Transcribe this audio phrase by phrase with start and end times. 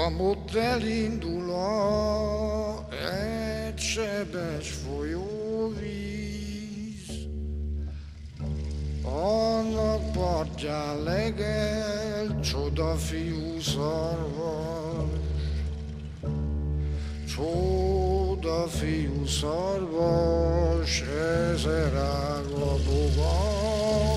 [0.00, 5.82] Amott elindul a egy sebes folyóvíz,
[9.02, 15.10] annak partján legel csoda fiú szarvas,
[17.34, 21.02] csoda fiú szarvas,
[21.52, 24.16] ezer ága boga,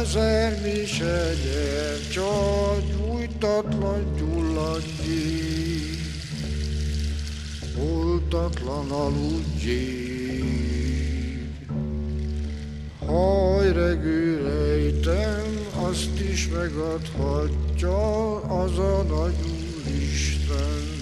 [0.00, 4.13] ezer mis egyet, csak gyújtatlan
[8.34, 10.44] oltatlan aludjék.
[13.06, 15.42] Hajregő rejtem,
[15.88, 19.34] azt is megadhatja az a nagy
[19.84, 20.92] Úristen.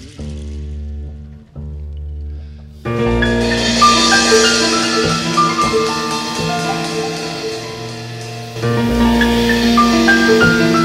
[10.48, 10.81] Ne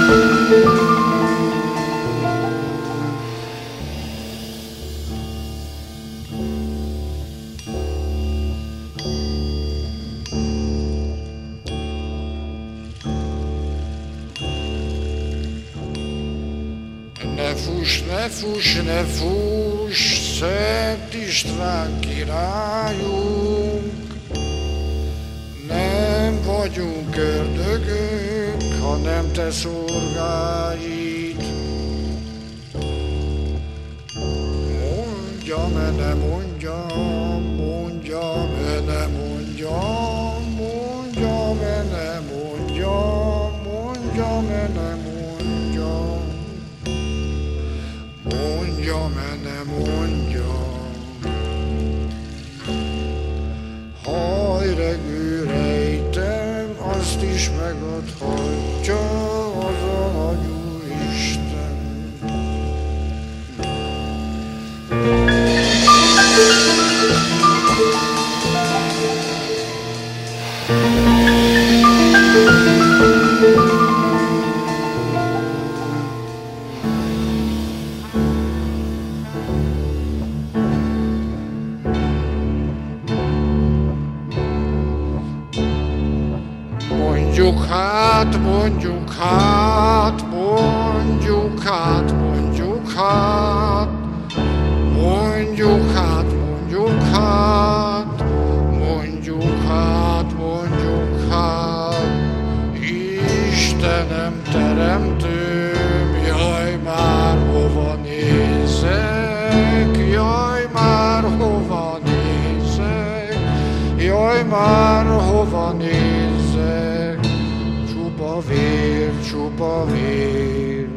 [119.47, 120.87] csupa vér,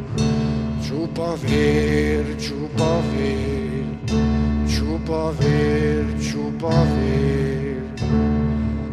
[0.86, 3.84] csupa vér, csupa vér,
[4.68, 7.82] csupa vér, csupa vér,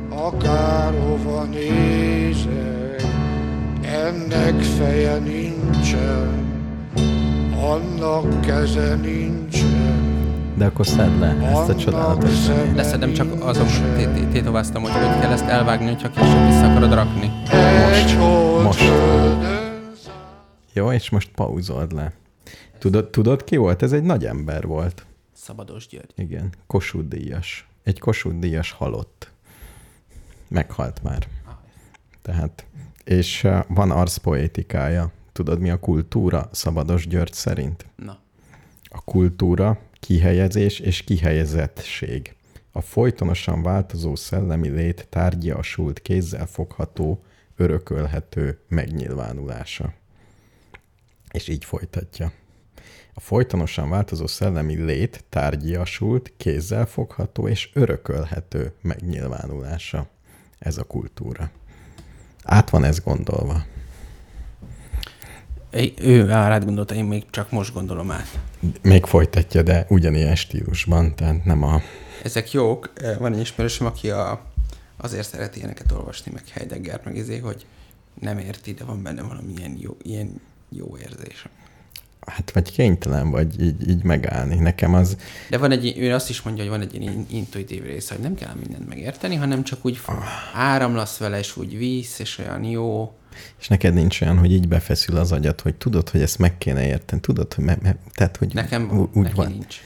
[0.09, 3.03] akárhova nézek,
[3.81, 6.45] ennek feje nincsen,
[7.61, 10.06] annak keze nincsen.
[10.57, 12.75] De akkor szedd le ezt a csodálatos zenét.
[12.75, 16.93] Leszedem csak azon té- té- tétováztam, hogy hogy kell ezt elvágni, hogyha később vissza akarod
[16.93, 17.31] rakni.
[18.63, 18.79] Most.
[18.79, 19.45] földön
[20.73, 22.11] Jó, és most pauzold le.
[22.79, 23.81] Tudod, tudod, ki volt?
[23.81, 25.05] Ez egy nagy ember volt.
[25.33, 26.11] Szabados György.
[26.15, 27.67] Igen, Kossuth díjas.
[27.83, 29.31] Egy Kossuth díjas halott.
[30.47, 31.27] Meghalt már.
[32.21, 32.65] Tehát,
[33.03, 35.11] és van arszpoétikája.
[35.31, 37.85] Tudod, mi a kultúra Szabados György szerint?
[37.95, 38.17] Na,
[38.89, 42.35] A kultúra, kihelyezés és kihelyezettség.
[42.71, 47.23] A folytonosan változó szellemi lét tárgyasult, kézzel fogható,
[47.55, 49.93] örökölhető megnyilvánulása.
[51.31, 52.31] És így folytatja.
[53.13, 60.07] A folytonosan változó szellemi lét tárgyasult, kézzel fogható és örökölhető megnyilvánulása.
[60.59, 61.51] Ez a kultúra.
[62.43, 63.65] Át van ez gondolva.
[66.01, 68.39] Ő, rád gondolta, én még csak most gondolom át.
[68.81, 71.81] Még folytatja, de ugyanilyen stílusban, tehát nem a...
[72.23, 72.93] Ezek jók.
[73.19, 74.41] Van egy ismerősöm, aki a,
[74.97, 77.65] azért szereti ilyeneket olvasni, meg Heidegger, meg ezért, hogy
[78.21, 81.47] nem érti, de van benne valami ilyen jó, ilyen jó érzés.
[82.25, 84.55] Hát vagy kénytelen vagy így, így megállni.
[84.55, 85.17] Nekem az,
[85.49, 88.35] De van egy, ő azt is mondja, hogy van egy ilyen intuitív része, hogy nem
[88.35, 90.01] kell mindent megérteni, hanem csak úgy
[90.53, 93.13] áramlasz vele, és úgy víz, és olyan jó.
[93.59, 96.85] És neked nincs olyan, hogy így befeszül az agyad, hogy tudod, hogy ezt meg kéne
[96.87, 99.51] érteni, tudod, hogy me, me, tehát, hogy Nekem ú- úgy van.
[99.51, 99.75] nincs.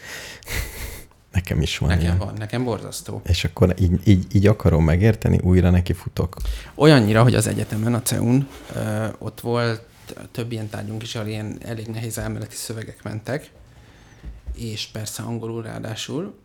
[1.32, 2.18] Nekem is van Nekem ilyen.
[2.18, 3.22] van, nekem borzasztó.
[3.26, 6.36] És akkor így, így, így akarom megérteni, újra neki futok.
[6.76, 11.28] Olyannyira, hogy az egyetemen, a CEUN, ö, ott volt volt több ilyen tárgyunk is, ahol
[11.28, 13.52] ilyen elég nehéz elméleti szövegek mentek,
[14.56, 16.36] és persze angolul ráadásul,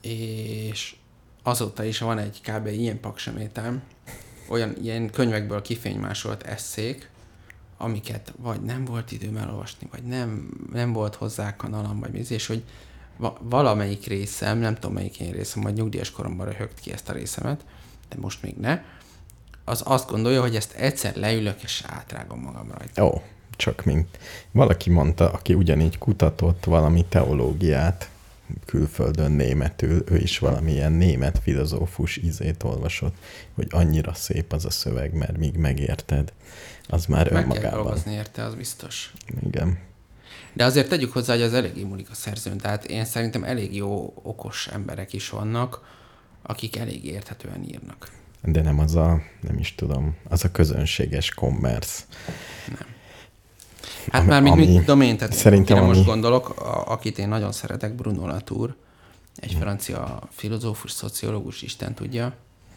[0.00, 0.94] és
[1.42, 2.66] azóta is van egy kb.
[2.66, 3.82] ilyen paksemétem,
[4.48, 7.10] olyan ilyen könyvekből kifénymásolt eszék,
[7.76, 12.46] amiket vagy nem volt időm elolvasni, vagy nem, nem volt hozzá kanalam, vagy mi, és
[12.46, 12.62] hogy
[13.16, 17.12] va- valamelyik részem, nem tudom melyik én részem, majd nyugdíjas koromban röhögt ki ezt a
[17.12, 17.64] részemet,
[18.08, 18.82] de most még ne,
[19.64, 23.06] az azt gondolja, hogy ezt egyszer leülök, és átrágom magam rajta.
[23.06, 23.22] Ó,
[23.56, 24.18] csak mint
[24.50, 28.08] valaki mondta, aki ugyanígy kutatott valami teológiát
[28.66, 33.14] külföldön németül, ő is valamilyen német filozófus izét olvasott,
[33.54, 36.32] hogy annyira szép az a szöveg, mert míg megérted,
[36.88, 37.82] az már Meg kell önmagában.
[37.82, 39.12] dolgozni érte, az biztos.
[39.46, 39.78] Igen.
[40.52, 42.58] De azért tegyük hozzá, hogy az eléggé múlik a szerzőn.
[42.58, 45.80] Tehát én szerintem elég jó, okos emberek is vannak,
[46.42, 48.10] akik elég érthetően írnak.
[48.42, 52.02] De nem az a, nem is tudom, az a közönséges commerce.
[54.10, 57.18] Hát Ami- már ami- mit tudom én, tehát szerintem akire most ami- gondolok, a, akit
[57.18, 58.74] én nagyon szeretek, Bruno Latour,
[59.36, 62.34] egy francia filozófus, szociológus, Isten tudja.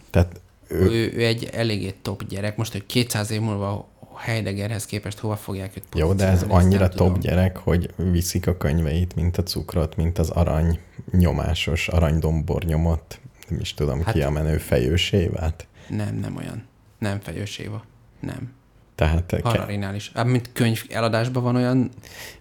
[0.10, 2.58] Tehát ő, Ő, ő egy eléggé top gyerek.
[2.58, 6.90] Most, hogy 200 év múlva Heideggerhez képest hova fogják őt jó, de ez annyira nem
[6.90, 7.14] tudom.
[7.14, 10.80] top gyerek, hogy viszik a könyveit, mint a cukrot, mint az arany
[11.12, 13.20] nyomásos, aranydombor nyomott,
[13.50, 15.68] nem is tudom Hát- ki a menő fejős évát.
[15.90, 16.64] Nem, nem olyan.
[17.00, 17.84] Nem fejős Éva.
[18.20, 18.54] Nem.
[18.98, 20.12] Tehát ke- Hararinál is.
[20.16, 21.90] Hát, mint könyv eladásban van olyan,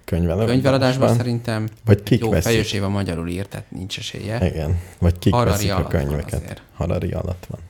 [0.04, 2.50] könyveladásban, könyveladásban szerintem Vagy kik jó, veszik?
[2.50, 4.46] fejős Éva magyarul írt, tehát nincs esélye.
[4.46, 4.80] Igen.
[4.98, 6.32] Vagy kik Harari veszik a könyveket.
[6.32, 6.62] azért.
[6.74, 7.60] Harari alatt van.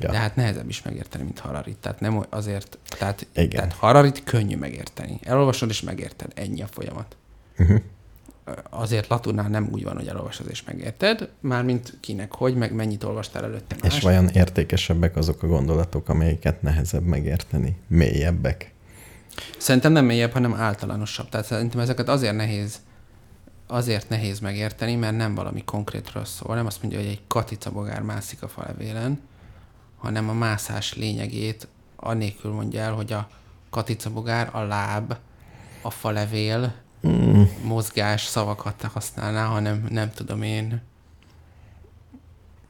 [0.00, 0.10] Ja.
[0.10, 1.76] De hát nehezebb is megérteni, mint Hararit.
[1.76, 3.50] Tehát nem azért, tehát, Igen.
[3.50, 5.18] tehát Hararit könnyű megérteni.
[5.22, 6.32] Elolvasod és megérted.
[6.34, 7.16] Ennyi a folyamat.
[7.58, 7.78] Uh-huh.
[8.70, 13.44] Azért Laturnál nem úgy van, hogy elolvasod és megérted, mármint kinek hogy, meg mennyit olvastál
[13.44, 13.96] előtte más.
[13.96, 17.76] És vajon értékesebbek azok a gondolatok, amelyeket nehezebb megérteni?
[17.86, 18.72] Mélyebbek?
[19.58, 21.28] Szerintem nem mélyebb, hanem általánosabb.
[21.28, 22.80] Tehát szerintem ezeket azért nehéz
[23.70, 28.42] azért nehéz megérteni, mert nem valami konkrétről szól, nem azt mondja, hogy egy katicabogár mászik
[28.42, 29.20] a falevélen,
[29.98, 33.28] hanem a mászás lényegét annélkül mondja el, hogy a
[33.70, 35.16] katicabogár, a láb,
[35.82, 36.74] a falevél,
[37.08, 40.82] Mm, mozgás szavakat használná, hanem nem tudom én.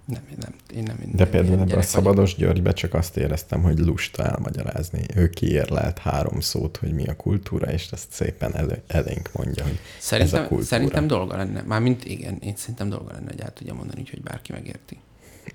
[0.05, 0.97] Nem, nem, én nem.
[0.97, 1.83] de nem például ebben a.
[1.83, 5.05] Szabados Györgybe csak azt éreztem, hogy lusta elmagyarázni.
[5.15, 9.79] Ő kiérlelt három szót, hogy mi a kultúra, és ezt szépen elő, elénk mondja, hogy
[9.99, 10.69] Szerintem, ez a kultúra.
[10.69, 14.53] szerintem dolga lenne, mármint igen, én szerintem dolga lenne, hogy el tudja mondani, hogy bárki
[14.53, 14.99] megérti.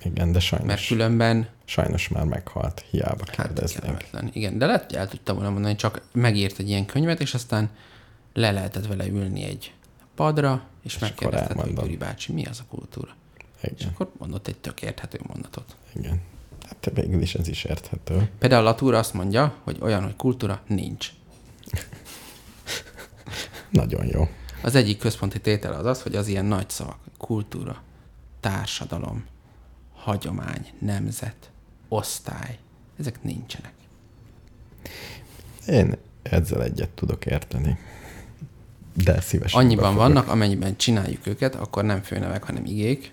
[0.03, 4.03] Igen, de sajnos, Mert különben sajnos már meghalt, hiába hát kérdeznénk.
[4.33, 7.69] Igen, de lehet, hogy el tudta volna mondani, csak megírt egy ilyen könyvet, és aztán
[8.37, 9.73] le lehetett vele ülni egy
[10.15, 11.73] padra, és, És megkérdezted, hogy.
[11.73, 13.15] Gyuri bácsi, mi az a kultúra?
[13.61, 15.75] És Igen, akkor mondott egy tök érthető mondatot.
[15.95, 16.21] igen.
[16.65, 18.29] Hát végül is ez is érthető.
[18.39, 21.09] Például Latúra azt mondja, hogy olyan, hogy kultúra nincs.
[23.69, 24.29] Nagyon jó.
[24.61, 27.81] Az egyik központi tétel az az, hogy az ilyen nagy szavak, kultúra,
[28.39, 29.25] társadalom,
[29.93, 31.51] hagyomány, nemzet,
[31.87, 32.57] osztály,
[32.99, 33.73] ezek nincsenek.
[35.67, 37.77] Én ezzel egyet tudok érteni.
[39.03, 39.59] De szívesen.
[39.59, 40.07] Annyiban befogok.
[40.07, 43.11] vannak, amennyiben csináljuk őket, akkor nem főnevek, hanem igék.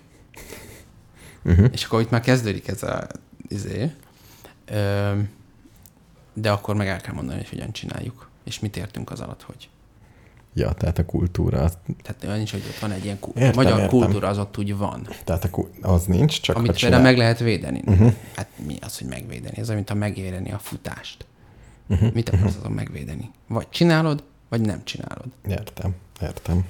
[1.45, 1.67] Uh-huh.
[1.71, 3.07] És akkor itt már kezdődik ez a
[3.47, 3.91] izé.
[4.65, 5.11] Ö,
[6.33, 8.29] de akkor meg el kell mondani, hogy hogyan csináljuk.
[8.43, 9.69] És mit értünk az alatt, hogy.
[10.55, 11.69] Ja, tehát a kultúra,
[12.03, 13.45] Tehát olyan is, hogy ott van egy ilyen kultúra.
[13.45, 13.99] Értem, magyar értem.
[13.99, 15.07] kultúra az ott úgy van.
[15.23, 17.81] tehát a, ku- az nincs, csak amit például meg lehet védeni.
[17.85, 18.13] Uh-huh.
[18.35, 19.57] Hát mi az, hogy megvédeni?
[19.57, 21.25] Ez mint ha megvédeni a futást.
[21.87, 22.13] Uh-huh.
[22.13, 23.31] Mit akarsz azon megvédeni?
[23.47, 25.25] Vagy csinálod, vagy nem csinálod.
[25.47, 26.65] Értem, értem.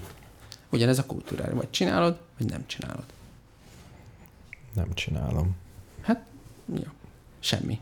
[0.70, 1.56] Ugyanez a kultúrára.
[1.56, 3.04] Vagy csinálod, vagy nem csinálod.
[4.74, 5.56] Nem csinálom.
[6.02, 6.25] Hát,
[6.75, 6.92] jó.
[7.40, 7.80] Semmi.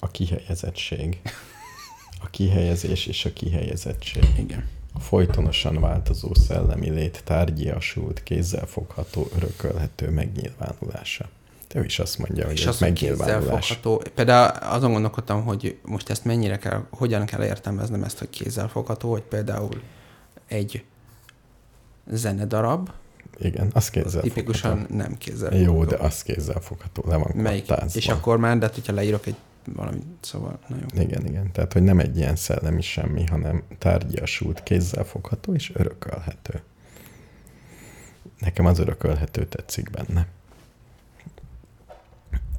[0.00, 1.20] A kihelyezettség.
[2.22, 4.24] A kihelyezés és a kihelyezettség.
[4.38, 4.68] Igen.
[4.92, 11.28] A folytonosan változó szellemi lét tárgyiasult, kézzelfogható, örökölhető megnyilvánulása.
[11.74, 13.80] Ő is azt mondja, hogy És ez az, megnyilvánulás.
[14.14, 19.22] Például azon gondolkodtam, hogy most ezt mennyire kell, hogyan kell értelmeznem ezt, hogy kézzelfogható, hogy
[19.22, 19.80] például
[20.46, 20.84] egy
[22.06, 22.90] zenedarab,
[23.38, 24.28] Igen, az kézzelfogható.
[24.34, 25.72] tipikusan nem kézzelfogható.
[25.74, 27.66] Jó, de az kézzelfogható, le van Melyik?
[27.66, 27.98] kattázva.
[27.98, 29.36] És akkor már, de hát, hogyha leírok egy
[29.74, 31.02] valami, szóval, na jó.
[31.02, 31.52] Igen, igen.
[31.52, 36.62] Tehát, hogy nem egy ilyen szellemi semmi, hanem tárgyasult, kézzelfogható és örökölhető.
[38.38, 40.26] Nekem az örökölhető tetszik benne.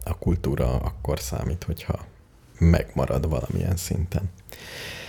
[0.04, 2.06] A kultúra akkor számít, hogyha
[2.60, 4.30] megmarad valamilyen szinten.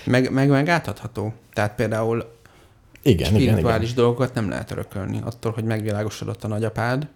[0.05, 1.33] Meg, meg, meg átadható.
[1.53, 2.33] Tehát például
[3.03, 4.03] Igen, igen, spirituális igen.
[4.05, 5.21] dolgokat nem lehet örökölni.
[5.25, 7.09] Attól, hogy megvilágosodott a nagyapád,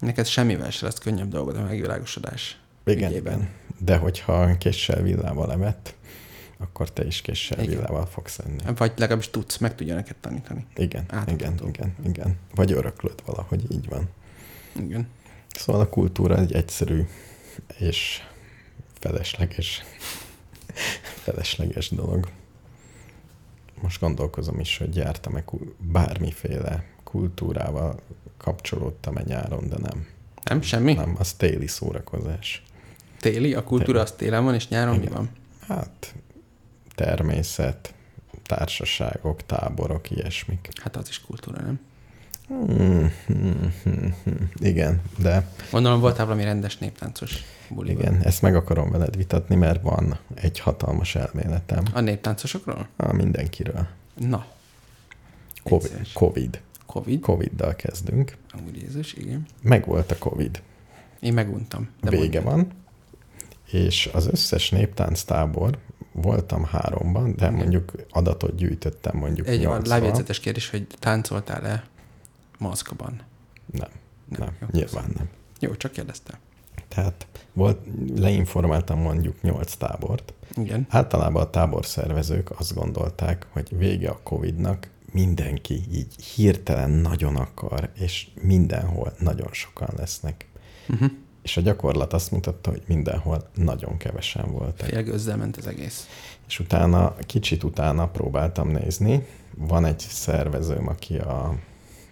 [0.00, 3.32] neked semmivel se lesz könnyebb dolgod a megvilágosodás Igen, ügyében.
[3.34, 3.48] igen.
[3.78, 5.94] De hogyha késsel villával evett,
[6.58, 7.70] akkor te is késsel Igen.
[7.70, 8.76] villával fogsz enni.
[8.76, 10.66] Vagy legalábbis tudsz, meg tudja neked tanítani.
[10.76, 11.68] Igen, igen, Átadható.
[11.68, 12.38] igen, igen.
[12.54, 14.08] Vagy öröklöd valahogy, így van.
[14.78, 15.08] Igen.
[15.54, 17.06] Szóval a kultúra egy egyszerű
[17.78, 18.22] és
[18.98, 19.84] felesleges,
[21.24, 22.28] felesleges dolog.
[23.80, 25.44] Most gondolkozom is, hogy jártam-e
[25.78, 28.00] bármiféle kultúrával
[28.36, 30.06] kapcsolódtam-e nyáron, de nem.
[30.44, 30.62] Nem?
[30.62, 30.92] Semmi?
[30.92, 32.62] Nem, az téli szórakozás.
[33.20, 33.54] Téli?
[33.54, 35.14] A kultúra az télen van, és nyáron mi Igen.
[35.14, 35.30] van?
[35.68, 36.14] Hát
[36.94, 37.94] természet,
[38.42, 40.68] társaságok, táborok, ilyesmik.
[40.82, 41.80] Hát az is kultúra, nem?
[42.66, 44.50] Hmm, hmm, hmm, hmm.
[44.54, 48.00] Igen, de Gondolom voltál valami rendes néptáncos buliban.
[48.02, 52.88] igen, ezt meg akarom veled vitatni, mert van egy hatalmas elméletem A néptáncosokról?
[52.96, 53.86] a mindenkiről.
[54.14, 54.46] Na,
[55.62, 56.06] COVID.
[56.12, 56.60] COVID.
[56.86, 57.20] Covid.
[57.20, 58.36] Covid-dal kezdünk.
[58.66, 59.46] Úr Jézus, igen.
[59.62, 60.62] Megvolt a Covid.
[61.20, 61.88] Én meguntam.
[62.02, 62.44] De Vége mondjad.
[62.44, 62.68] van,
[63.70, 65.78] és az összes néptánc tábor,
[66.12, 69.88] voltam háromban, de mondjuk adatot gyűjtöttem mondjuk Egy nyolcval.
[69.98, 71.84] lábjegyzetes kérdés, hogy táncoltál-e
[72.68, 73.20] maszkban?
[73.66, 73.88] Nem,
[74.28, 74.40] Nem.
[74.40, 75.28] nem, Jó, nyilván nem.
[75.60, 76.36] Jó, csak kérdeztem.
[76.88, 77.78] Tehát volt,
[78.16, 80.32] leinformáltam mondjuk nyolc tábort.
[80.56, 80.86] Igen.
[80.88, 88.26] Általában a táborszervezők azt gondolták, hogy vége a Covid-nak, mindenki így hirtelen nagyon akar, és
[88.40, 90.48] mindenhol nagyon sokan lesznek.
[90.88, 91.10] Uh-huh.
[91.42, 94.88] És a gyakorlat azt mutatta, hogy mindenhol nagyon kevesen voltak.
[94.88, 96.08] Félgőzzel ment az egész.
[96.46, 99.26] És utána, kicsit utána próbáltam nézni.
[99.56, 101.58] Van egy szervezőm, aki a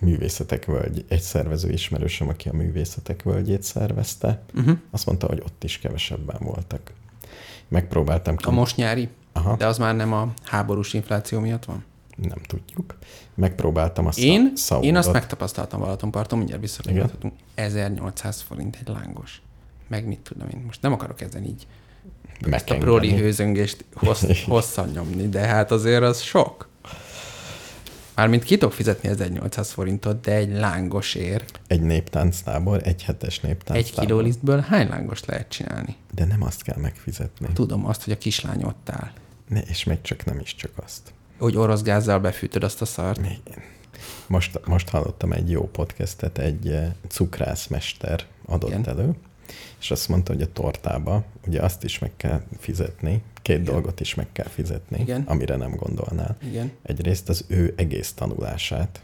[0.02, 4.42] művészetek völgy, egy szervező ismerősöm, aki a művészetek völgyét szervezte.
[4.54, 4.78] Uh-huh.
[4.90, 6.92] Azt mondta, hogy ott is kevesebben voltak.
[7.68, 8.44] Megpróbáltam ki.
[8.44, 9.08] A most nyári?
[9.32, 11.84] Aha, De az már nem a háborús infláció miatt van?
[12.16, 12.98] nem tudjuk.
[13.34, 14.86] Megpróbáltam azt Én, a Saudot.
[14.86, 17.32] én azt megtapasztaltam Balatonparton, mindjárt visszatérhetünk.
[17.54, 19.42] 1800 forint egy lángos.
[19.88, 20.62] Meg mit tudom én.
[20.66, 21.66] Most nem akarok ezen így
[22.50, 26.68] ezt a proli hőzöngést hossz, hosszan nyomni, de hát azért az sok.
[28.14, 34.04] Mármint ki tudok fizetni 1800 forintot, de egy lángosért, Egy néptánctábor, egy hetes egy néptánctábor.
[34.06, 35.96] kiló lisztből hány lángos lehet csinálni?
[36.14, 37.46] De nem azt kell megfizetni.
[37.52, 39.10] Tudom azt, hogy a kislány ott áll.
[39.48, 41.12] Ne, és még csak nem is csak azt.
[41.38, 43.20] Hogy orosz gázzal befűtöd azt a szart.
[44.26, 48.70] Most, most hallottam egy jó podcastet, egy eh, cukrászmester adott.
[48.70, 48.88] Igen.
[48.88, 49.14] elő,
[49.80, 53.72] és azt mondta, hogy a tortába ugye azt is meg kell fizetni, két Igen.
[53.72, 55.22] dolgot is meg kell fizetni, Igen.
[55.26, 56.36] amire nem gondolnál.
[56.44, 56.72] Igen.
[56.82, 59.00] Egyrészt az ő egész tanulását,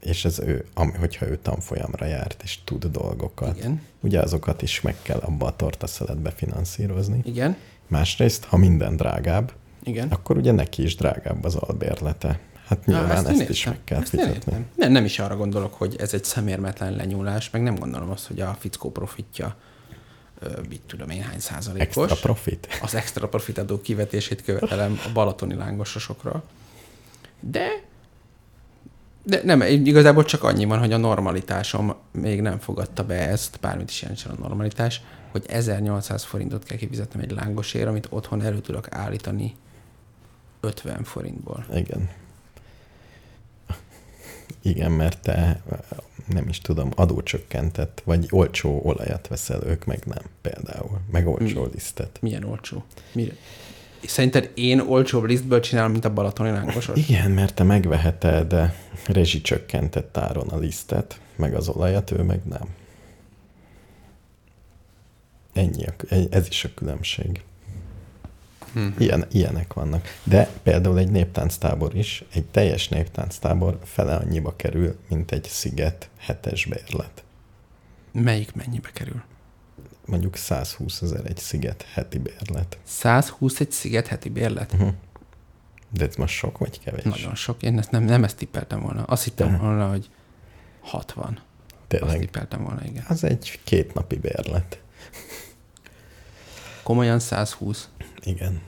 [0.00, 3.82] és ez ő, ami, hogyha ő tanfolyamra járt, és tud dolgokat, Igen.
[4.00, 7.20] ugye azokat is meg kell abba a tortaszeletbe finanszírozni.
[7.24, 7.56] Igen.
[7.88, 10.08] Másrészt, ha minden drágább, Igen.
[10.08, 12.38] akkor ugye neki is drágább az albérlete.
[12.66, 14.32] Hát nyilván Á, ezt, ezt is meg kell Ezt fizetni.
[14.32, 14.66] értem.
[14.76, 18.40] Nem, nem is arra gondolok, hogy ez egy szemérmetlen lenyúlás, meg nem gondolom azt, hogy
[18.40, 19.56] a fickó profitja,
[20.68, 22.10] mit tudom én, hány százalékos.
[22.10, 22.68] Extra profit.
[22.82, 26.42] az extra profitadó kivetését követelem a balatoni lángososokra.
[27.40, 27.66] De,
[29.22, 33.90] de nem, igazából csak annyi van, hogy a normalitásom még nem fogadta be ezt, bármit
[33.90, 38.86] is jelentsen a normalitás, hogy 1800 forintot kell kifizetnem egy lángosért, amit otthon elő tudok
[38.90, 39.54] állítani
[40.60, 41.64] 50 forintból.
[41.74, 42.10] Igen.
[44.62, 45.62] Igen, mert te
[46.32, 51.00] nem is tudom, adócsökkentett, vagy olcsó olajat veszel, ők meg nem, például.
[51.10, 51.68] Meg olcsó Mi?
[51.72, 52.18] lisztet.
[52.20, 52.84] Milyen olcsó?
[53.12, 53.32] Mire?
[54.06, 56.98] Szerinted én olcsóbb lisztből csinálom, mint a balatoni lángosos?
[57.08, 58.54] Igen, mert te megveheted
[59.06, 62.68] rezsicsökkentett áron a lisztet, meg az olajat, ő meg nem.
[65.52, 65.84] Ennyi,
[66.30, 67.42] ez is a különbség.
[68.98, 70.06] Ilyen, ilyenek vannak.
[70.24, 76.64] De például egy néptánctábor is, egy teljes néptánctábor fele annyiba kerül, mint egy sziget hetes
[76.66, 77.24] bérlet.
[78.12, 79.22] Melyik mennyibe kerül?
[80.06, 82.78] Mondjuk 120 ezer egy sziget heti bérlet.
[82.84, 84.72] 120 egy sziget heti bérlet?
[84.72, 84.92] Uh-huh.
[85.90, 87.02] De ez most sok vagy kevés?
[87.02, 87.62] Nagyon sok.
[87.62, 89.02] Én ezt nem, nem ezt tippeltem volna.
[89.02, 89.64] Azt hittem Aha.
[89.64, 90.10] volna, hogy
[90.80, 91.26] 60.
[91.26, 91.40] Azt
[91.88, 92.18] Tényleg.
[92.18, 93.04] tippeltem volna, igen.
[93.08, 94.80] Az egy két napi bérlet.
[96.82, 97.88] Komolyan 120.
[98.22, 98.60] Igen.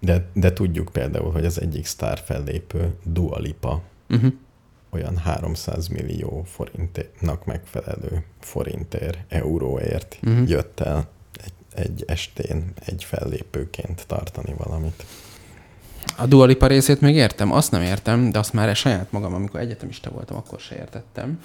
[0.00, 4.32] De, de tudjuk például, hogy az egyik sztár fellépő, Dua Lipa, Uh-huh.
[4.90, 10.48] olyan 300 millió forintnak megfelelő forintért, euróért uh-huh.
[10.48, 11.08] jött el
[11.44, 15.04] egy, egy estén egy fellépőként tartani valamit.
[16.16, 20.10] A dualipa részét még értem, azt nem értem, de azt már saját magam, amikor egyetemista
[20.10, 21.40] voltam, akkor se értettem.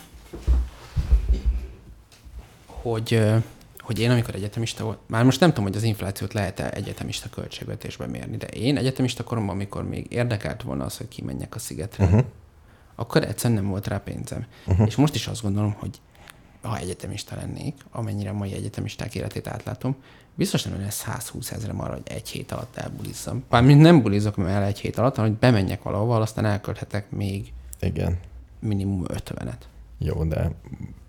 [2.66, 3.22] Hogy,
[3.90, 8.10] hogy én, amikor egyetemista volt, már most nem tudom, hogy az inflációt lehet-e egyetemista költségvetésben
[8.10, 12.24] mérni, de én egyetemista koromban, amikor még érdekelt volna az, hogy kimenjek a szigetre, Uh-huh.
[12.96, 14.46] akkor egyszerűen nem volt rá pénzem.
[14.68, 14.88] Uh-huh.
[14.88, 16.00] És most is azt gondolom, hogy
[16.62, 19.96] ha egyetemista lennék, amennyire mai egyetemisták életét átlátom,
[20.36, 23.44] biztos nem lesz 120 ezerem arra, hogy egy hét alatt elbulizzam.
[23.50, 28.20] Mármint nem bulizok el egy hét alatt, hanem hogy bemenjek valahova, aztán elkölthetek még Igen.
[28.60, 29.62] minimum 50-et.
[29.98, 30.52] Jó, de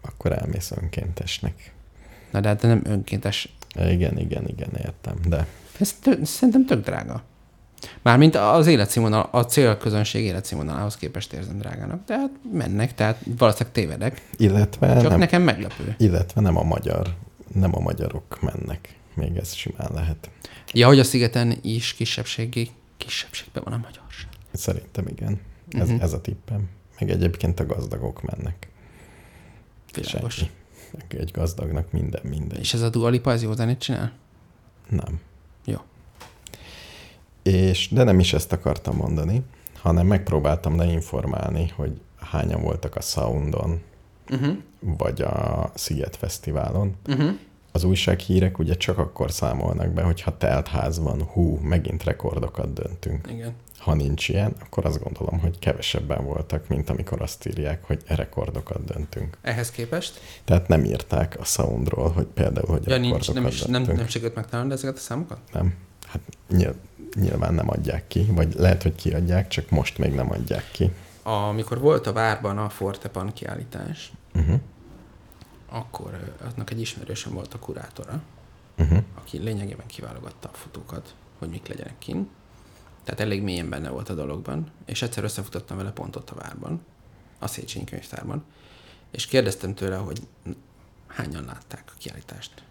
[0.00, 1.72] akkor elmész önkéntesnek.
[2.30, 3.54] Na de hát nem önkéntes.
[3.75, 5.46] Igen, igen, igen, értem, de
[5.80, 7.22] Ez tö- szerintem tök drága.
[8.02, 12.04] Mármint az életszínvonal, a célközönség életszínvonalához képest érzem drágának.
[12.06, 14.22] De hát mennek, tehát valószínűleg tévedek.
[14.37, 15.94] illetve Csak nem, nekem meglepő.
[15.99, 17.14] illetve nem a magyar,
[17.54, 18.94] nem a magyarok mennek.
[19.14, 20.30] Még ez simán lehet.
[20.72, 24.28] Ja, hogy a szigeten is kisebbségi, kisebbségben van a magyarság.
[24.52, 25.40] Szerintem igen.
[25.70, 26.00] Ez, Mhm.
[26.02, 26.68] ez a tippem.
[27.00, 28.68] Meg egyébként a gazdagok mennek.
[29.94, 30.38] Világos.
[30.38, 30.50] ennyi.
[31.09, 32.59] Egy gazdagnak minden, minden.
[32.59, 34.12] És ez a Dua Lipa, ez jó zenét csinál?
[34.88, 35.20] Nem.
[35.64, 35.76] Jó.
[37.42, 39.42] És, de nem is ezt akartam mondani,
[39.78, 43.80] hanem megpróbáltam leinformálni, hogy hányan voltak a Soundon,
[44.32, 44.56] Uh-huh.
[44.80, 46.97] vagy a Sziget Fesztiválon.
[47.06, 47.30] Uh-huh.
[47.73, 53.29] Az újsághírek ugye csak akkor számolnak be, hogyha telt ház van, hú, megint rekordokat döntünk.
[53.33, 53.53] Igen.
[53.79, 58.85] Ha nincs ilyen, akkor azt gondolom, hogy kevesebben voltak, mint amikor azt írják, hogy rekordokat
[58.85, 59.37] döntünk.
[59.43, 60.21] Ehhez képest?
[60.45, 63.97] Tehát nem írták a Soundról, hogy például, hogy Ja, nincs, rekordokat nem, is, nem, döntünk.
[63.99, 65.39] nem sikerült megtalálni ezeket a számokat?
[65.53, 65.75] nem.
[66.07, 66.75] Hát nyilv,
[67.15, 70.91] nyilván nem adják ki, vagy lehet, hogy kiadják, csak most még nem adják ki.
[71.23, 74.61] Amikor volt a várban a Fortepan kiállítás, Uh-huh.
[75.71, 78.23] Akkor annak egy ismerősöm volt a kurátora,
[78.81, 79.03] Uh-huh.
[79.15, 82.29] aki lényegében kiválogatta a fotókat, hogy mik legyenek kint.
[83.05, 86.85] Tehát elég mélyen benne volt a dologban, és egyszer összefutottam vele pont ott a várban,
[87.39, 88.45] a Széchenyi könyvtárban,
[89.11, 90.21] és kérdeztem tőle, hogy
[91.07, 92.62] hányan látták a kiállítást.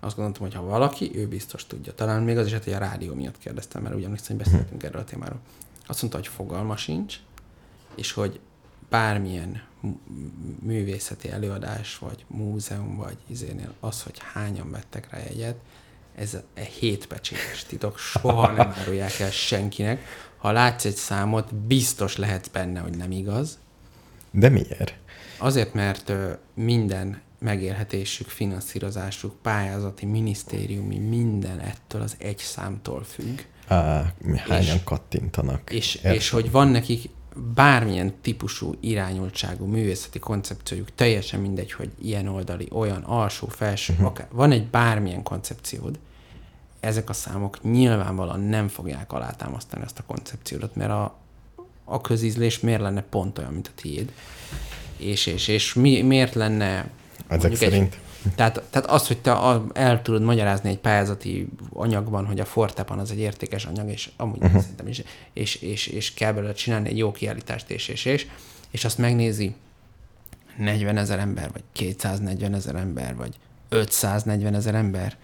[0.00, 1.94] Azt gondoltam, hogy ha valaki, ő biztos tudja.
[1.94, 5.00] Talán még az is, hát, hogy a rádió miatt kérdeztem, mert ugyanis hogy beszéltünk erről
[5.00, 5.40] a témáról.
[5.86, 7.20] Azt mondta, hogy fogalma sincs,
[7.94, 8.40] és hogy
[8.90, 9.62] bármilyen
[10.62, 15.56] művészeti előadás, vagy múzeum, vagy izénél az, hogy hányan vettek rá jegyet,
[16.14, 20.04] ez a hétpecsétes titok, soha nem árulják el senkinek.
[20.36, 23.58] Ha látsz egy számot, biztos lehet benne, hogy nem igaz.
[24.30, 24.94] De miért?
[25.38, 26.12] Azért, mert
[26.54, 33.40] minden megélhetésük, finanszírozásuk, pályázati, minisztériumi, minden ettől az egy számtól függ.
[33.68, 35.70] Á, hányan kattintanak?
[35.70, 36.12] És, Értem.
[36.12, 37.10] és hogy van nekik
[37.54, 44.08] bármilyen típusú irányultságú művészeti koncepciójuk, teljesen mindegy, hogy ilyen oldali, olyan, alsó, felső, uh-huh.
[44.08, 45.98] akár, van egy bármilyen koncepciód,
[46.80, 51.16] ezek a számok nyilvánvalóan nem fogják alátámasztani ezt a koncepciót, mert a,
[51.84, 54.12] a közízlés miért lenne pont olyan, mint a tiéd.
[54.96, 56.90] És, és, és mi, miért lenne...
[57.26, 57.98] Ezek mondjuk egy- szerint
[58.34, 63.10] tehát, tehát az, hogy te el tudod magyarázni egy pályázati anyagban, hogy a Fortepan az
[63.10, 64.60] egy értékes anyag, és amúgy uh-huh.
[64.60, 65.02] szerintem is,
[65.32, 68.26] és, és, és kell belőle csinálni egy jó kiállítást, és, és, és,
[68.70, 69.54] és azt megnézi
[70.56, 73.34] 40 ezer ember, vagy 240 ezer ember, vagy
[73.68, 75.16] 540 ezer ember.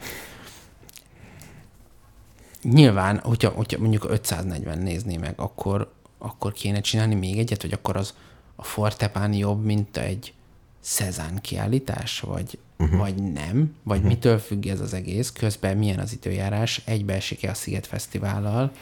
[2.63, 7.97] Nyilván, hogyha, hogyha mondjuk 540 nézné meg, akkor, akkor kéne csinálni még egyet, hogy akkor
[7.97, 8.15] az
[8.57, 10.33] a Fortepán jobb, mint egy
[10.87, 12.99] Cezanne kiállítás, vagy, uh-huh.
[12.99, 14.13] vagy nem, vagy uh-huh.
[14.13, 18.73] mitől függ ez az egész, közben milyen az időjárás, egybeesik-e a Sziget Fesztivállal,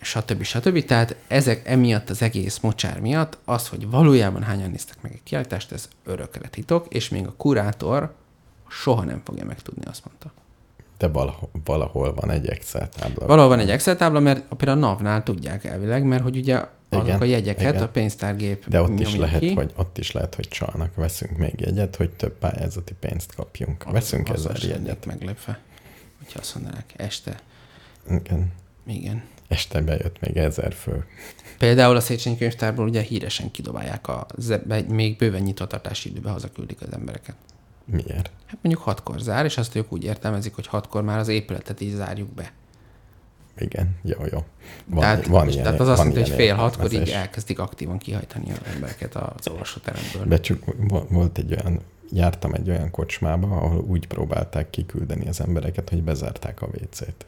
[0.00, 0.42] stb.
[0.42, 0.84] stb.
[0.84, 5.72] Tehát ezek emiatt az egész mocsár miatt az, hogy valójában hányan néztek meg egy kiállítást,
[5.72, 8.14] ez örökre titok, és még a kurátor
[8.68, 10.32] soha nem fogja megtudni, azt mondta.
[10.98, 13.26] de valahol, valahol van egy Excel tábla.
[13.26, 17.06] Valahol van egy Excel tábla, mert például a NAV-nál tudják elvileg, mert hogy ugye azok
[17.06, 17.82] Igen, a jegyeket igen.
[17.82, 19.54] a pénztárgép De ott is, lehet, ki.
[19.54, 20.94] hogy, ott is lehet, hogy csalnak.
[20.94, 23.84] Veszünk még jegyet, hogy több pályázati pénzt kapjunk.
[23.84, 25.06] Veszünk Azzal ezer jegyet.
[25.06, 25.58] meglepve,
[26.18, 27.40] hogyha azt mondanák este.
[28.10, 28.52] Igen.
[28.86, 29.22] Igen.
[29.48, 31.04] Este bejött még ezer fő.
[31.58, 34.26] Például a Széchenyi könyvtárból ugye híresen kidobálják a
[34.88, 37.34] még bőven nyitvatartási időbe hazaküldik az embereket.
[37.84, 38.30] Miért?
[38.46, 41.92] Hát mondjuk hatkor zár, és azt ők úgy értelmezik, hogy hatkor már az épületet is
[41.92, 42.52] zárjuk be.
[43.58, 44.44] Igen, jó, jó.
[44.86, 48.50] Van, tehát, van ilyen, tehát az azt jelenti, hogy fél hatkor így elkezdik aktívan kihajtani
[48.50, 50.24] az embereket az olvasóteremből.
[50.24, 55.88] Becsük, vo- volt egy olyan, jártam egy olyan kocsmába, ahol úgy próbálták kiküldeni az embereket,
[55.88, 57.26] hogy bezárták a WC-t.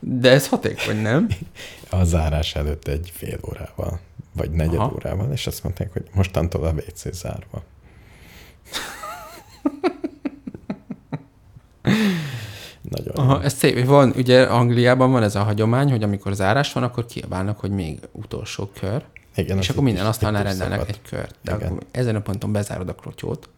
[0.00, 1.28] De ez hatékony, nem?
[1.90, 4.00] A zárás előtt egy fél órával,
[4.32, 4.92] vagy negyed Aha.
[4.94, 7.62] órával, és azt mondták, hogy mostantól a WC zárva.
[12.88, 13.22] Nagyon jó.
[13.22, 13.84] Aha, ez szép.
[13.86, 17.98] Van, ugye Angliában van ez a hagyomány, hogy amikor zárás van, akkor kiabálnak, hogy még
[18.12, 20.94] utolsó kör, Igen, és akkor minden asztalnál rendelnek szokott.
[20.94, 21.34] egy kört.
[21.42, 21.68] De Igen.
[21.68, 23.48] akkor ezen a ponton bezárod a klotyót,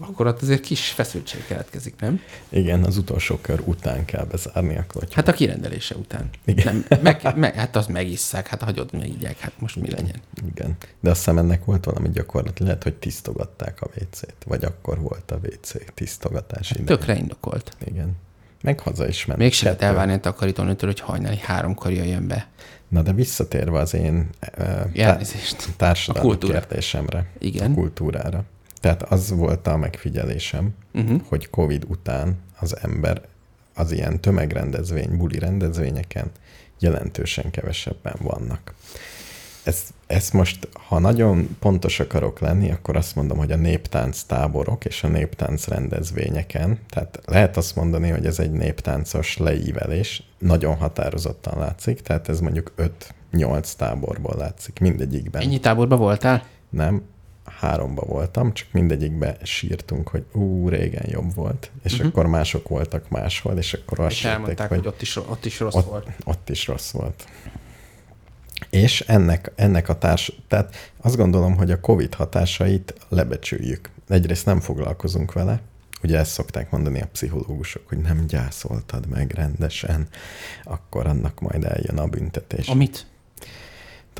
[0.00, 2.20] akkor ott azért kis feszültség keletkezik, nem?
[2.48, 5.12] Igen, az utolsó kör után kell bezárni a klotyot.
[5.12, 6.28] Hát a kirendelése után.
[6.44, 6.84] Igen.
[6.88, 10.20] Nem, meg, meg, hát az megisszák, hát hagyod, megígyek, hát most mi legyen.
[10.54, 10.76] Igen.
[11.00, 15.30] De azt hiszem ennek volt valami gyakorlat, lehet, hogy tisztogatták a WC-t, vagy akkor volt
[15.30, 16.86] a WC tisztogatás ideje.
[16.86, 17.76] Tökre indokolt.
[17.84, 18.16] Igen.
[18.62, 19.38] Meg haza is ment.
[19.38, 22.48] Még sem lehet elvárni a takarítónőtől, hogy hajnali háromkor jöjjön be.
[22.88, 25.68] Na de visszatérve az én uh, Elnézést.
[25.76, 26.58] társadalmi A kultúra.
[26.60, 27.70] kérdésemre, Igen.
[27.70, 28.44] a kultúrára.
[28.80, 31.20] Tehát az volt a megfigyelésem, Uh-huh.
[31.28, 33.22] hogy Covid után az ember
[33.74, 36.30] az ilyen tömegrendezvény, buli rendezvényeken
[36.78, 38.74] jelentősen kevesebben vannak.
[39.62, 44.84] Ez, ezt most, ha nagyon pontos akarok lenni, akkor azt mondom, hogy a néptánc táborok
[44.84, 51.58] és a néptánc rendezvényeken, tehát lehet azt mondani, hogy ez egy néptáncos leívelés, nagyon határozottan
[51.58, 52.72] látszik, tehát ez mondjuk
[53.32, 55.42] 5-8 táborból látszik, mindegyikben.
[55.42, 56.46] Ennyi táborban voltál?
[56.70, 57.02] Nem,
[57.58, 62.08] háromba voltam, csak mindegyikbe sírtunk, hogy ú, régen jobb volt, és uh-huh.
[62.08, 65.44] akkor mások voltak máshol, és akkor azt És sírték, elmondták, hogy hogy ott is, ott
[65.44, 66.06] is rossz ott, volt.
[66.24, 67.24] ott is rossz volt.
[68.70, 73.90] És ennek, ennek a társ, tehát azt gondolom, hogy a COVID hatásait lebecsüljük.
[74.08, 75.60] Egyrészt nem foglalkozunk vele,
[76.02, 80.08] ugye ezt szokták mondani a pszichológusok, hogy nem gyászoltad meg rendesen,
[80.64, 82.68] akkor annak majd eljön a büntetés.
[82.68, 83.06] Amit?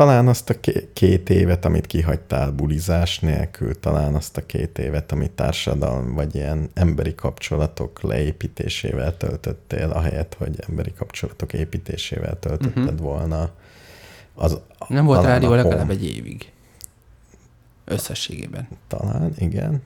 [0.01, 5.13] Talán azt a ké- két évet, amit kihagytál bulizás nélkül, talán azt a két évet,
[5.13, 12.99] amit társadalom vagy ilyen emberi kapcsolatok leépítésével töltöttél, ahelyett, hogy emberi kapcsolatok építésével töltötted uh-huh.
[12.99, 13.51] volna.
[14.35, 16.53] Az, Nem volt rádió legalább egy évig.
[17.85, 18.69] Összességében.
[18.89, 19.83] Talán, igen.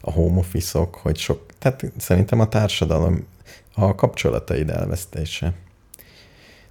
[0.00, 3.26] A home office hogy sok, tehát szerintem a társadalom,
[3.74, 5.52] a kapcsolataid elvesztése.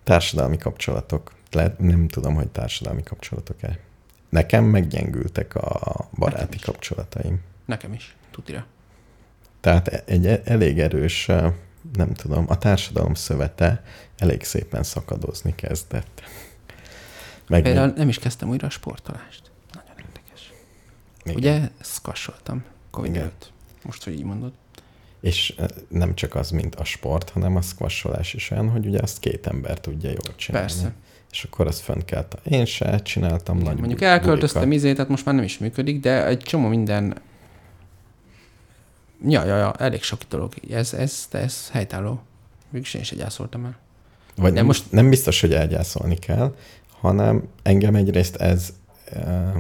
[0.04, 1.35] Társadalmi kapcsolatok.
[1.56, 3.80] Lehet, nem tudom, hogy társadalmi kapcsolatok-e.
[4.30, 7.42] Nekem meggyengültek a baráti Nekem kapcsolataim.
[7.66, 8.66] Nekem is, tutira.
[9.62, 11.54] Tehát e- egy e- elég erős, eh,
[11.94, 13.84] nem tudom, a társadalom szövete
[14.18, 16.22] elég szépen szakadozni kezdett.
[17.48, 19.52] Meg Például nem is kezdtem újra a sportolást.
[19.74, 20.54] Nagyon érdekes.
[21.24, 21.36] igen.
[21.38, 23.22] Ugye szkassoltam Covid Igen.
[23.22, 23.52] előtt.
[23.84, 24.52] Most, hogy így mondod.
[25.22, 25.56] És
[25.88, 29.48] nem csak az, mint a sport, hanem a squasholás is olyan, hogy ugye azt két
[29.48, 30.68] ember tudja jól csinálni.
[30.68, 30.94] Persze.
[31.36, 32.28] És akkor azt fönn kell.
[32.44, 36.26] Én se csináltam Igen, nagy mondjuk elköltöztem izé, tehát most már nem is működik, de
[36.26, 37.22] egy csomó minden...
[39.28, 40.54] Ja, ja, ja, elég sok dolog.
[40.70, 42.22] Ez, ez, ez helytálló.
[42.70, 43.78] Mégis én is gyászoltam el.
[44.36, 44.92] Vagy De nem, most- most...
[44.92, 46.56] nem biztos, hogy elgyászolni kell,
[47.00, 48.74] hanem engem egyrészt ez
[49.12, 49.54] e,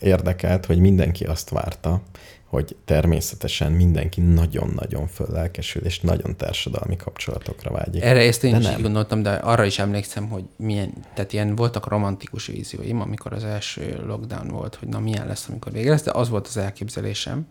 [0.00, 2.02] érdekelt, hogy mindenki azt várta,
[2.50, 8.02] hogy természetesen mindenki nagyon-nagyon föllelkesül, és nagyon társadalmi kapcsolatokra vágyik.
[8.02, 8.82] Erre ezt én De is nem.
[8.82, 14.02] gondoltam, de arra is emlékszem, hogy milyen, tehát ilyen voltak romantikus vízióim, amikor az első
[14.06, 17.46] lockdown volt, hogy na milyen lesz, amikor vége lesz, de az volt az elképzelésem,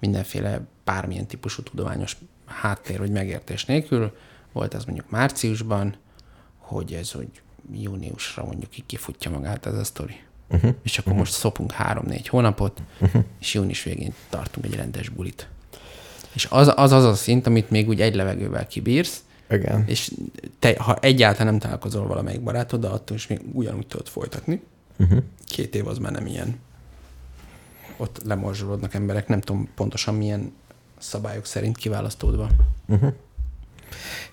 [0.00, 4.16] mindenféle bármilyen típusú tudományos háttér vagy megértés nélkül,
[4.52, 5.96] volt ez mondjuk márciusban,
[6.58, 7.28] hogy ez hogy
[7.72, 10.16] júniusra mondjuk így kifutja magát ez a sztori.
[10.48, 10.74] Uh-huh.
[10.82, 12.82] És akkor most szopunk három-négy hónapot,
[13.40, 15.48] és június végén tartunk egy rendes bulit.
[16.32, 19.84] És az az, az a szint, amit még úgy egy levegővel kibírsz, Igen.
[19.86, 20.12] és
[20.58, 24.62] te, ha egyáltalán nem találkozol valamelyik barátoddal, attól is még ugyanúgy tudod folytatni.
[24.98, 25.22] Uh-huh.
[25.46, 26.58] Két év az már nem ilyen.
[27.96, 30.52] Ott lemorzsolódnak emberek, nem tudom pontosan milyen
[30.98, 32.50] szabályok szerint kiválasztódva.
[32.86, 33.12] Uh-huh.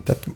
[0.03, 0.27] Tehát,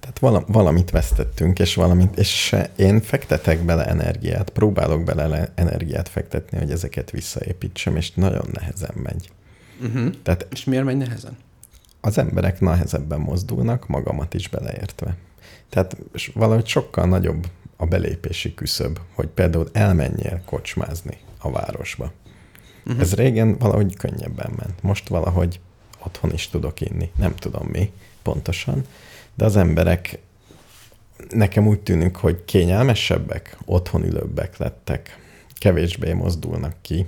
[0.00, 6.08] tehát vala, valamit vesztettünk, és valamit, és én fektetek bele energiát, próbálok bele le- energiát
[6.08, 9.30] fektetni, hogy ezeket visszaépítsem, és nagyon nehezen megy.
[9.82, 10.10] Uh-huh.
[10.22, 11.36] Tehát És miért megy nehezen?
[12.00, 15.16] az emberek nehezebben mozdulnak, magamat is beleértve.
[15.68, 22.12] Tehát s- valahogy sokkal nagyobb a belépési küszöb, hogy például elmenjél kocsmázni a városba.
[22.86, 23.00] Uh-huh.
[23.02, 24.82] Ez régen valahogy könnyebben ment.
[24.82, 25.60] Most valahogy
[26.04, 27.10] otthon is tudok inni.
[27.18, 28.84] Nem tudom mi pontosan,
[29.40, 30.18] de az emberek
[31.28, 35.18] nekem úgy tűnik, hogy kényelmesebbek, otthon ülőbbek lettek,
[35.58, 37.06] kevésbé mozdulnak ki,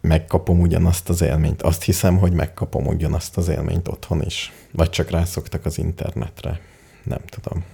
[0.00, 1.62] megkapom ugyanazt az élményt.
[1.62, 4.52] Azt hiszem, hogy megkapom ugyanazt az élményt otthon is.
[4.72, 6.60] Vagy csak rászoktak az internetre.
[7.04, 7.64] Nem tudom.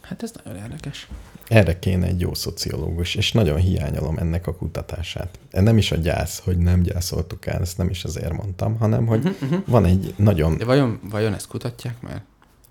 [0.00, 1.08] Hát ez nagyon érdekes.
[1.48, 5.38] Erre kéne egy jó szociológus, és nagyon hiányolom ennek a kutatását.
[5.50, 9.24] Nem is a gyász, hogy nem gyászoltuk el, ezt nem is azért mondtam, hanem hogy
[9.42, 9.62] Uh-huh.
[9.66, 12.22] van egy nagyon, De vajon, vajon ezt kutatják már?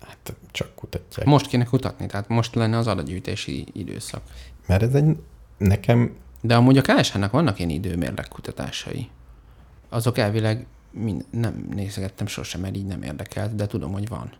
[0.06, 1.26] hát csak kutatják.
[1.26, 4.22] Most kéne kutatni, tehát most lenne az adatgyűjtési időszak.
[4.66, 5.16] Mert ez egy,
[5.58, 9.08] nekem, De amúgy a KSH-nak vannak ilyen időmérleg kutatásai.
[9.88, 14.32] Azok elvileg mind, nem nézegettem sosem, mert így nem érdekelt, de tudom, hogy van.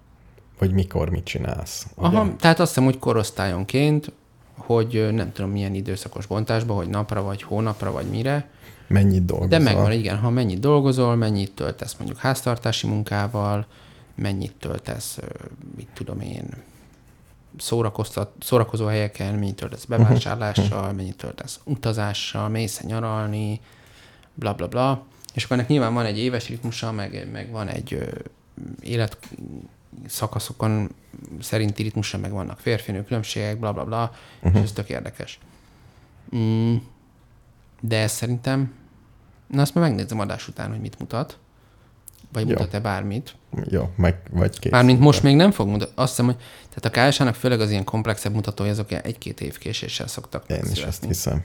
[0.59, 1.87] hogy mikor mit csinálsz.
[1.96, 2.07] ugye?
[2.07, 4.12] Aha, tehát azt hiszem, hogy korosztályonként,
[4.56, 8.48] hogy nem tudom milyen időszakos bontásban, hogy napra vagy hónapra vagy mire,
[8.86, 9.58] Mennyit dolgozol?
[9.58, 13.66] De megvan, igen, ha mennyit dolgozol, mennyit töltesz mondjuk háztartási munkával,
[14.14, 15.18] mennyit töltesz,
[15.76, 16.48] mit tudom én,
[17.58, 23.60] szórakoztat, szórakozó helyeken, mennyit töltesz bevásárlással, mennyit töltesz utazással, mész nyaralni,
[24.34, 25.04] bla bla bla.
[25.34, 27.98] És akkor ennek nyilván van egy éves ritmusa, meg, meg van egy
[28.80, 29.18] élet
[30.06, 30.90] szakaszokon
[31.40, 34.56] szerinti ritmusa, meg vannak férfinő különbségek, bla bla bla, uh-huh.
[34.56, 35.38] és ez tök érdekes.
[36.37, 36.76] Mm,
[37.80, 38.74] de ez szerintem,
[39.46, 41.38] na azt már megnézem adás után, hogy mit mutat,
[42.32, 42.52] vagy Jó.
[42.52, 43.35] mutat-e bármit.
[43.68, 44.72] Jó, meg vagy kész.
[44.72, 45.94] Mármint most még nem fog mutatni.
[45.96, 46.37] Azt hiszem, hogy
[46.74, 50.56] tehát a KSH-nak főleg az ilyen komplexebb mutatói, azok ilyen egy-két év késéssel szoktak Én
[50.56, 50.88] is megszületni.
[50.88, 51.44] ezt hiszem.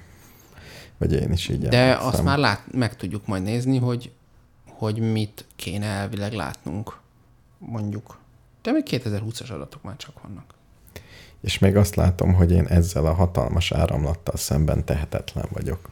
[0.98, 2.08] Vagy én is így De emlékszem.
[2.08, 4.12] azt már lát, meg tudjuk majd nézni, hogy,
[4.68, 6.98] hogy mit kéne elvileg látnunk,
[7.58, 8.20] mondjuk.
[8.62, 10.54] De még 2020-as adatok már csak vannak.
[11.42, 15.90] És még azt látom, hogy én ezzel a hatalmas áramlattal szemben tehetetlen vagyok.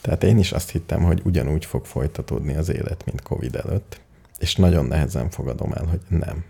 [0.00, 4.00] Tehát én is azt hittem, hogy ugyanúgy fog folytatódni az élet, mint Covid előtt,
[4.38, 6.44] és nagyon nehezen fogadom el, hogy nem.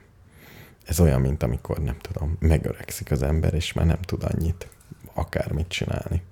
[0.85, 4.69] Ez olyan, mint amikor, nem tudom, megöregszik az ember, és már nem tud annyit
[5.15, 6.23] akármit csinálni.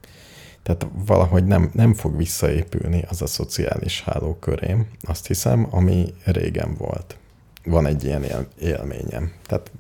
[0.63, 7.17] Tehát valahogy nem, nem fog visszaépülni az a szociális hálókörém, azt hiszem, ami régen volt.
[7.67, 9.33] Van egy ilyen él, élményem.
[9.47, 9.71] Tehát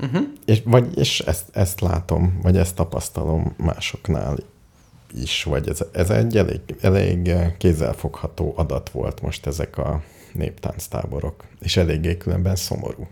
[0.00, 0.26] Uh-huh.
[0.44, 4.36] és, vagy, és ezt, ezt látom, vagy ezt tapasztalom másoknál
[5.14, 10.02] is, vagy ez, ez egy elég, elég kézzelfogható adat volt most ezek a
[10.32, 13.06] néptánctáborok, és eléggé különben szomorú.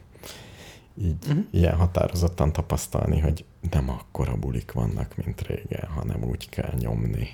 [1.03, 1.45] Így uh-huh.
[1.51, 7.29] ilyen határozottan tapasztalni, hogy nem akkora bulik vannak, mint régen, hanem úgy kell nyomni.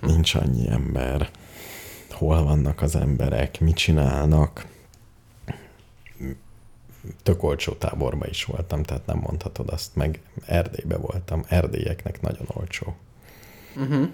[0.00, 1.30] Nincs annyi ember.
[2.18, 4.66] Hol vannak az emberek, mit csinálnak,
[7.22, 12.96] tök olcsó táborba is voltam, tehát nem mondhatod azt, meg Erdélybe voltam, erdélyeknek nagyon olcsó.
[13.76, 14.08] Uh-huh.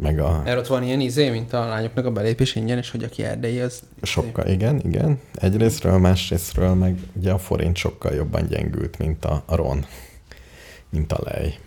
[0.00, 3.04] Meg a Erről ott van ilyen izé, mint a lányoknak a belépés ingyen, és hogy
[3.04, 3.82] aki erdélyi, az...
[4.02, 5.20] sokkal, igen, igen.
[5.34, 9.84] Egyrésztről, másrésztről meg ugye a forint sokkal jobban gyengült, mint a, ron,
[10.88, 11.58] mint a lej.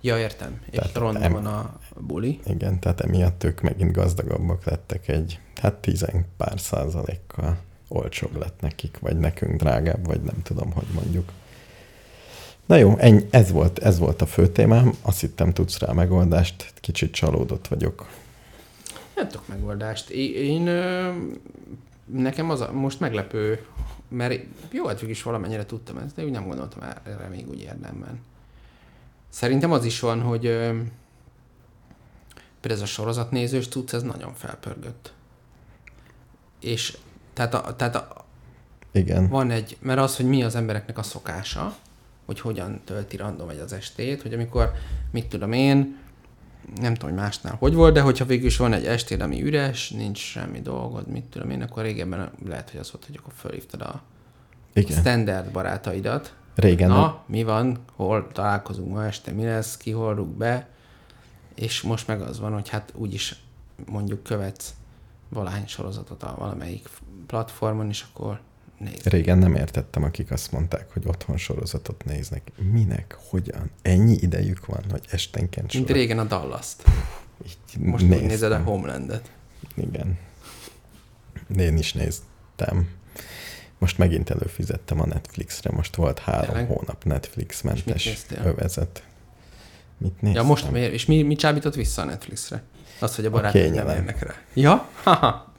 [0.00, 0.60] Ja, értem.
[0.70, 2.40] És Tehát ronda em- van a buli.
[2.46, 8.98] Igen, tehát emiatt ők megint gazdagabbak lettek egy, hát tizen pár százalékkal olcsóbb lett nekik,
[8.98, 11.32] vagy nekünk drágább, vagy nem tudom, hogy mondjuk.
[12.66, 14.92] Na jó, ennyi, ez, volt, ez volt a fő témám.
[15.02, 16.72] Azt hittem, tudsz rá megoldást.
[16.80, 18.08] Kicsit csalódott vagyok.
[19.16, 20.10] Nem tudok megoldást.
[20.10, 20.62] Én,
[22.04, 23.66] nekem az a, most meglepő,
[24.08, 28.20] mert jó, hát is valamennyire tudtam ezt, de úgy nem gondoltam erre még úgy érdemben.
[29.28, 30.58] Szerintem az is van, hogy
[32.64, 35.12] például ez a sorozatnézős tudsz, ez nagyon felpörgött.
[36.60, 36.96] És
[37.32, 38.24] tehát, a, tehát a,
[38.92, 39.28] Igen.
[39.28, 41.76] van egy, mert az, hogy mi az embereknek a szokása,
[42.26, 44.72] hogy hogyan tölti random egy az estét, hogy amikor,
[45.10, 45.96] mit tudom én,
[46.80, 49.90] nem tudom, hogy másnál hogy volt, de hogyha végül is van egy estéd, ami üres,
[49.90, 53.80] nincs semmi dolgod, mit tudom én, akkor régebben lehet, hogy az volt, hogy akkor fölhívtad
[53.80, 54.02] a
[54.72, 54.98] Igen.
[54.98, 56.34] standard barátaidat.
[56.54, 60.68] Régen Na, mi van, hol találkozunk ma este, mi lesz, ki hol rúg be,
[61.54, 63.36] és most meg az van, hogy hát úgyis
[63.86, 64.74] mondjuk követsz
[65.28, 66.88] valahány sorozatot a valamelyik
[67.26, 68.40] platformon, és akkor
[68.78, 69.06] nézd.
[69.06, 72.52] Régen nem értettem, akik azt mondták, hogy otthon sorozatot néznek.
[72.72, 73.18] Minek?
[73.28, 73.70] Hogyan?
[73.82, 76.84] Ennyi idejük van, hogy esténként Mint sorot régen a Dallas-t.
[77.46, 79.30] így Most úgy nézed a Homelandet.
[79.74, 80.18] Igen.
[81.56, 82.88] Én is néztem.
[83.78, 85.70] Most megint előfizettem a Netflixre.
[85.70, 86.66] Most volt három Tényleg?
[86.66, 88.44] hónap Netflix-mentes néztél?
[88.44, 89.02] övezet.
[90.04, 90.42] Mit néztem?
[90.42, 90.92] Ja, most miért?
[90.92, 92.62] És mi, mi csábított vissza a Netflixre?
[92.98, 94.34] Azt, hogy a barátok nem érnek rá.
[94.54, 94.88] Ja?
[95.02, 95.52] Haha.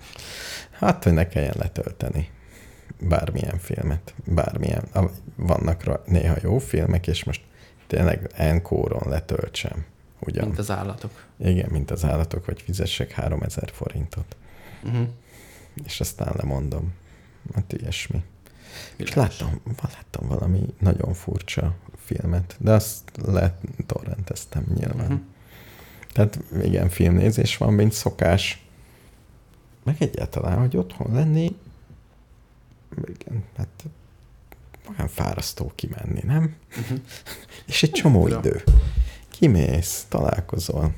[0.71, 2.29] Hát, hogy ne kelljen letölteni
[2.99, 4.83] bármilyen filmet, bármilyen.
[5.35, 7.41] Vannak rá néha jó filmek, és most
[7.87, 9.85] tényleg enkóron letöltsem.
[10.19, 10.45] Ugyan.
[10.45, 11.25] Mint az állatok.
[11.37, 14.35] Igen, mint az állatok, vagy fizessek 3000 forintot.
[14.83, 15.07] Uh-huh.
[15.85, 16.93] És aztán lemondom.
[17.53, 18.23] Hát ilyesmi.
[18.95, 19.39] És Világos.
[19.39, 19.61] láttam,
[19.93, 24.95] láttam valami nagyon furcsa filmet, de azt letorrenteztem nyilván.
[25.05, 25.13] Mhm.
[25.13, 25.19] Uh-huh.
[26.13, 28.65] Tehát igen, filmnézés van, mint szokás.
[29.83, 31.55] Meg egyáltalán, hogy otthon lenni,
[33.07, 33.85] igen, hát
[34.95, 36.55] olyan fárasztó kimenni, nem?
[36.79, 36.97] Uh-huh.
[37.67, 38.63] És egy csomó idő.
[39.29, 40.93] Kimész, találkozol.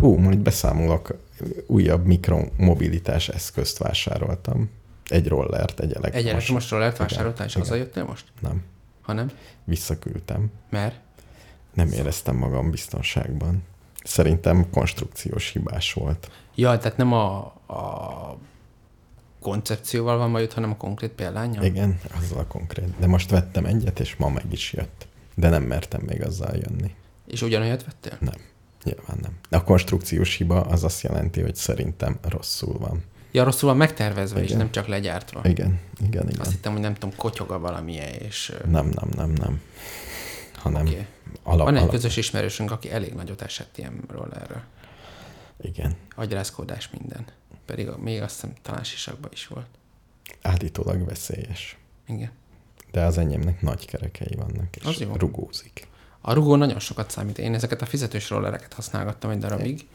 [0.00, 1.18] Ú, majd beszámolok,
[1.66, 4.70] újabb mikromobilitás eszközt vásároltam.
[5.08, 6.24] Egy rollert, egy elektromos.
[6.24, 8.24] Egy elektromos rollert vásároltál, és hazajöttél most?
[8.40, 8.62] Nem,
[9.08, 9.30] Ha nem?
[9.64, 10.50] visszaküldtem.
[10.70, 11.00] Mert?
[11.74, 13.62] Nem éreztem magam biztonságban.
[14.04, 16.30] Szerintem konstrukciós hibás volt.
[16.54, 18.38] Ja, tehát nem a, a
[19.40, 21.64] koncepcióval van majd, hanem a konkrét példányjal?
[21.64, 22.98] Igen, azzal a konkrét.
[22.98, 25.06] De most vettem egyet, és ma meg is jött.
[25.34, 26.94] De nem mertem még azzal jönni.
[27.26, 28.16] És ugyanolyat vettél?
[28.20, 28.40] Nem.
[28.84, 29.38] Nyilván nem.
[29.50, 33.02] A konstrukciós hiba az azt jelenti, hogy szerintem rosszul van.
[33.30, 34.58] Ja, rosszul van megtervezve, és Igen.
[34.58, 35.40] nem csak legyártva.
[35.44, 36.40] Igen, igen, igen.
[36.40, 38.52] Azt hittem, hogy nem tudom, kotyoga valamilyen, és...
[38.64, 39.60] Nem, nem, nem, nem.
[40.56, 41.06] Hanem okay.
[41.42, 41.92] alap, Van egy alap.
[41.94, 44.62] közös ismerősünk, aki elég nagyot esett ilyen rollerről.
[45.60, 45.96] Igen.
[46.16, 47.24] Agyrázkódás minden.
[47.66, 49.66] Pedig még azt hiszem talán sisakban is volt.
[50.42, 51.76] Állítólag veszélyes.
[52.06, 52.30] Igen.
[52.90, 55.14] De az enyémnek nagy kerekei vannak, és Az jó.
[55.14, 55.86] rugózik.
[56.20, 57.38] A rugó nagyon sokat számít.
[57.38, 59.86] Én ezeket a fizetős rollereket használgattam egy darabig,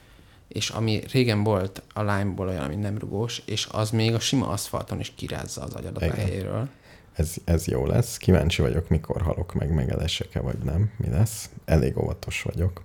[0.48, 4.48] és ami régen volt a Lime-ból olyan, ami nem rugós, és az még a sima
[4.48, 6.70] aszfalton is kirázza az agyadat a helyéről.
[7.14, 8.18] Ez, ez jó lesz.
[8.18, 10.92] Kíváncsi vagyok, mikor halok meg, megelesek-e vagy nem.
[10.98, 11.50] Mi lesz?
[11.66, 12.82] Elég óvatos vagyok.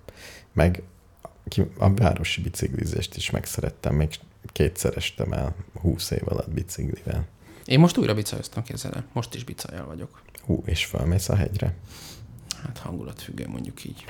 [0.53, 0.83] Meg
[1.77, 3.95] a városi biciklizést is megszerettem.
[3.95, 4.09] Még
[4.45, 7.27] kétszer estem el 20 év alatt biciklivel.
[7.65, 9.05] Én most újra bicajoztam, képzeld el.
[9.13, 10.21] Most is bicajjal vagyok.
[10.45, 11.75] Hú, és felmész a hegyre.
[12.63, 14.03] Hát hangulatfüggő, mondjuk így.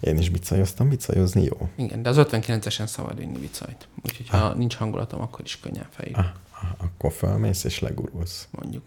[0.00, 1.68] Én is bicajoztam, bicajozni jó.
[1.76, 3.88] Igen, de az 59-esen szabad vinni bicajt.
[4.04, 6.24] Úgyhogy ha nincs hangulatom, akkor is könnyen fejű, Ah,
[6.62, 8.48] ah, akkor felmész és legurulsz.
[8.50, 8.82] mondjuk.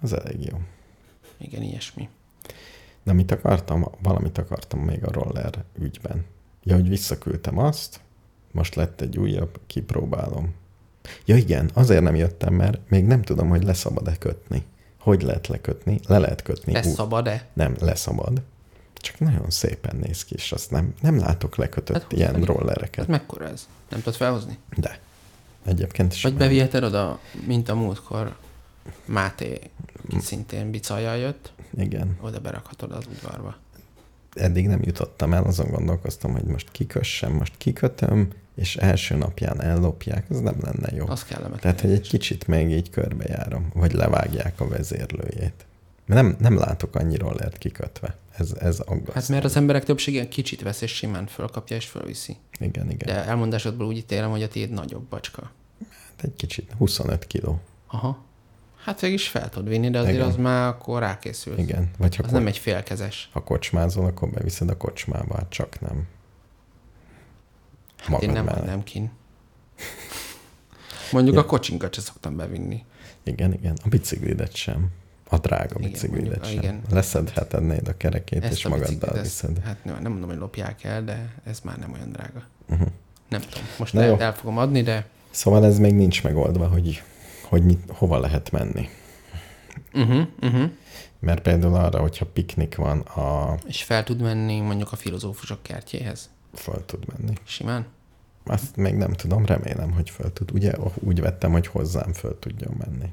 [0.00, 0.58] Az elég jó.
[1.38, 2.08] Igen, ilyesmi.
[3.02, 3.88] De mit akartam?
[4.02, 6.24] Valamit akartam még a roller ügyben.
[6.62, 8.00] Ja, hogy visszaküldtem azt,
[8.52, 10.54] most lett egy újabb, kipróbálom.
[11.24, 14.62] Ja igen, azért nem jöttem, mert még nem tudom, hogy leszabad-e kötni.
[14.98, 16.00] Hogy lehet lekötni?
[16.06, 16.74] Le lehet kötni.
[16.74, 17.48] Ez Ú- szabad-e?
[17.52, 18.42] Nem, leszabad.
[19.04, 22.42] Csak nagyon szépen néz ki, és azt nem, nem látok lekötött Hát ilyen fel.
[22.42, 22.94] rollereket.
[22.94, 23.68] Hát mekkora ez?
[23.90, 24.58] Nem tudod felhozni?
[24.76, 24.98] De.
[25.64, 26.22] Egyébként is.
[26.22, 28.36] Vagy beviheted oda, mint a múltkor
[29.04, 29.60] Máté,
[30.04, 32.16] aki szintén bicajjal jött, Igen.
[32.20, 33.56] oda berakhatod az udvarba.
[34.34, 40.26] eddig nem jutottam el, azon gondolkoztam, hogy most kikössem, most kikötöm, és első napján ellopják,
[40.30, 41.08] ez nem lenne jó.
[41.08, 41.60] Az kellemetlen.
[41.60, 45.66] Tehát, hogy egy kicsit még így körbejárom, vagy levágják a vezérlőjét.
[46.06, 48.16] Mert nem, nem látok annyi rollert kikötve.
[48.36, 49.12] Ez, ez aggasztó.
[49.12, 52.36] Hát mert az emberek többsége kicsit vesz, és simán fölkapja, és fölviszi.
[52.58, 53.14] Igen, igen.
[53.14, 55.50] De elmondásodból úgy ítélem, hogy a tiéd nagyobb bacska.
[55.90, 57.60] Hát egy kicsit, 25 kiló.
[57.86, 58.24] Aha.
[58.84, 60.26] Hát végig is fel tudod vinni, de azért Igen.
[60.28, 61.58] az már akkor rákészül.
[61.58, 61.90] Igen.
[61.98, 63.28] Vagy ha, Az ko- nem egy félkezes.
[63.32, 66.06] ha kocsmázol, akkor beviszed a kocsmába, hát csak nem.
[67.96, 68.60] Hát én nem mellett.
[68.60, 69.10] hagynám kin.
[71.12, 71.40] Mondjuk Ja.
[71.40, 72.84] a kocsinkat se szoktam bevinni.
[73.22, 73.76] Igen, igen.
[73.84, 74.88] A biciklidet sem.
[75.34, 76.58] A drága Igen, biciklidet mondjuk, sem.
[76.58, 76.80] igen.
[76.90, 79.58] Leszedhetetnéd a kerekét, Ezt és a magaddal viszed.
[79.64, 82.42] Hát nem, nem mondom, hogy lopják el, de ez már nem olyan drága.
[82.68, 82.88] Uh-huh.
[83.28, 83.68] Nem tudom.
[83.78, 84.18] Most Na el, jó.
[84.18, 87.02] el fogom adni, de Szóval ez még nincs megoldva, hogy,
[87.42, 88.88] hogy mit, hova lehet menni.
[89.94, 90.70] uh-huh, uh-huh.
[91.18, 96.30] Mert például arra, hogyha piknik van, a és fel tud menni mondjuk a filozófusok kertjéhez.
[96.54, 97.34] föl tud menni.
[97.44, 97.86] Simán?
[98.46, 100.50] Azt még nem tudom, remélem, hogy föl tud.
[100.52, 103.12] Ugye úgy vettem, hogy hozzám föl tudjon menni.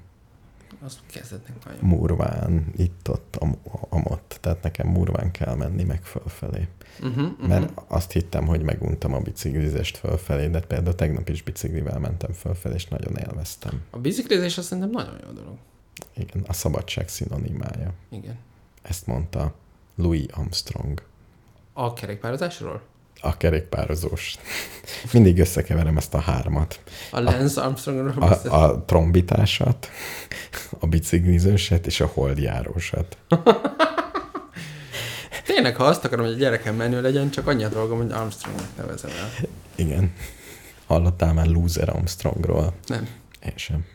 [0.86, 1.80] Az kezdetnek nagyon.
[1.84, 4.38] Murván, itt-ott, am- amott.
[4.41, 6.67] Tehát nekem murván kell menni meg fölfelé.
[7.02, 7.48] Uh-huh, uh-huh.
[7.48, 12.74] Mert azt hittem, hogy meguntam a biciklizést fölfelé, de például tegnap is biciklivel mentem fölfelé,
[12.76, 13.82] és nagyon élveztem.
[13.89, 15.58] A biciklizés azt szerintem nagyon jó dolog.
[16.15, 17.94] Igen, a szabadság szinonimája.
[18.10, 18.38] Igen.
[18.82, 19.54] Ezt mondta
[19.96, 21.02] Louis Armstrong.
[21.74, 22.82] A kerékpározásról?
[23.22, 24.36] A kerékpározós.
[25.14, 26.80] Mindig összekeverem ezt a hármat.
[27.12, 29.90] A Lance Armstrongról A, beszél- a trombitásat,
[30.80, 33.18] a biciklizőset és a holdjárósat.
[35.46, 38.78] Tényleg, ha azt akarom, hogy a gyerekem menő legyen, csak annyi a dolgom, hogy Armstrongnak
[38.78, 39.48] nevezem el.
[39.76, 40.14] Igen.
[40.88, 42.74] Hallottál már Loser Armstrongról?
[42.86, 43.08] Nem.
[43.46, 43.86] Én sem.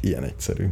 [0.00, 0.68] Ilyen egyszerű.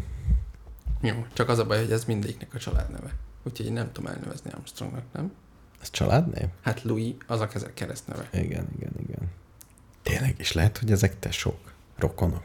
[1.01, 3.11] Jó, csak az a baj, hogy ez mindegyiknek a családneve.
[3.43, 5.33] Úgyhogy én nem tudom elnevezni Armstrongnak, nem?
[5.81, 6.49] Ez családnév?
[6.63, 8.29] Hát Louis, az a keresztneve.
[8.33, 9.31] Igen, igen, igen.
[10.03, 12.43] Tényleg is lehet, hogy ezek tesók, rokonok.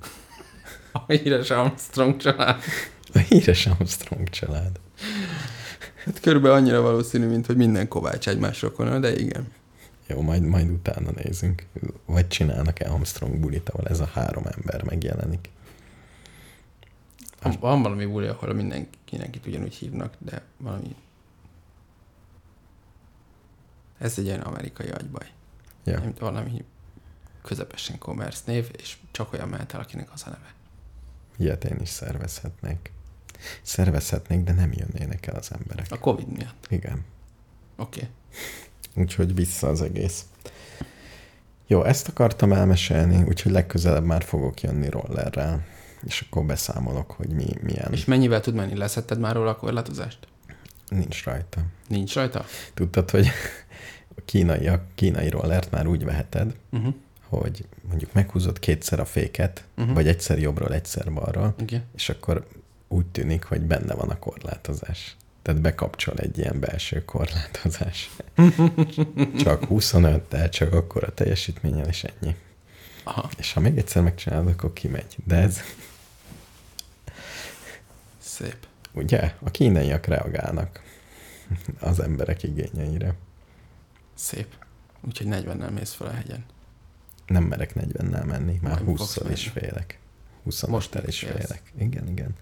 [0.91, 2.61] A híres Armstrong család.
[3.13, 4.79] A híres Armstrong család.
[6.05, 9.51] Hát körülbelül annyira valószínű, mint hogy minden Kovács egymás rokona, de igen.
[10.07, 11.65] Jó, majd, majd utána nézünk.
[12.05, 15.49] Vagy csinálnak-e Armstrong bulit, ahol ez a három ember megjelenik.
[17.41, 20.95] Van, van valami buli, ahol mindenki, mindenkit ugyanúgy hívnak, de valami...
[23.97, 25.31] Ez egy ilyen amerikai agybaj.
[25.83, 26.65] Nem, valami
[27.41, 30.53] közepesen commerce név, és csak olyan mehet el, akinek az a neve.
[31.37, 32.91] Ilyet én is szervezhetnék.
[33.61, 35.85] Szervezhetnék, de nem jönnének el az emberek.
[35.89, 36.65] A Covid miatt.
[36.69, 37.05] Igen.
[37.75, 37.99] Oké.
[37.99, 39.03] Okay.
[39.03, 40.25] Úgyhogy vissza az egész.
[41.67, 45.65] Jó, ezt akartam elmesélni, úgyhogy legközelebb már fogok jönni rollerrel,
[46.05, 47.91] és akkor beszámolok, hogy mi, milyen.
[47.91, 48.77] És mennyivel tud menni?
[48.77, 50.27] Leszetted már róla a korlátozást?
[50.87, 51.61] Nincs rajta.
[51.87, 52.45] Nincs rajta?
[52.73, 53.27] Tudtad, hogy
[54.25, 56.93] kínai, a kínai rollert már úgy veheted, Uh-huh.
[57.27, 59.93] hogy mondjuk meghúzod kétszer a féket, uh-huh.
[59.93, 61.83] vagy egyszer jobbról, egyszer balról, Igen.
[61.95, 62.47] és akkor
[62.87, 65.15] úgy tűnik, hogy benne van a korlátozás.
[65.41, 68.09] Tehát bekapcsol egy ilyen belső korlátozás.
[69.43, 72.35] csak 25, tehát csak akkor a teljesítménnyel, és ennyi.
[73.03, 73.29] Aha.
[73.37, 75.15] És ha még egyszer megcsinálod, akkor kimegy.
[75.25, 75.59] De ez,
[78.19, 78.57] Szép.
[78.91, 80.81] ugye, a kínaiak reagálnak
[81.79, 83.13] az emberek igényeire.
[84.15, 84.47] Szép.
[85.07, 86.45] Úgyhogy 40-nel mész fel a hegyen.
[87.27, 89.99] Nem merek 40-nel menni, már Majd fogsz 20 is félek.
[90.43, 91.33] 20 Most most is félsz.
[91.45, 91.61] félek.
[91.77, 92.35] Igen, igen.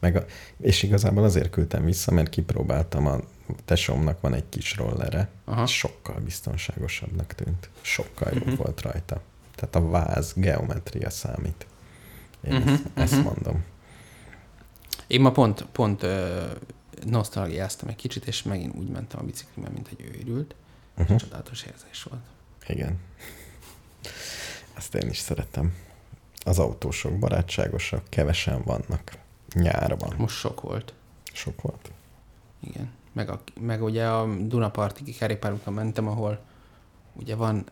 [0.00, 0.24] Meg a,
[0.60, 3.20] és igazából azért küldtem vissza, mert kipróbáltam, a
[3.64, 5.66] tesómnak van egy kis rollere, Aha.
[5.66, 7.68] sokkal biztonságosabbnak tűnt.
[7.80, 8.54] Sokkal jobb Mhm.
[8.56, 9.22] volt rajta.
[9.54, 11.66] Tehát a váz, geometria számít.
[12.40, 13.22] Én Mhm, ezt, ezt mhm.
[13.22, 13.64] mondom.
[15.06, 16.44] Én ma pont, pont ö,
[17.06, 20.54] nosztalgiáztam egy kicsit, és megint úgy mentem a biciklimen, mint egy őrült.
[20.98, 21.16] Uh-huh.
[21.16, 22.22] Csodálatos érzés volt.
[22.66, 22.98] Igen.
[24.76, 25.74] Ezt én is szeretem.
[26.44, 29.12] Az autósok barátságosak, kevesen vannak.
[29.54, 30.14] Nyárban.
[30.16, 30.92] Most sok volt.
[31.32, 31.90] Sok volt.
[32.60, 32.90] Igen.
[33.12, 36.40] Meg, a, meg ugye a Dunaparti kerékpárúton mentem, ahol
[37.12, 37.66] ugye van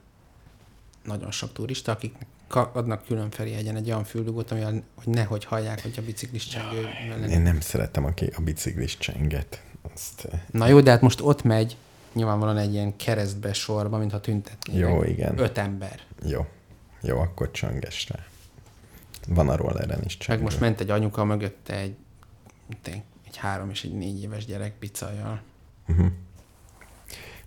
[1.05, 2.15] nagyon sok turista, akik
[2.49, 4.61] adnak külön Ferihegyen egy olyan füldugót, ami
[4.95, 6.89] hogy nehogy hallják, hogy a biciklis csengő.
[7.29, 9.63] Én nem szeretem, aki a biciklis csenget.
[9.95, 11.77] Azt, eh, Na jó, de hát most ott megy
[12.17, 14.91] nyilvánvalóan egy ilyen keresztbe sorba, mintha tüntetnének.
[14.91, 15.39] jó, igen.
[15.39, 16.01] Öt ember.
[16.27, 16.47] Jó.
[17.03, 18.19] Jó, akkor csönges rá.
[19.29, 20.43] Van a rolleren is Meg csengő.
[20.43, 21.97] most ment egy anyuka mögötte egy,
[22.85, 25.41] egy, három és egy négy éves gyerek pizzajal.
[25.89, 26.07] Uh-huh.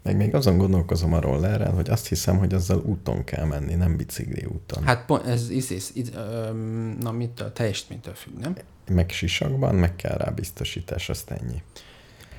[0.02, 3.96] Meg még azon gondolkozom a rollerrel, hogy azt hiszem, hogy azzal úton kell menni, nem
[3.98, 4.84] bicikli úton.
[4.84, 8.56] Hát pont, ez, ez, ez, ez öm, na mit a teljesítménytől függ, nem?
[8.90, 11.62] Meg sisakban, meg kell rá biztosítás, azt ennyi.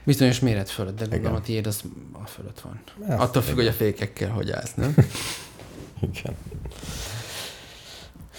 [0.05, 2.81] Bizonyos méret fölött, de gondolom a tiéd az a fölött van.
[3.09, 4.95] Ezt Attól függ, hogy a fékekkel hogy állsz, nem?
[6.13, 6.37] Igen.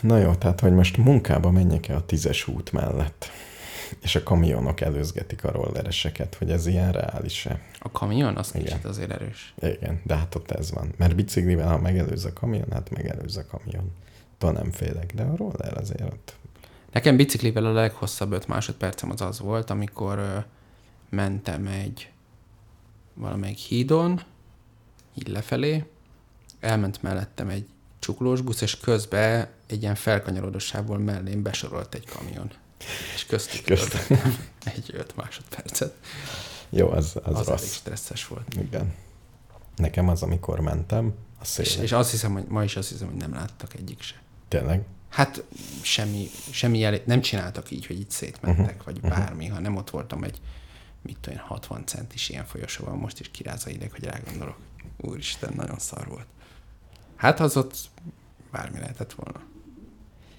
[0.01, 3.29] Na jó, tehát, hogy most munkába menjek-e a tízes út mellett,
[4.01, 7.59] és a kamionok előzgetik a rollereseket, hogy ez ilyen reális-e?
[7.79, 8.65] A kamion, az Igen.
[8.65, 9.53] kicsit azért erős.
[9.59, 10.93] Igen, de hát ott ez van.
[10.97, 13.91] Mert biciklivel, ha megelőz a kamion, hát megelőz a kamion.
[14.33, 16.35] Attól nem félek, de a roller azért ott.
[16.91, 20.45] Nekem biciklivel a leghosszabb 5 másodpercem az az volt, amikor
[21.11, 22.11] mentem egy
[23.13, 24.21] valamelyik hídon,
[25.13, 25.85] így lefelé,
[26.59, 27.67] elment mellettem egy
[27.99, 32.51] csuklós busz, és közben egy ilyen felkanyarodós sávból mellém besorolt egy kamion.
[33.15, 34.37] És köztük töltöttem
[34.75, 35.95] egy 5 másodpercet.
[36.69, 37.73] Jó, az, az, Az, az elég rossz.
[37.73, 38.53] stresszes volt.
[38.53, 38.93] Igen.
[39.75, 41.83] Nekem az, amikor mentem, a És, szélen.
[41.83, 44.15] és azt hiszem, hogy ma is azt hiszem, hogy nem láttak egyik se.
[44.47, 44.81] Tényleg?
[45.09, 45.43] Hát
[45.81, 48.83] semmi, semmi jel, nem csináltak így, hogy itt szétmentek, uh-huh.
[48.85, 50.41] vagy bármi, ha nem ott voltam egy,
[51.01, 54.57] mit tudom én, 60 centis ilyen folyosóval, most is kiráz a ideg, hogy rágondolok.
[54.97, 56.25] Úristen, nagyon szar volt.
[57.15, 57.75] Hát az ott
[58.51, 59.41] bármi lehetett volna.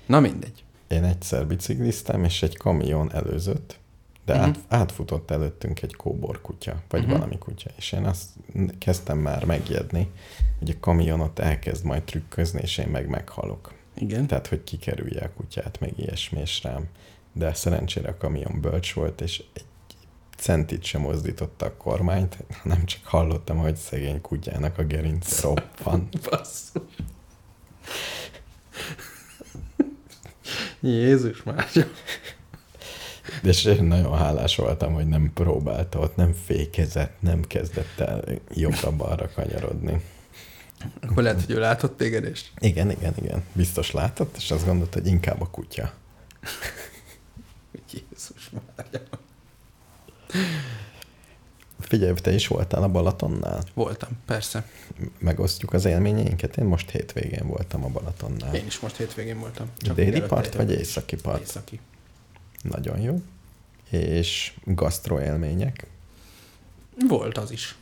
[0.06, 0.64] Na mindegy.
[0.88, 3.80] Én egyszer bicikliztem, és egy kamion előzött,
[4.24, 4.48] de Mhm.
[4.48, 4.64] uh-huh.
[4.68, 7.08] át, átfutott előttünk egy kóbor kutya, vagy Mhm.
[7.10, 7.12] uh-huh.
[7.18, 8.28] valami kutya, és én azt
[8.78, 10.10] kezdtem már megjedni,
[10.58, 13.72] hogy a kamion ott elkezd majd trükközni, és én meg meghalok.
[13.94, 14.26] Igen.
[14.26, 16.88] Tehát, hogy kikerülje a kutyát, meg ilyesmi, és rám.
[17.32, 19.64] De szerencsére a kamion bölcs volt, és egy
[20.43, 26.09] centit sem mozdította a kormányt, hanem csak hallottam, hogy szegény kutyának a gerince roppan.
[26.30, 26.82] Basszus.
[30.80, 31.66] Jézus már.
[33.43, 38.24] És én nagyon hálás voltam, hogy nem próbálta ott, nem fékezett, nem kezdett el
[38.55, 40.03] jobbra-balra kanyarodni.
[41.01, 43.45] Akkor lehet, hogy ő látott téged, és Igen, igen, igen.
[43.53, 45.93] Biztos látott, és azt gondolta, hogy inkább a kutya.
[47.93, 48.86] Jézus már.
[51.78, 53.62] Figyelj, te is voltál a Balatonnál?
[53.74, 54.68] Voltam, persze.
[55.18, 56.57] Megosztjuk az élményeinket.
[56.57, 58.55] Én most hétvégén voltam a Balatonnál.
[58.55, 59.70] Én is most hétvégén voltam.
[59.95, 61.41] Déli mielőtt part vagy északi part?
[61.41, 61.80] Északi.
[62.62, 63.22] Nagyon jó.
[63.91, 65.87] És gasztroélmények.
[67.09, 67.76] Volt az is.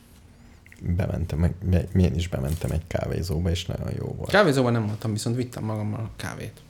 [0.79, 1.55] Bementem,
[1.95, 4.29] én is bementem egy kávézóba, és nagyon jó volt.
[4.29, 6.61] Kávézóban nem voltam, viszont vittem magammal a kávét.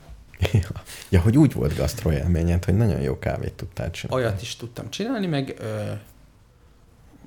[0.52, 4.24] Ja, ja, hogy úgy volt gasztroélményed, hogy nagyon jó kávét tudtál csinálni.
[4.24, 5.92] Olyat is tudtam csinálni, meg, ö,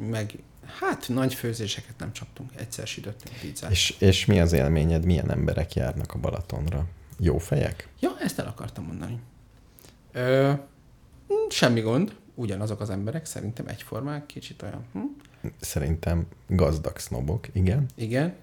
[0.08, 0.34] meg
[0.78, 2.50] hát nagy főzéseket nem csaptunk.
[2.56, 3.70] Egyszer sütöttünk pizzát.
[3.70, 6.86] És, és mi az élményed, milyen emberek járnak a Balatonra?
[7.18, 7.88] Jó fejek?
[8.00, 9.18] Ja, ezt el akartam mondani.
[10.12, 10.52] Ö,
[11.48, 14.84] semmi gond, ugyanazok az emberek, szerintem egyformák, kicsit olyan.
[14.92, 14.98] Hm?
[15.60, 17.86] Szerintem gazdag sznobok, igen.
[17.94, 18.34] Igen.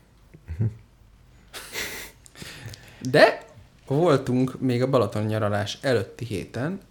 [3.02, 3.46] De
[3.96, 6.82] voltunk még a Balaton nyaralás előtti héten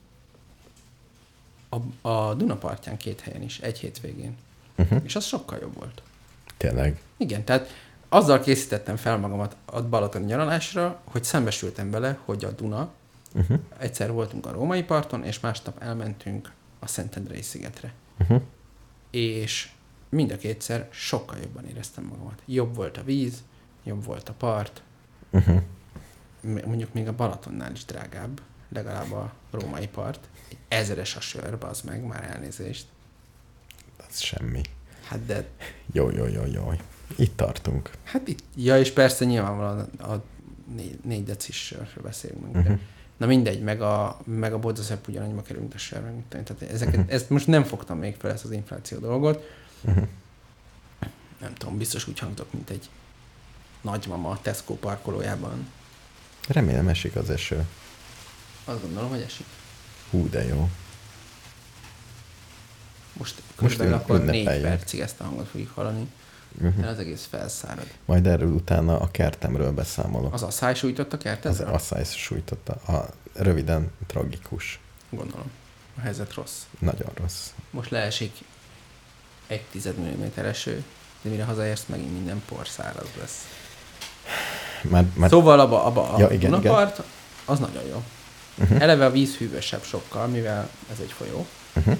[1.68, 4.36] a, a Dunapartján két helyen is, egy hétvégén.
[4.76, 5.00] Uh-huh.
[5.04, 6.02] És az sokkal jobb volt.
[6.56, 7.00] Tényleg.
[7.16, 7.68] Igen, tehát
[8.08, 12.90] azzal készítettem fel magamat a Balaton nyaralásra, hogy szembesültem vele, hogy a Duna,
[13.34, 13.58] Uh-huh.
[13.78, 17.92] egyszer voltunk a római parton, és másnap elmentünk a Szentendrei szigetre.
[18.20, 18.42] Uh-huh.
[19.10, 19.70] és
[20.08, 22.42] mind a kétszer sokkal jobban éreztem magamat.
[22.46, 23.42] Jobb volt a víz,
[23.84, 24.82] jobb volt a part,
[25.30, 25.62] Uh-huh.
[26.40, 30.28] Mondjuk még a Balatonnál is drágább, legalább a római part.
[30.48, 32.86] Egy ezeres a sör, az meg, már elnézést.
[34.08, 34.60] Az semmi.
[35.04, 35.48] Hát de,
[35.92, 36.72] Jó, jó, jó, jó.
[37.16, 37.90] Itt tartunk.
[38.04, 40.22] hát itt, ja és persze nyilvánvalóan a
[40.74, 42.46] négy, négy decis sörről beszélünk.
[42.46, 42.62] Uh-huh.
[42.62, 42.78] Uh-huh.
[43.16, 46.12] Na mindegy, meg a, meg a bodzaszep ugyanannyiba kerül, mint a sör, meg.
[46.28, 47.14] Tehát ezeket, uh-huh.
[47.14, 49.44] ezt most nem fogtam még fel, ezt az infláció dolgot.
[49.82, 50.06] Uh-huh.
[51.40, 52.88] Nem tudom, biztos úgy hangtok, mint egy
[53.80, 55.68] nagymama a Tesco parkolójában.
[56.52, 57.66] Remélem esik az eső.
[58.64, 59.46] Azt gondolom, hogy esik.
[60.10, 60.70] Hú, de jó.
[63.12, 66.06] Most Most körülbelül ün- akkor négy percig ezt a hangot fogjuk hallani.
[66.54, 66.74] Uh-huh.
[66.74, 67.86] Mert az egész felszárad.
[68.04, 70.34] Majd erről utána a kertemről beszámolok.
[70.34, 72.72] Az a száj sújtott a Az asszály szújtotta.
[72.72, 74.80] A röviden tragikus.
[75.10, 75.50] Gondolom.
[75.96, 76.62] A helyzet rossz.
[76.78, 77.48] Nagyon rossz.
[77.70, 78.36] Most leesik
[79.46, 80.84] egy tized milliméter eső,
[81.22, 83.44] de mire hazaérsz, megint minden por száraz lesz.
[84.82, 87.02] Már, már Szóval abba, abba a Ja, ja, igen, Dunapart,
[87.44, 88.02] az nagyon jó.
[88.58, 88.82] Uh-huh.
[88.82, 91.46] Eleve a víz hűvösebb sokkal, mivel ez egy folyó.
[91.76, 91.96] Uh-huh.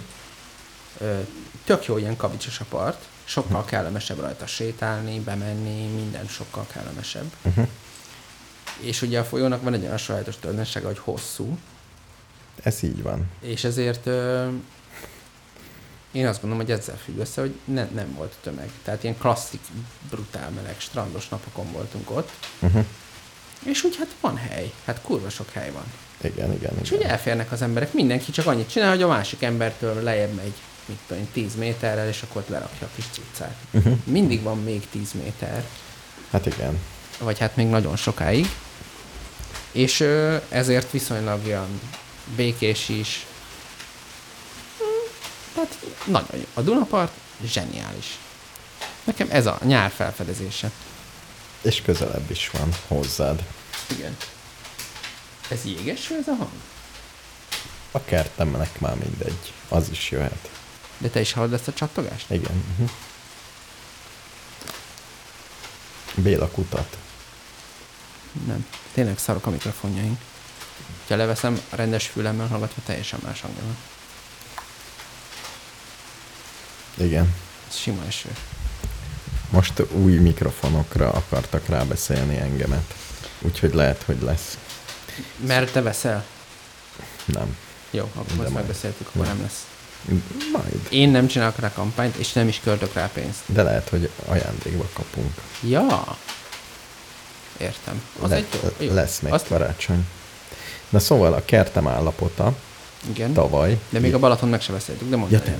[0.99, 1.19] Ö,
[1.65, 7.33] tök jó ilyen kavicsos a part, sokkal kellemesebb rajta sétálni, bemenni, minden sokkal kellemesebb.
[7.43, 7.69] Uh-huh.
[8.81, 11.59] És ugye a folyónak van egy olyan sajátos tulajdonsága, hogy hosszú,
[12.63, 13.31] Ez így van.
[13.41, 14.49] és ezért ö,
[16.13, 18.71] én azt gondolom, hogy ezzel függ össze, hogy ne, nem volt tömeg.
[18.85, 19.61] Tehát ilyen klasszik,
[20.11, 22.31] brutál meleg, strandos napokon voltunk ott,
[22.61, 22.85] Uh-huh.
[23.65, 25.85] és úgy hát van hely, hát kurva sok hely van.
[26.23, 27.11] Igen, igen, És úgy igen.
[27.11, 30.53] elférnek az emberek, mindenki csak annyit csinál, hogy a másik embertől lejjebb megy,
[30.87, 33.55] mit tudom én, 10 méterrel, és akkor ott lerakja a kis cuccát.
[33.71, 33.97] Uh-huh.
[34.05, 35.65] Mindig van még 10 méter,
[36.31, 36.79] Hát igen.
[37.19, 38.47] vagy hát még nagyon sokáig.
[39.73, 40.01] És
[40.49, 41.81] ezért viszonylag olyan
[42.37, 43.27] békés is.
[45.55, 46.45] Tehát nagyon jó.
[46.55, 47.13] A Dunapart
[47.45, 48.19] zseniális.
[49.05, 50.71] Nekem ez a nyár felfedezése.
[51.63, 53.45] És közelebb is van hozzád.
[53.87, 54.17] Igen.
[55.49, 56.51] Ez jégeső ez a hang?
[57.91, 59.53] A kertemnek már mindegy.
[59.69, 60.51] Az is jöhet.
[60.99, 62.31] De te is hallod ezt a csattogást?
[62.31, 62.65] Igen.
[62.73, 62.91] Uh-huh.
[66.15, 66.97] Béla kutat.
[68.47, 68.67] Nem.
[68.93, 70.21] Tényleg szarok a mikrofonjaink.
[71.09, 73.77] Ha leveszem rendes fülemmel hallgatva, teljesen más hangja van.
[76.95, 77.35] Igen.
[77.69, 78.29] Ez sima eső.
[79.51, 82.95] Most új mikrofonokra akartak rábeszélni engemet.
[83.41, 84.59] Úgyhogy lehet, hogy lesz.
[85.47, 86.25] Mert te veszel?
[87.25, 87.57] Nem.
[87.91, 88.53] Jó, akkor De ezt majd.
[88.53, 89.67] megbeszéltük, akkor nem lesz.
[90.53, 90.87] Majd.
[90.91, 93.41] Én nem csinálok rá kampányt, és nem is költök rá pénzt.
[93.47, 95.35] De lehet, hogy ajándékba kapunk.
[95.69, 96.17] Ja.
[97.59, 98.03] Értem.
[98.21, 98.47] Az Le- egy
[98.79, 98.93] jó.
[98.95, 100.07] Lesz még Azt, karácsony.
[100.89, 102.57] Na szóval a kertem állapota
[103.09, 103.33] igen.
[103.33, 103.79] tavaly.
[103.89, 105.57] De még a Balaton meg se beszéltük, de mondd Ja, te-.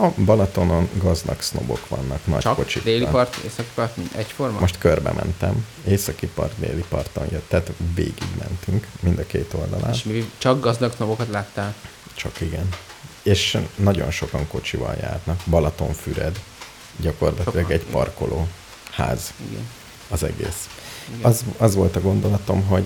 [0.00, 2.92] A Balatonon gazdag sznobok vannak, nagy Csak kocsikkal.
[2.92, 4.58] déli part, északi part, egyforma?
[4.60, 5.66] Most körbe mentem.
[5.88, 7.48] Északi part, déli parton jött.
[7.48, 9.92] Tehát végig mentünk mind a két oldalán.
[9.92, 11.74] És mi csak gazdag snobokat láttál?
[12.14, 12.68] Csak igen.
[13.22, 15.40] És nagyon sokan kocsival járnak.
[15.46, 16.40] Balatonfüred.
[16.96, 18.48] Gyakorlatilag Sokan, egy parkoló
[18.90, 19.68] ház Igen.
[20.08, 20.68] az egész.
[21.16, 21.30] igen.
[21.30, 22.84] Az, az volt a gondolatom, hogy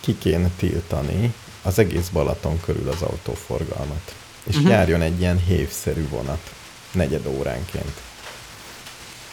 [0.00, 1.34] ki kéne tiltani
[1.66, 4.14] az egész Balaton körül az autóforgalmat.
[4.42, 4.70] És uh-huh.
[4.70, 6.50] járjon egy ilyen hévszerű vonat,
[6.92, 7.92] negyed óránként.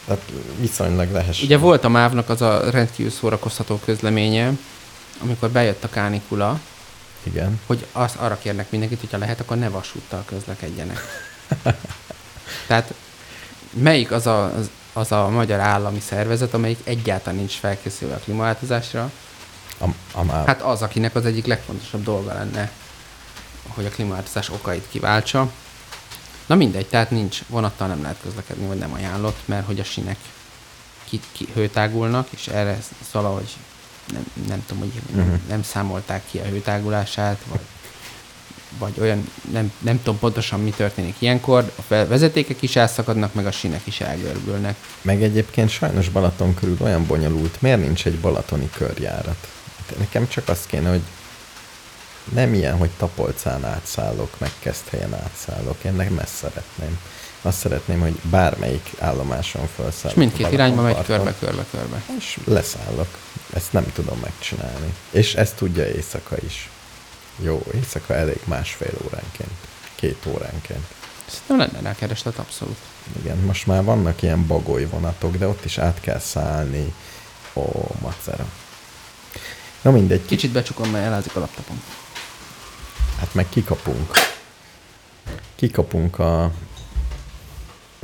[0.04, 0.22] Tehát
[0.60, 1.44] viszonylag lehessen.
[1.44, 4.52] Ugye volt a MÁV-nak az a rendkívül szórakoztató közleménye,
[5.22, 6.60] amikor bejött a kánikula,
[7.22, 7.60] Igen.
[7.66, 11.00] hogy az, arra kérnek mindenkit, hogyha lehet, akkor ne vasúttal közlekedjenek.
[12.68, 12.94] Tehát
[13.70, 19.10] melyik az a, az, az a magyar állami szervezet, amelyik egyáltalán nincs felkészülve a klímaváltozásra?
[19.78, 22.70] A, a már, Hát az, akinek az egyik legfontosabb dolga lenne,
[23.68, 25.50] hogy a klímaváltozás okait kiváltsa.
[26.46, 30.16] Na mindegy, tehát nincs, vonattal nem lehet közlekedni, vagy nem ajánlott, mert hogy a sinek
[31.04, 32.78] ki, ki, hőtágulnak, és erre
[33.12, 33.56] valahogy
[34.12, 35.38] nem, nem tudom, hogy uh-huh.
[35.48, 37.60] nem számolták ki a hőtágulását, vagy,
[38.78, 43.50] vagy olyan, nem, nem tudom pontosan mi történik ilyenkor, a vezetékek is elszakadnak, meg a
[43.50, 44.76] sinek is elgörbülnek.
[45.02, 49.48] meg egyébként sajnos Balaton körül olyan bonyolult, miért nincs egy balatoni körjárat?
[49.88, 51.02] Hát Nekem csak azt kéne, hogy
[52.32, 55.84] nem ilyen, hogy Tapolcán átszállok, meg Keszthelyen átszállok.
[55.84, 56.98] Én nem ezt szeretném.
[57.42, 60.16] Azt szeretném, hogy bármelyik állomáson felszállok.
[60.16, 62.02] És mindkét irányba megy Balatonparton, körbe, körbe, körbe.
[62.18, 63.18] És leszállok.
[63.54, 64.94] Ezt nem tudom megcsinálni.
[65.10, 66.70] És ezt tudja éjszaka is.
[67.38, 69.50] Jó, éjszaka elég másfél óránként.
[69.94, 70.86] Két óránként.
[71.26, 72.76] Szerintem lenne rá kereslet abszolút.
[73.22, 76.94] Igen, most már vannak ilyen bagoly vonatok, de ott is át kell szállni.
[77.52, 77.64] Ó,
[78.00, 78.46] macera.
[79.84, 81.82] Na mindegy, Kicsit becsukom, mert elázik a laptopom.
[83.18, 84.10] hát meg kikapunk.
[85.54, 86.52] Kikapunk a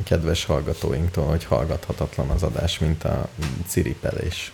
[0.05, 3.29] kedves hallgatóinktól, hogy hallgathatatlan az adás, mint a
[3.69, 4.53] ciripelés.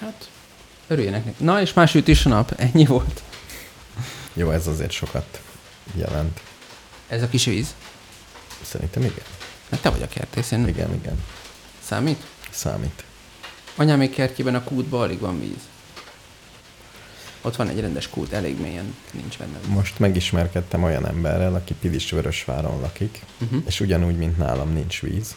[0.00, 0.30] Hát,
[0.86, 1.44] örüljenek neki.
[1.44, 2.52] Na, és már süt is a nap.
[2.56, 3.22] Ennyi volt.
[4.32, 5.40] Jó, ez azért sokat
[5.94, 6.40] jelent.
[7.08, 7.74] Ez a kis víz.
[8.62, 9.24] Szerintem igen.
[9.70, 11.24] Hát te vagy a kertész, én Igen, igen.
[11.84, 12.24] Számít?
[12.50, 13.04] Számít.
[13.76, 15.62] Anyám még kertjében a kútban alig van víz.
[17.48, 19.58] Ott van egy rendes kút, elég mélyen nincs benne.
[19.68, 23.62] Most megismerkedtem olyan emberrel, aki Pilisvörösváron lakik, Uh-huh.
[23.66, 25.36] és ugyanúgy, mint nálam nincs víz,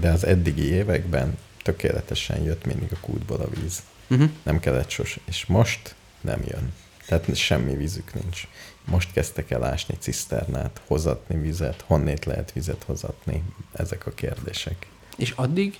[0.00, 3.82] de az eddigi években tökéletesen jött mindig a kútból a víz.
[4.10, 4.30] Uh-huh.
[4.42, 6.72] Nem kellett sos, és most nem jön.
[7.06, 8.46] Tehát semmi vízük nincs.
[8.84, 13.42] Most kezdtek el ásni ciszternát, hozatni vizet, honnét lehet vizet hozatni,
[13.72, 14.86] ezek a kérdések.
[15.16, 15.78] És addig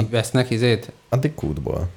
[0.00, 0.92] így vesznek izét?
[1.08, 1.88] Addig kútból.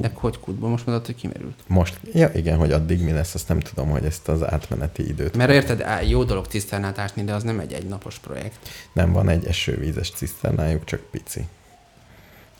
[0.00, 0.68] De hogy kútból?
[0.68, 1.54] Most mondod, hogy kimerült.
[1.66, 5.36] Most, ja igen, hogy addig mi lesz, azt nem tudom, hogy ezt az átmeneti időt.
[5.36, 8.68] Mert érted, á, jó dolog ciszternát ásni, de az nem egy egynapos projekt.
[8.92, 11.46] Nem van egy esővízes ciszternájuk, csak pici.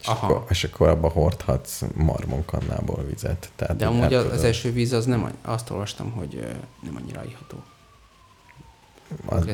[0.01, 0.26] És Aha.
[0.26, 3.51] akkor, és akkor abba hordhatsz marmonkannából vizet.
[3.57, 6.47] Tehát De amúgy az, az első víz az nem, azt olvastam, hogy
[6.82, 7.62] nem annyira iható.
[9.26, 9.47] az,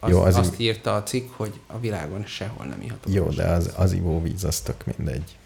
[0.00, 3.10] az, jó, az azt írta a cikk, hogy a világon sehol nem iható.
[3.12, 5.36] Jó, de az, az ivóvíz az tök mindegy.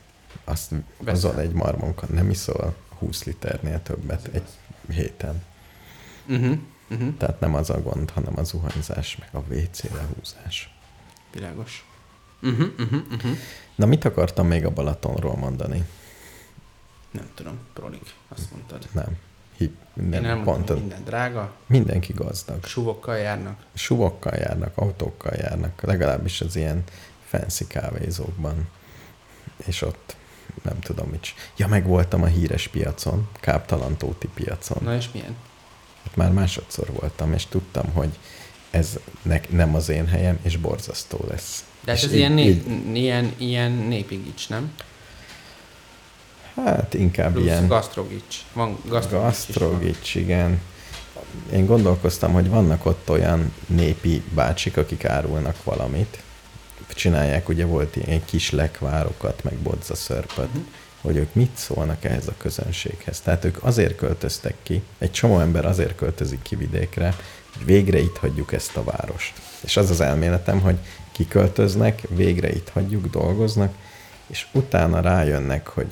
[0.44, 0.72] Azt
[1.04, 4.48] azon egy marmonkan nem iszol 20 liternél többet egy
[4.88, 5.42] héten.
[6.28, 6.58] Uh-huh.
[6.90, 7.16] Uh-huh.
[7.16, 10.74] Tehát nem az a gond, hanem a zuhanyzás, meg a WC-re húzás.
[11.32, 11.86] Világos.
[12.42, 13.36] Uh-huh, uh-huh, uh-huh.
[13.74, 15.84] Na, mit akartam még a Balatonról mondani?
[17.10, 18.88] Nem tudom, prolik, azt mondtad.
[18.92, 19.16] Nem.
[19.56, 22.64] Hi, Én nem, pont, minden drága, mindenki gazdag.
[22.64, 23.64] suvokkal járnak.
[23.74, 26.84] Suvokkal járnak, autókkal járnak, legalábbis az ilyen
[27.24, 28.68] fancy kávézókban.
[29.56, 30.16] És ott
[30.62, 31.26] nem tudom mit.
[31.56, 34.78] Ja, meg voltam a híres piacon, Káptalantóti piacon.
[34.82, 35.36] Na és milyen?
[36.04, 38.18] Hát már másodszor voltam, és tudtam, hogy
[38.70, 41.64] ez ne, nem az én helyem, és borzasztó lesz.
[41.84, 44.72] De hát És ez így- ilyen, nép, így- ilyen, ilyen népigics, nem?
[46.54, 48.36] Hát inkább Plusz ilyen gasztrogics.
[48.52, 49.22] Van gasztrogics is van.
[49.22, 50.60] gasztrogics, igen.
[51.52, 56.18] Én gondolkoztam, hogy vannak ott olyan népi bácsik, akik árulnak valamit.
[56.94, 60.62] Csinálják, ugye volt ilyen kis lekvárokat, meg bodzaszörpöt, Mhm.
[61.00, 63.20] hogy ők mit szólnak ehhez a közönséghez.
[63.20, 67.14] Tehát ők azért költöztek ki, egy csomó ember azért költözik ki vidékre,
[67.56, 69.32] hogy végre itt hagyjuk ezt a várost.
[69.60, 70.76] És az az elméletem, hogy
[71.12, 73.74] kiköltöznek, végre itt hagyjuk, dolgoznak,
[74.26, 75.86] és utána rájönnek, hogy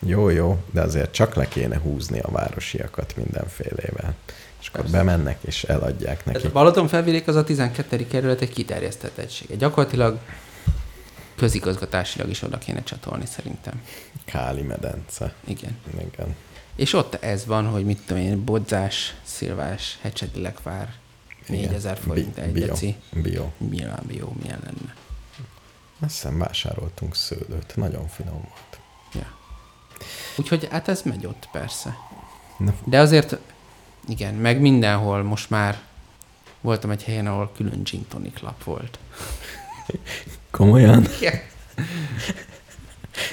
[0.00, 4.14] jó, jó, de azért csak le kéne húzni a városiakat mindenfélevel.
[4.72, 6.44] És akkor bemennek és eladják Ez nekik.
[6.44, 8.06] a Balaton felvidék az a 12.
[8.06, 9.54] kerület egy kiterjesztett egysége.
[9.54, 10.18] Gyakorlatilag
[11.36, 13.82] közigazgatásilag is oda kéne csatolni szerintem.
[14.24, 15.32] Káli medence.
[15.44, 15.76] Igen.
[16.00, 16.36] Igen.
[16.76, 20.94] És ott ez van, hogy mit tudom én, bodzás, szilvás, hecsedi lekvár,
[21.48, 21.60] Igen.
[21.60, 22.66] 4000 forint Bi- egy bio.
[22.66, 22.96] deci.
[23.10, 23.50] Bio.
[23.56, 24.94] Milyen jó, milyen lenne.
[26.00, 27.72] Azt hiszem vásároltunk szőlőt.
[27.76, 28.80] Nagyon finom volt.
[29.14, 29.36] Ja.
[30.36, 31.96] Úgyhogy hát ez megy ott persze.
[32.58, 33.38] Na, De azért,
[34.08, 35.80] igen, meg mindenhol most már
[36.60, 38.98] voltam egy helyen, ahol külön gin tonic lap volt.
[40.50, 41.06] komolyan?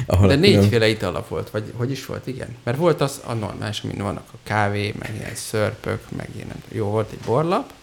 [0.06, 2.56] Ahol De a külön- négyféle italap volt, vagy hogy is volt, igen.
[2.64, 6.86] Mert volt az a normális, amin vannak a kávé, meg ilyen szörpök, meg ilyen, jó,
[6.90, 7.74] volt egy borlap,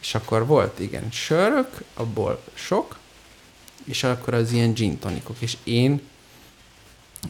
[0.00, 2.98] és akkor volt, igen, sörök, abból sok,
[3.84, 6.00] és akkor az ilyen gin tonikok, és én,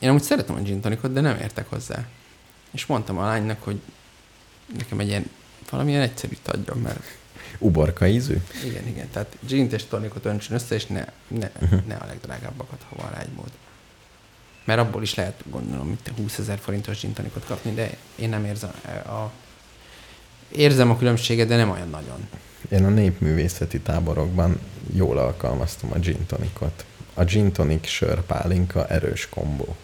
[0.01, 2.07] én amúgy szeretem a gin tonikot, de nem értek hozzá.
[2.71, 3.81] És mondtam a lánynak, hogy
[4.77, 5.31] nekem egy ilyen,
[5.71, 7.01] valamilyen egyszerűt adjon, mert
[7.59, 8.37] Uborka ízű?
[8.64, 11.77] igen, igen, tehát gin és tonikot öntsön össze, és ne, ne, Mhm.
[11.87, 13.51] ne a legdrágábbakat, ha van rá egy mód.
[14.64, 18.45] Mert abból is lehet, gondolom, mint 20 ezer forintos gin tonikot kapni, de én nem
[18.45, 18.71] érzem
[19.07, 19.31] a...
[20.49, 22.29] Érzem a különbséget, de nem olyan nagyon.
[22.71, 24.61] Én a népművészeti táborokban
[24.95, 26.85] jól alkalmaztam a gin tonicot.
[27.14, 29.77] A gin tonic sör pálinka erős kombó.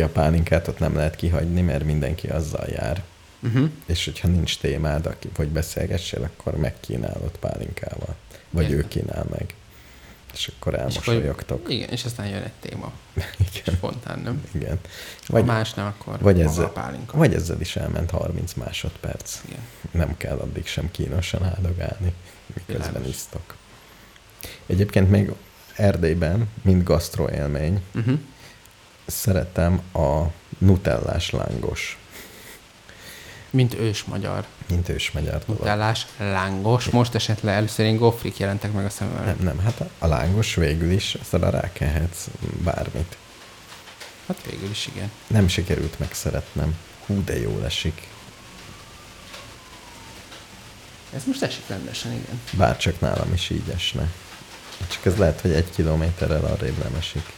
[0.00, 3.02] A pálinkát ott nem lehet kihagyni, mert mindenki azzal jár.
[3.42, 3.70] Uh-huh.
[3.86, 8.14] És hogyha nincs témád, vagy beszélgessél, akkor megkínálod pálinkával.
[8.50, 8.88] Vagy ő Értem.
[8.88, 9.54] kínál meg.
[10.34, 11.70] És akkor És akkor- elmosolyogtok.
[11.72, 12.92] Igen, és aztán jön egy téma.
[13.52, 13.74] Igen.
[13.76, 14.44] Spontán, nem?
[14.52, 14.78] Igen.
[15.26, 17.16] Vagy, ha más nem, akkor vagy ezzel- a pálinka.
[17.18, 19.40] vagy ezzel is elment 30 másodperc.
[19.46, 19.60] Igen.
[19.90, 22.12] Nem kell addig sem kínosan áldogálni,
[22.54, 23.08] miközben Világos.
[23.14, 23.56] isztok.
[24.66, 25.30] Egyébként még
[25.76, 28.18] Erdélyben, mint gasztroélmény, Uh-huh.
[29.06, 30.22] Szeretem a
[30.58, 31.98] nutellás lángos,
[33.50, 34.44] Mint ős magyar.
[34.68, 35.42] mint ős magyar.
[35.46, 36.84] Nutellás, lángos.
[36.90, 39.24] Most esetleg először én gofrik jelentek meg a szememre.
[39.24, 42.26] Nem, nem, hát a- lángos végül is, aztán rákelhetsz
[42.62, 43.16] bármit.
[44.28, 45.10] Hát végül is igen.
[45.26, 46.74] Nem sikerült megszeretnem.
[47.06, 48.08] Hú, de jól esik.
[51.16, 52.40] Ez most esik rendesen, igen.
[52.52, 54.10] Bár csak nálam is így esne.
[54.88, 57.32] Csak ez lehet, hogy egy kilométerrel arrébb nem esik.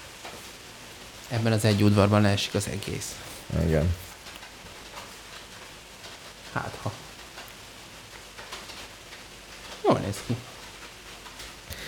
[1.28, 3.16] Ebben az egy udvarban leesik az egész.
[3.66, 3.94] Igen.
[6.52, 6.92] Hát ha.
[9.84, 10.36] Jól néz ki.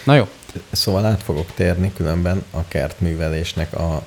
[0.05, 0.29] Na jó.
[0.71, 4.07] Szóval át fogok térni, különben a kertművelésnek a...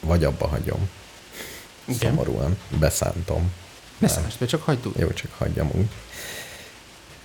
[0.00, 0.90] Vagy abba hagyom.
[1.84, 1.98] Igen.
[1.98, 2.58] Szomorúan.
[2.68, 3.52] Beszántom.
[3.98, 4.98] Ne be, csak hagyd úgy.
[4.98, 5.88] Jó, csak hagyjam úgy.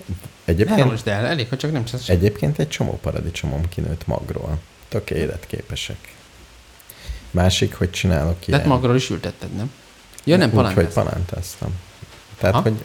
[0.06, 0.16] Ne
[0.46, 2.10] Egyébként, roncsd el, elég, ha csak nem csinálsz.
[2.10, 2.16] Egy...
[2.16, 4.60] egyébként egy csomó paradicsomom kinőtt magról.
[4.88, 6.14] Tök életképesek.
[7.32, 8.60] Másik, hogy csinálok ilyen...
[8.60, 9.72] Tehát magról is ültetted, nem?
[10.24, 11.04] Ja, nem, Úgy, hogy palántáztad.
[11.04, 11.70] palántáztam.
[12.38, 12.64] Tehát, Aha.
[12.64, 12.84] hogy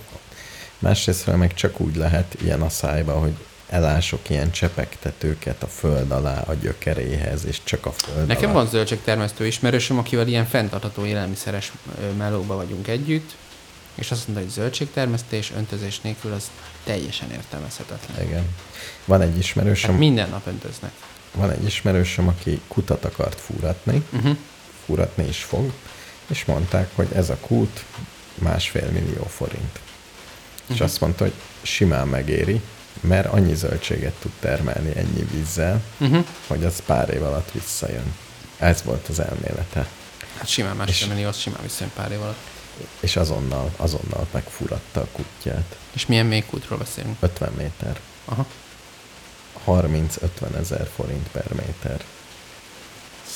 [0.79, 3.33] másrésztről meg csak úgy lehet ilyen a szájba, hogy
[3.69, 8.53] elások ilyen csepegtetőket a föld alá a gyökeréhez, és csak a föld Nekem alá.
[8.53, 11.73] van zöldségtermesztő ismerősöm, akivel ilyen fenntartható élelmiszeres
[12.17, 13.35] melóba vagyunk együtt,
[13.95, 16.51] és azt mondta, hogy zöldségtermesztés, öntözés nélkül az
[16.85, 18.27] teljesen értelmezhetetlen.
[18.27, 18.45] Igen.
[19.05, 20.91] Van egy ismerősöm, Hát minden nap öntöznek.
[21.35, 24.37] Van egy ismerősöm, aki kutat akart fúratni, Uh-huh.
[24.87, 25.73] fúratni is fog,
[26.27, 27.85] és mondták, hogy ez a kút
[28.35, 29.79] másfél millió forint.
[30.67, 30.83] És Mhm.
[30.85, 31.33] azt mondta, hogy
[31.63, 32.61] simán megéri,
[33.01, 36.25] mert annyi zöldséget tud termelni ennyi vízzel, Uh-huh.
[36.47, 38.15] hogy az pár év alatt visszajön.
[38.59, 39.87] Ez volt az elmélete.
[40.39, 42.39] Hát simán És- másfél millió, az simán visszajön pár év alatt.
[43.01, 45.77] És azonnal, azonnal megfuratta a kutyát.
[45.93, 47.17] És milyen még kútról beszélünk?
[47.21, 48.01] 50 méter.
[48.25, 48.47] Aha,
[49.67, 52.05] 30-50 ezer forint per méter.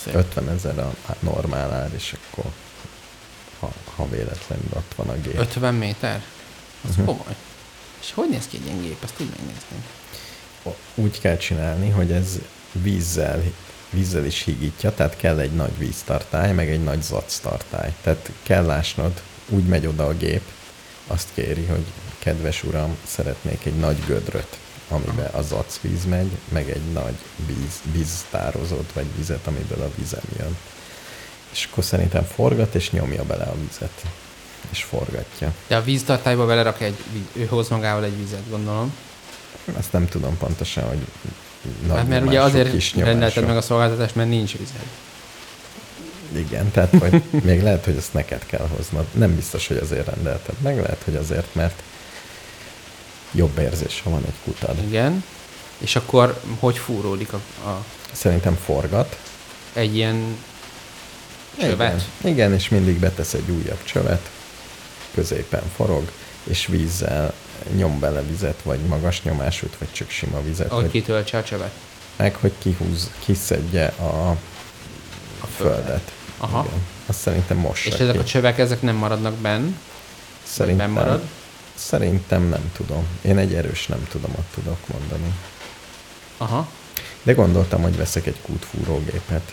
[0.05, 0.15] szép.
[0.15, 2.51] 50 ezer a normál ár, és akkor
[3.61, 5.39] ha, ha véletlenül ott van a gép.
[5.39, 6.23] 50 méter?
[6.89, 7.05] Az Mhm.
[7.07, 7.37] komoly.
[8.01, 9.05] És hogy néz ki egy ilyen gép?
[9.05, 9.85] Ezt úgy megnézni.
[10.95, 12.39] Úgy kell csinálni, hogy ez
[12.73, 13.43] vízzel,
[13.91, 17.95] vízzel is hígítja, tehát kell egy nagy víztartály, meg egy nagy zactartály.
[18.03, 20.43] Tehát kell lásnod, úgy megy oda a gép,
[21.07, 21.85] azt kéri, hogy
[22.19, 24.59] kedves uram, szeretnék egy nagy gödröt,
[24.89, 27.17] amiben a zac víz megy, meg egy nagy
[27.47, 30.57] víz, víztározót, vagy vizet, amiből a vizem jön.
[31.53, 34.03] És akkor szerintem forgat, és nyomja bele a vizet.
[34.71, 35.53] És forgatja.
[35.67, 36.97] De a víztartályba belerak egy,
[37.33, 38.95] ő hoz magával egy vizet, gondolom.
[39.77, 40.99] Azt nem tudom pontosan, hogy
[41.87, 44.87] nagy Hát mert ugye azért rendelted meg a szolgáltatást, mert nincs vized.
[46.33, 49.05] Igen, tehát vagy még lehet, hogy ezt neked kell hoznod.
[49.13, 51.83] Nem biztos, hogy azért rendelted meg, lehet, hogy azért, mert
[53.39, 54.77] jobb érzés, ha van egy kutad.
[54.87, 55.25] Igen.
[55.79, 59.19] És akkor hogy fúródik a, a, Szerintem forgat.
[59.73, 60.37] egy ilyen
[61.61, 62.03] csövet?
[62.21, 64.31] Igen, igen, és mindig betesz egy újabb csövet,
[65.15, 66.11] középen forog,
[66.45, 67.33] és vízzel
[67.77, 71.71] nyom bele vizet, vagy magas nyomásút, vagy csak sima vizet, Ahogy hogy, kitöltse a csövet?
[72.17, 74.31] meg hogy kihúz, kiszedje a,
[75.41, 76.13] A földet.
[76.39, 76.65] Aha.
[76.69, 76.81] Igen.
[77.07, 78.03] Azt szerintem mossa És ki.
[78.03, 79.75] ezek a csövek, ezek nem maradnak benn?
[80.43, 81.23] Szerintem, marad?
[81.79, 83.07] Szerintem nem tudom.
[83.23, 85.35] Én egy erős nem tudom, ott tudok mondani.
[86.37, 86.69] Aha.
[87.23, 89.53] De gondoltam, hogy veszek egy kútfúrógépet.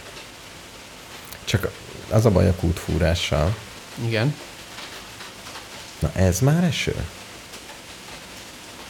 [1.44, 1.72] Csak
[2.10, 3.56] az a baj a kútfúrással.
[4.06, 4.36] Igen.
[6.00, 6.96] Na ez már eső?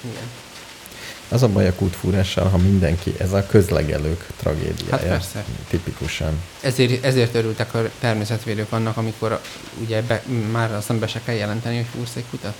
[0.01, 0.27] Igen.
[1.29, 4.91] Az a baj a kútfúrással, ha mindenki, ez a közlegelők tragédiája.
[4.91, 5.43] Hát persze.
[5.69, 6.41] Tipikusan.
[6.61, 9.41] Ezért, ezért örültek a természetvédők annak, amikor
[9.81, 12.55] ugye be, már azt be se kell jelenteni, hogy fúrsz egy kutat.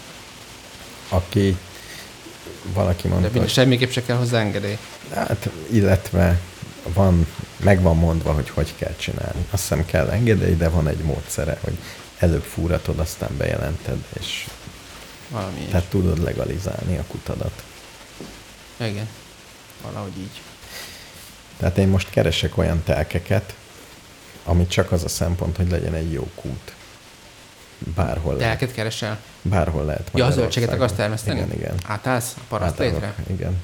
[1.10, 1.58] Aki
[2.74, 4.78] valaki De mondta, mind, hogy, semmiképp se kell hozzá engedély.
[5.14, 6.40] hát, illetve
[6.94, 7.28] van,
[7.58, 9.46] meg van mondva, hogy hogy kell csinálni.
[9.52, 11.78] Azt hiszem kell engedély, de van egy módszere, hogy
[12.18, 14.48] előbb fúratod, aztán bejelented, és
[15.30, 17.64] Valami tehát tudod legalizálni a kutadat.
[18.78, 19.08] Igen.
[19.84, 20.42] Valahogy így.
[21.58, 23.56] Tehát én most keresek olyan telkeket,
[24.44, 26.74] ami csak az a szempont, hogy legyen egy jó kút.
[27.96, 28.58] Bárhol lehet.
[28.58, 29.20] Telket keresel?
[29.50, 30.12] Bárhol lehet.
[30.14, 31.40] Ja, a zöldséget akarsz termeszteni?
[31.40, 31.76] Igen, igen.
[31.86, 33.16] Átállsz a paraszt Átállok, létre?
[33.28, 33.62] Igen.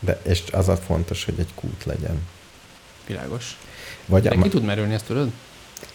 [0.00, 2.26] De, és az a fontos, hogy egy kút legyen.
[3.06, 3.56] Világos.
[4.06, 5.30] Vagy De a, ki tud merülni, ezt tudod?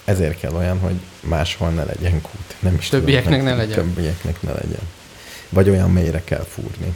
[0.05, 2.55] ezért kell olyan, hogy máshol ne legyen kút.
[2.59, 3.75] Nem is tudom, Többieknek hogy ne legyen.
[3.75, 4.89] Többieknek ne legyen.
[5.49, 6.95] Vagy olyan mélyre kell fúrni,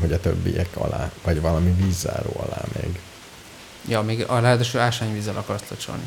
[0.00, 3.00] hogy a többiek alá, vagy valami vízzáró alá még
[3.88, 6.02] Ja, még a ráadásul ásványvízzel akarsz locsolni.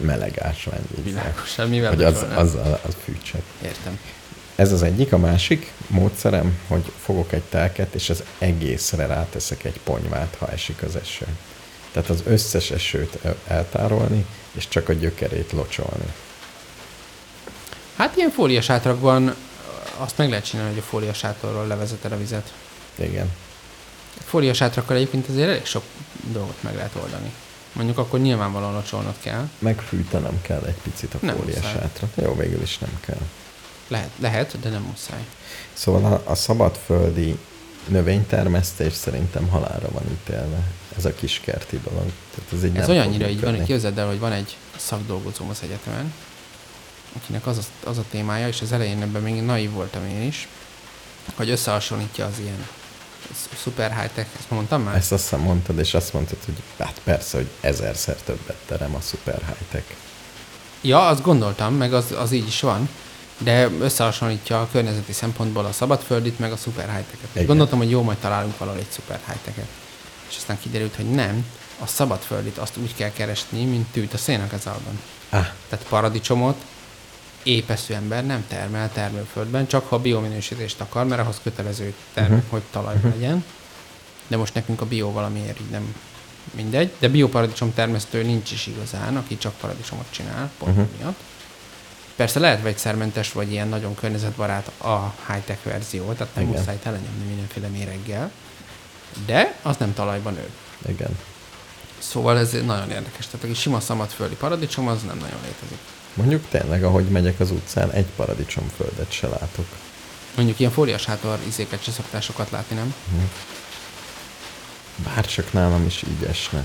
[0.00, 1.04] Meleg ásványvíz.
[1.04, 1.56] Világos.
[1.56, 2.38] Hát mivel Hogy az, locsolnád?
[2.38, 3.42] azzal az fűtsek.
[3.62, 3.98] Értem.
[4.56, 5.12] Ez az egyik.
[5.12, 10.82] A másik módszerem, hogy fogok egy telket, és az egészre ráteszek egy ponyvát, ha esik
[10.82, 11.26] az eső.
[11.92, 16.12] Tehát az összes esőt el- eltárolni, és csak a gyökerét locsolni.
[17.96, 19.34] Hát ilyen fóliasátrakban
[19.96, 22.52] azt meg lehet csinálni, hogy a fóliasátorról levezeted a vizet.
[22.94, 23.30] Igen.
[24.24, 25.82] Fóliasátrakkal egyébként azért elég sok
[26.32, 27.32] dolgot meg lehet oldani.
[27.78, 29.48] Mondjuk akkor nyilvánvalóan locsolnod kell.
[29.58, 31.72] Megfűtenem kell egy picit a Nem fóliás muszáj.
[31.72, 32.10] sátrat.
[32.14, 33.20] Jó, végül is nem kell.
[33.88, 35.24] Lehet, lehet, de nem muszáj.
[35.72, 37.38] Szóval a, a szabadföldi
[37.88, 40.62] növénytermesztés szerintem halára van ítélve.
[40.96, 42.12] Ez a kiskerti dolog.
[42.34, 45.58] Tehát ez így Ez olyannyira így van, hogy képzeld el, hogy van egy szakdolgozóm az
[45.62, 46.12] egyetemen,
[47.16, 50.48] akinek az a, az a témája, és az elején ebben még naiv voltam én is,
[51.34, 52.66] hogy összehasonlítja az ilyen
[53.62, 54.96] szuper high-tech, ezt mondtam már?
[54.96, 59.38] Ezt azt mondtad, és azt mondtad, hogy hát persze, hogy ezerszer többet terem a szuper
[59.46, 59.96] high-tech.
[60.80, 62.88] Ja, azt gondoltam, meg az, az így is van,
[63.38, 67.46] de összehasonlítja a környezeti szempontból a szabadföldit, meg a szuper high-tech-et.
[67.46, 69.68] Gondoltam, hogy jó, majd találunk valahol egy szuper high-tech-et.
[70.28, 71.46] És aztán kiderült, hogy nem,
[71.78, 75.00] a szabadföldit azt úgy kell keresni, mint tűt a szénakazalban.
[75.28, 76.56] Ah, Tehát paradicsomot
[77.48, 82.50] épeszű ember nem termel termőföldben, csak ha biominősítést akar, mert ahhoz kötelező term, uh-huh.
[82.50, 83.12] hogy talaj uh-huh.
[83.12, 83.44] legyen.
[84.26, 85.94] De most nekünk a bio valamiért így nem
[86.50, 86.92] mindegy.
[86.98, 90.88] De bioparadicsom termesztő nincs is igazán, aki csak paradicsomot csinál, pont uh-huh.
[90.98, 91.18] miatt.
[92.16, 96.58] Persze lehet vegyszermentes, vagy ilyen nagyon környezetbarát a high-tech verzió, tehát nem Igen.
[96.58, 98.30] muszáj telenyomni mindenféle méreggel.
[99.26, 100.48] De az nem talajban nő.
[100.88, 101.18] igen.
[101.98, 103.26] Szóval ez nagyon érdekes.
[103.26, 105.78] Tehát egy sima szabadföldi paradicsom az nem nagyon létezik.
[106.18, 109.66] Mondjuk tényleg, ahogy megyek az utcán, egy paradicsomföldet se látok.
[110.36, 112.94] Mondjuk ilyen fóliás hátor izéket se szoktál sokat látni, nem?
[115.04, 116.64] Bárcsak nálam is így esne.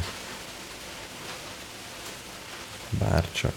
[2.89, 3.53] Bárcsak.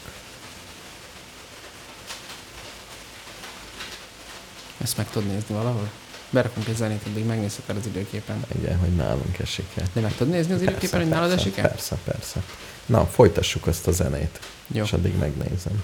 [4.78, 5.90] Ezt meg tudod nézni valahol?
[6.30, 8.44] Berakunk egy zenét, addig megnézheted az időképen.
[8.58, 9.82] Igen, hogy nálunk esik-e.
[9.92, 11.68] De meg tudod nézni az időképen, hogy nálad persze, esik-e?
[11.68, 12.42] Persze, persze.
[12.86, 14.82] Na, folytassuk azt a zenét, Jó.
[14.82, 15.82] és addig megnézem.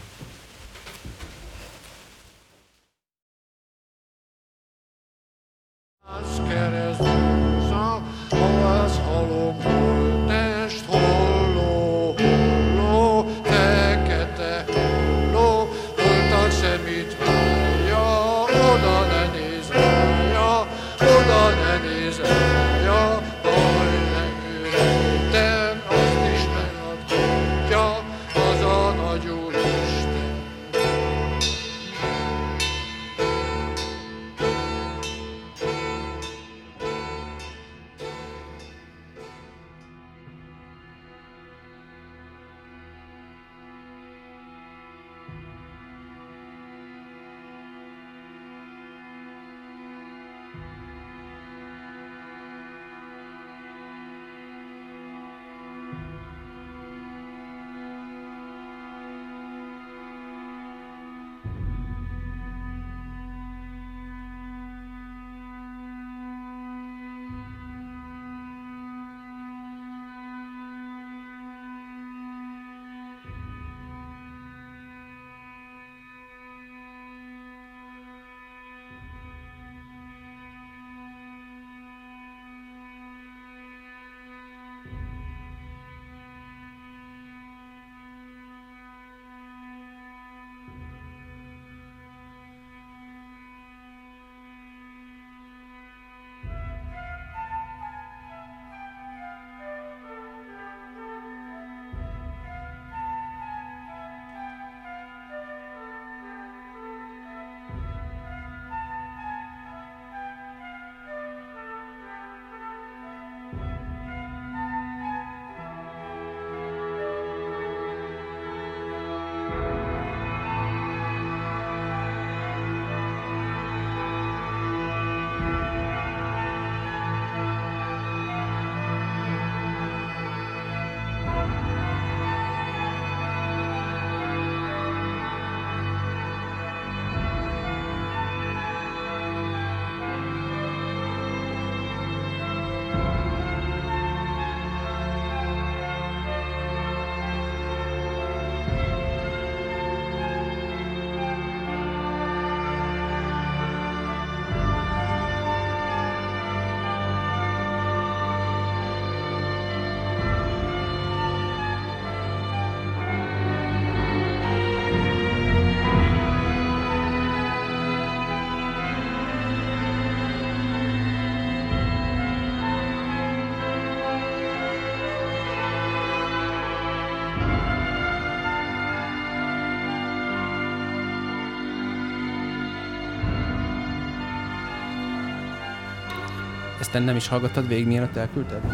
[186.93, 188.61] Te nem is hallgattad végig, mielőtt elküldted?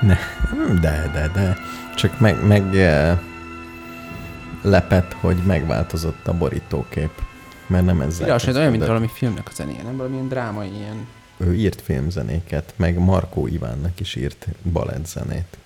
[0.00, 0.18] Ne,
[0.80, 1.56] de, de, de.
[1.96, 3.18] Csak meg, meg eh,
[4.62, 7.10] lepett, hogy megváltozott a borítókép.
[7.66, 11.06] mert nem ezzel ez olyan, mint valami filmnek a zenéje, nem valamilyen drámai ilyen.
[11.36, 15.56] Ő írt filmzenéket, meg Markó Ivánnak is írt balettzenét.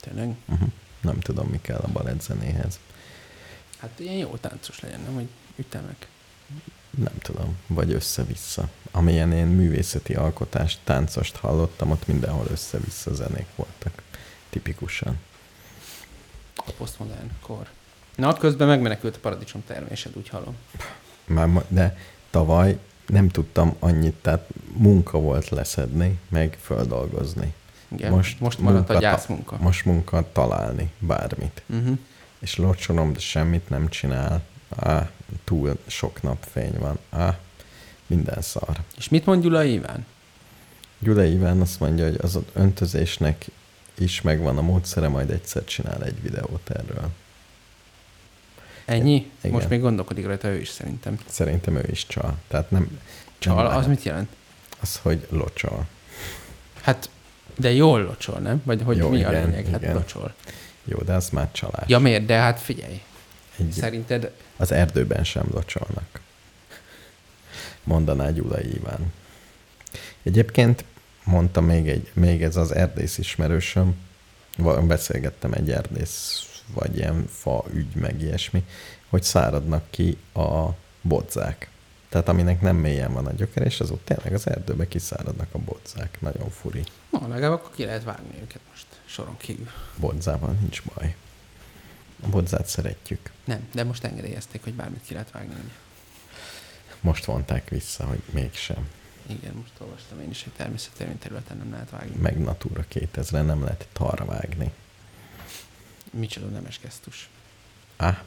[0.00, 0.34] Tényleg?
[0.48, 0.68] Uh-huh.
[1.00, 2.78] Nem tudom, mi kell a balettzenéhez.
[3.78, 5.14] Hát ilyen jó táncos legyen, nem?
[5.14, 6.08] Hogy ütemek.
[7.02, 8.68] Nem tudom, vagy össze-vissza.
[8.90, 14.02] Amilyen én művészeti alkotást, táncost hallottam, ott mindenhol össze-vissza zenék voltak.
[14.50, 15.18] Tipikusan.
[16.56, 17.68] A posztmodern kor.
[18.14, 20.56] Na, közben megmenekült a paradicsom termésed, úgy hallom.
[21.24, 21.98] Már, de
[22.30, 27.54] tavaly nem tudtam annyit, tehát munka volt leszedni, meg földolgozni.
[27.88, 28.12] Igen.
[28.12, 29.56] Most, most maradt a munka- gyászmunka.
[29.60, 31.62] Most munka találni bármit.
[31.66, 31.98] Uh-huh.
[32.38, 34.42] És locsolom, de semmit nem csinál.
[34.76, 35.10] Á,
[35.44, 36.98] túl sok napfény van.
[37.10, 37.38] Á,
[38.06, 38.76] minden szar.
[38.96, 40.06] És mit mond Gyula Iván?
[40.98, 43.44] Gyula Iván azt mondja, hogy az öntözésnek
[43.98, 47.10] is megvan a módszere, majd egyszer csinál egy videót erről.
[48.84, 49.30] Ennyi?
[49.40, 49.56] Igen.
[49.56, 51.18] Most még gondolkodik rajta ő is szerintem.
[51.26, 52.36] Szerintem ő is csal.
[52.48, 52.98] Tehát nem...
[53.38, 53.88] Csal, nem az lehet.
[53.88, 54.28] mit jelent?
[54.80, 55.86] Az, hogy locsol.
[56.82, 57.10] Hát,
[57.56, 58.62] de jól locsol, nem?
[58.64, 59.66] Vagy hogy Jó, mi a igen, lényeg?
[59.66, 59.94] Hát igen.
[59.94, 60.34] locsol.
[60.84, 61.88] Jó, de az már csalás.
[61.88, 62.26] Ja miért?
[62.26, 63.00] De hát figyelj.
[63.58, 66.20] Egy, Szerinted az erdőben sem locsolnak.
[67.84, 69.12] Mondaná Gyula Iván.
[70.22, 70.84] Egyébként
[71.24, 73.96] mondta még, egy, még ez az erdész ismerősöm,
[74.86, 78.64] beszélgettem egy erdész, vagy ilyen fa ügy, meg ilyesmi,
[79.08, 80.68] hogy száradnak ki a
[81.00, 81.70] bodzák.
[82.08, 85.58] Tehát aminek nem mélyen van a gyökere, és az ott tényleg az erdőbe kiszáradnak a
[85.58, 86.20] bodzák.
[86.20, 86.82] Nagyon furi.
[87.10, 89.68] Na, legalább akkor ki lehet vágni őket most soron kívül.
[89.96, 91.14] Bodzával nincs baj.
[92.20, 93.30] A bodzát szeretjük.
[93.44, 95.54] Nem, de most engedélyezték, hogy bármit ki lehet vágni.
[97.00, 98.88] Most vonták vissza, hogy mégsem.
[99.26, 102.16] Igen, most olvastam én is, hogy természetérvény területen nem lehet vágni.
[102.16, 104.72] Meg Natura 2000 nem lehet tarra vágni.
[106.10, 107.28] Micsoda nemes gesztus.
[107.96, 108.22] Á.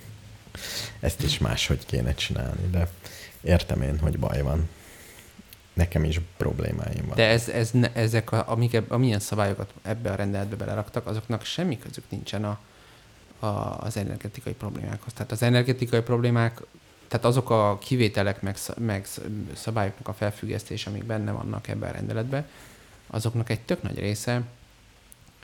[1.00, 2.88] Ezt is máshogy kéne csinálni, de
[3.40, 4.68] értem én, hogy baj van.
[5.72, 7.16] Nekem is problémáim van.
[7.16, 11.78] De ez, ez ne, ezek, a, amik, amilyen szabályokat ebbe a rendeletbe beleraktak, azoknak semmi
[11.78, 12.58] közük nincsen a,
[13.40, 13.46] a,
[13.80, 15.12] az energetikai problémákhoz.
[15.12, 16.60] Tehát az energetikai problémák,
[17.08, 19.20] tehát azok a kivételek, meg, meg sz-
[19.54, 22.46] szabályoknak a felfüggesztése, amik benne vannak ebben a rendeletben,
[23.06, 24.42] azoknak egy tök nagy része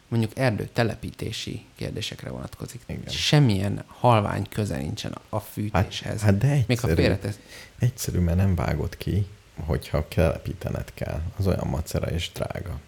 [0.08, 2.80] mondjuk erdő telepítési kérdésekre vonatkozik.
[2.86, 3.08] Igen.
[3.08, 6.20] Semmilyen halvány köze nincsen a hát, fűtéshez.
[6.20, 7.38] hát de Még ha egyszerű, félretesz,
[7.78, 9.26] egyszerű, mert nem vágod ki,
[9.64, 11.22] hogyha telepítened kell.
[11.36, 12.80] Az olyan macera és drága.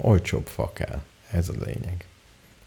[0.00, 1.02] Olcsóbb fa kell.
[1.30, 2.06] Ez a lényeg.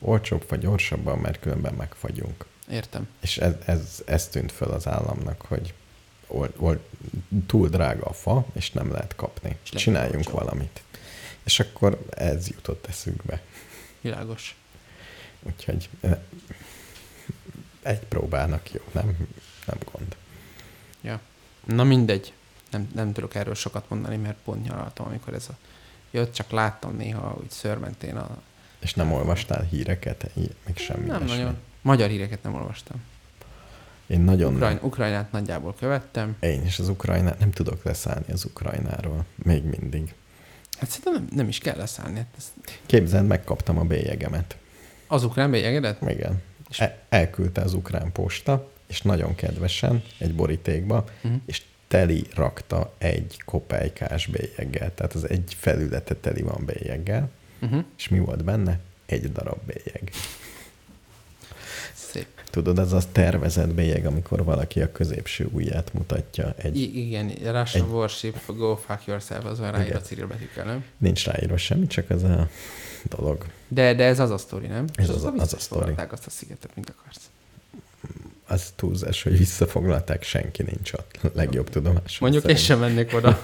[0.08, 2.46] Olcsóbb fa gyorsabban, mert különben megfagyunk.
[2.70, 3.08] értem.
[3.22, 5.74] És ez, ez, ez tűnt föl az államnak, hogy
[6.28, 6.86] ol, ol,
[7.48, 9.58] túl drága a fa, és nem lehet kapni.
[9.64, 10.32] És Csináljunk olcsó.
[10.32, 10.82] valamit.
[11.44, 13.42] És akkor ez jutott eszünkbe.
[14.02, 14.56] Világos.
[15.42, 15.90] Úgyhogy
[17.82, 19.18] egy próbának jó, nem,
[19.66, 20.16] nem gond.
[21.02, 21.20] Ja.
[21.66, 22.34] Na mindegy.
[22.72, 25.58] Nem, nem tudok erről sokat mondani, mert pont nyaraltam, amikor ez a
[26.12, 28.42] jött, csak láttam néha úgy szörmentén a...
[28.86, 31.38] És nem olvastál híreket, még semmi nem ilyesmi.
[31.38, 31.58] nagyon.
[31.82, 33.02] Magyar híreket nem olvastam.
[34.08, 36.36] Én nagyon Ukrajn, Ukrajnát nagyjából követtem.
[36.40, 39.26] Én is az Ukrajnát, nem tudok leszállni az Ukrajnáról.
[39.36, 40.14] Még mindig.
[40.80, 42.18] Hát szerintem nem, nem is kell leszállni.
[42.18, 42.52] Hát ez
[42.86, 44.58] Képzeld, megkaptam a bélyegemet.
[45.08, 46.02] az ukrán bélyegedet?
[46.08, 46.42] Igen.
[46.70, 51.42] És- E- elküldte az ukrán posta, és nagyon kedvesen egy borítékba, Uh-huh.
[51.46, 54.94] és teli rakta egy kopejkás bélyeggel.
[54.94, 57.30] Tehát az egy felülete teli van bélyeggel,
[57.66, 57.84] Uh-huh.
[57.98, 58.80] és mi volt benne?
[59.06, 60.12] Egy darab bélyeg.
[61.94, 62.28] Szép.
[62.50, 66.54] Tudod, az az tervezett bélyeg, amikor valaki a középső ujját mutatja.
[66.58, 70.00] Egy, I- igen, Russia egy- Warship, Go Fuck Yourself, az olyan ráírva.
[70.02, 70.84] Cyril betűkkel, nem?
[70.98, 72.50] nincs ráírva semmi, csak az a
[73.04, 73.46] dolog.
[73.68, 74.86] De, de ez az a sztori, nem?
[74.96, 77.30] Ez az a- aztán az a visszafoglalták azt a szigetet, mint akarsz.
[78.48, 81.20] Az túlzás, hogy visszafoglalták, senki nincs ott.
[81.34, 82.20] Legjobb tudomás.
[82.20, 83.44] Mondjuk én sem mennék oda.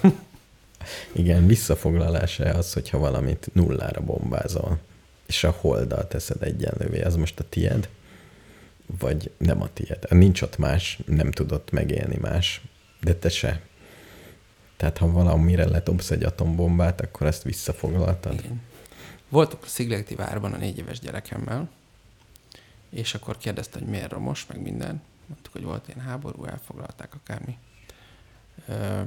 [1.12, 4.78] Igen, visszafoglalása az, hogyha valamit nullára bombázol,
[5.26, 7.88] és a holddal teszed egyenlővé, az most a tied,
[8.98, 10.06] vagy nem a tied.
[10.10, 12.60] Nincs ott más, nem tudott megélni más,
[13.00, 13.60] de te se.
[14.76, 18.32] Tehát ha valamire letobsz egy atombombát, akkor ezt visszafoglaltad.
[18.32, 18.60] Igen.
[19.28, 21.70] Voltunk a Szigleti várban a négy éves gyerekemmel,
[22.90, 25.02] és akkor kérdezte, hogy miért romos, meg minden.
[25.26, 27.58] Mondtuk, hogy volt ilyen háború, elfoglalták akármi.
[28.68, 29.00] Ö,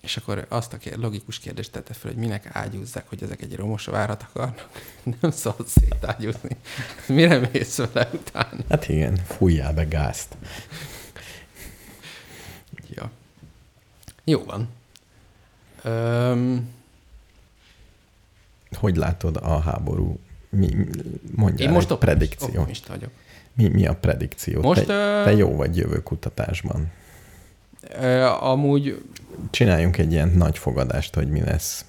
[0.00, 3.56] és akkor azt a kér, logikus kérdést tette fel, hogy minek ágyúzzák, hogy ezek egy
[3.56, 4.68] romos várat akarnak.
[5.20, 6.56] Nem szabad szétágyúzni.
[7.06, 8.62] Mire mész vele utána?
[8.68, 10.36] Hát igen, fújjál be gázt.
[12.94, 13.10] Ja.
[14.24, 14.68] Jó van.
[15.82, 16.68] Öm,
[18.72, 20.18] Hogy látod a háború?
[20.50, 20.86] Mi,
[21.34, 22.48] mondjál én most egy predikció.
[22.48, 23.10] optimista vagyok.
[23.54, 24.60] Mi, mi a predikció?
[24.60, 26.90] Most, te, ö, te jó vagy jövőkutatásban.
[28.40, 29.02] Amúgy
[29.50, 31.84] Csináljunk egy ilyen nagy fogadást, hogy mi lesz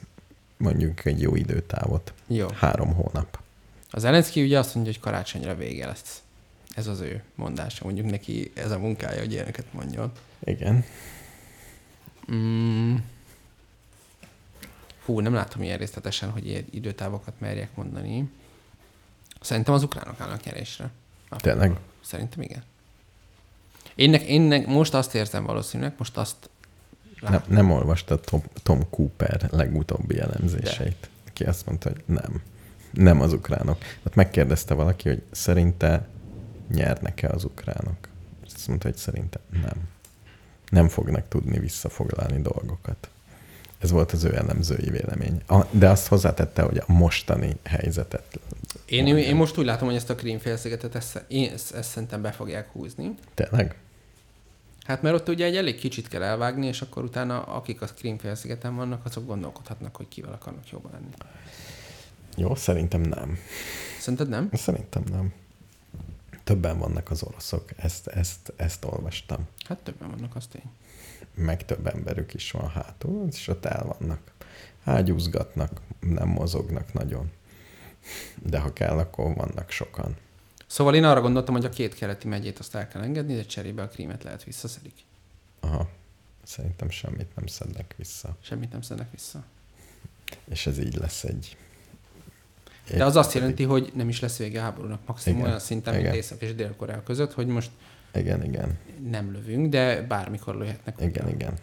[0.57, 2.13] mondjuk egy jó időtávot.
[2.27, 2.47] jó.
[2.55, 3.39] Három hónap.
[3.91, 6.21] Az Zelenszky ugye azt mondja, hogy karácsonyra vége lesz.
[6.75, 7.83] Ez az ő mondása.
[7.85, 10.11] Mondjuk neki ez a munkája, hogy ilyeneket mondjon.
[10.43, 10.85] Igen.
[12.31, 12.95] Mm.
[15.05, 18.29] Hú, nem látom ilyen részletesen, hogy ilyen időtávokat merjek mondani.
[19.41, 20.89] Szerintem az ukránok állnak nyerésre.
[21.37, 21.77] Tényleg?
[22.01, 22.63] Szerintem igen.
[23.99, 26.49] Én, nek, én nek, most azt érzem valószínűleg, most azt
[27.21, 31.09] Nem, nem olvastad Tom, Tom Cooper legutóbbi elemzéseit.
[31.27, 32.41] Aki azt mondta, hogy nem.
[32.91, 33.77] Nem az ukránok.
[34.03, 36.07] Hát megkérdezte valaki, hogy szerinte
[36.69, 38.07] nyernek-e az ukránok.
[38.45, 39.87] Azt mondta, hogy szerinte nem.
[40.69, 43.09] Nem fognak tudni visszafoglalni dolgokat.
[43.79, 45.41] Ez volt az ő elemzői vélemény.
[45.47, 48.39] A, de azt hozzátette, hogy a mostani helyzetet.
[48.85, 52.69] Én, én most úgy látom, hogy ezt a Krímfélszigetet ezt, ezt, ezt szerintem be fogják
[52.71, 53.15] húzni.
[53.33, 53.75] Tényleg?
[54.89, 58.75] Hát mert ott ugye egy elég kicsit kell elvágni, és akkor utána akik a Krímfélszigeten
[58.75, 61.13] vannak, azok gondolkodhatnak, hogy kivel akarnak jobban lenni.
[62.37, 63.37] Jó, szerintem nem.
[63.99, 64.49] Szerinted nem?
[64.53, 65.33] Szerintem nem.
[66.43, 67.69] Többen vannak az oroszok.
[67.77, 69.47] Ezt, ezt, ezt olvastam.
[69.67, 70.71] Hát többen vannak, az tény.
[71.33, 74.31] meg több emberük is van hátul, és ott el vannak.
[74.83, 77.31] Ágyúzgatnak, nem mozognak nagyon.
[78.41, 80.15] De ha kell, akkor vannak sokan.
[80.69, 83.81] Szóval én arra gondoltam, hogy a két keleti megyét azt el kell engedni, de cserébe
[83.81, 84.93] a krímet lehet visszaszedik.
[85.59, 85.89] Aha,
[86.43, 88.37] szerintem semmit nem szednek vissza.
[88.41, 89.43] Semmit nem szednek vissza.
[90.49, 91.57] És ez így lesz egy...
[92.95, 95.93] De az azt jelenti, hogy nem is lesz vége a háborúnak, maximum Igen, olyan szinten,
[95.93, 96.17] mint igen.
[96.17, 97.71] Észak és Dél-Korea között, hogy most
[98.13, 98.77] Igen, igen,
[99.09, 100.95] nem lövünk, de bármikor lőhetnek.
[100.99, 101.35] igen, újra.
[101.35, 101.53] igen.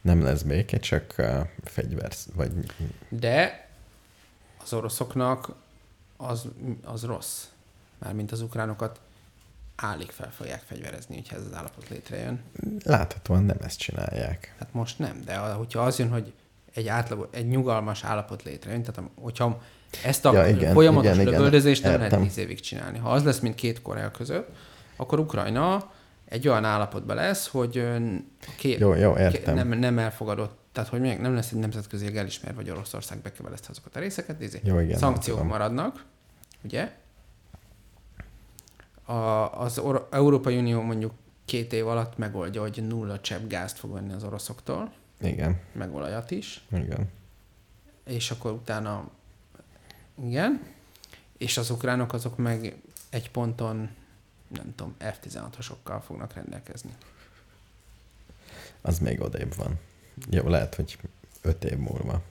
[0.00, 2.52] Nem lesz béke, csak uh, fegyver, vagy
[3.08, 3.68] De
[4.62, 5.52] az oroszoknak
[6.16, 6.48] az,
[6.84, 7.44] az rossz.
[7.98, 9.00] Mármint az ukránokat
[9.76, 12.40] állig fel fogják fegyverezni, hogyha ez az állapot létrejön.
[12.84, 14.54] láthatóan nem ezt csinálják.
[14.58, 16.32] Hát most nem, de hogyha az jön, hogy
[16.74, 19.62] egy átlag, egy nyugalmas állapot létrejön, tehát hogyha
[20.04, 22.08] ezt a Ja, igen, folyamatos igen, igen, igen, lövöldözést nem értem.
[22.10, 22.98] lehet tíz évig csinálni.
[22.98, 24.48] Ha az lesz, mint két Korea között,
[24.96, 25.92] akkor Ukrajna
[26.28, 27.88] egy olyan állapotban lesz, hogy
[28.56, 29.54] két, Jó, jó, értem.
[29.54, 33.96] nem, nem elfogadott, tehát hogy még nem lesz egy nemzetközi elismerve, hogy Oroszország bekevelezte azokat
[33.96, 36.04] a részeket, izé, Jó, igen, szankciók maradnak,
[36.64, 36.92] ugye?
[39.06, 39.12] A,
[39.60, 41.12] az Or- Európai Unió mondjuk
[41.44, 46.30] két év alatt megoldja, hogy nulla csepp gázt fog venni az oroszoktól, Igen, meg olajat
[46.30, 47.10] is, igen.
[48.04, 49.10] és akkor utána
[50.22, 50.62] igen,
[51.38, 52.76] és az ukránok azok meg
[53.10, 53.90] egy ponton,
[54.48, 56.90] nem tudom, F-16-osokkal fognak rendelkezni.
[58.80, 59.78] Az még odébb van.
[60.30, 60.98] Jó, lehet, hogy
[61.42, 62.22] öt év múlva.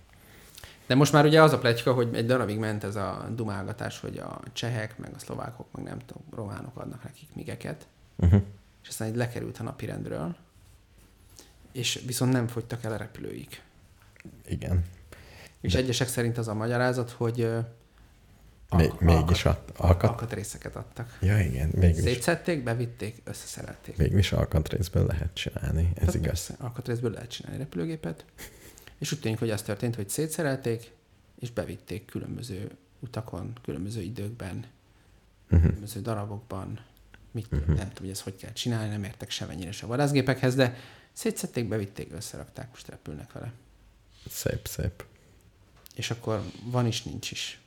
[0.88, 4.18] De most már ugye az a pletyka, hogy egy darabig ment ez a dumálgatás, hogy
[4.18, 8.42] a csehek, meg a szlovákok, meg nem tudom, románok adnak nekik migeket, Uh-huh.
[8.84, 10.36] és aztán egy lekerült a napirendről,
[11.72, 13.62] és viszont nem fogytak el a repülőik.
[14.48, 14.84] Igen.
[15.62, 17.36] És De- egyesek szerint az a magyarázat, hogy
[18.76, 20.10] Még, alk- mégis ad, alkat...
[20.10, 21.18] alkatrészeket adtak.
[21.22, 23.96] Ja, igen, végül is, Szétszedték, bevitték, összeszerelték.
[23.96, 26.26] végül is alkatrészből lehet csinálni, ez Tehát igaz.
[26.28, 28.26] Persze, alkatrészből lehet csinálni repülőgépet.
[28.98, 30.92] És úgy tűnik, hogy az történt, hogy szétszerelték,
[31.40, 34.66] és bevitték különböző utakon, különböző időkben,
[35.46, 35.62] Uh-huh.
[35.62, 36.80] különböző darabokban.
[37.32, 37.60] Mit, Mhm.
[37.66, 40.78] Nem tudom, hogy ezt hogy kell csinálni, nem értek semennyire se a vadászgépekhez, de
[41.14, 43.52] szétszedték, bevitték, összerakták, most repülnek vele.
[44.30, 45.06] Szép, szép.
[45.96, 47.60] És akkor van is, nincs is.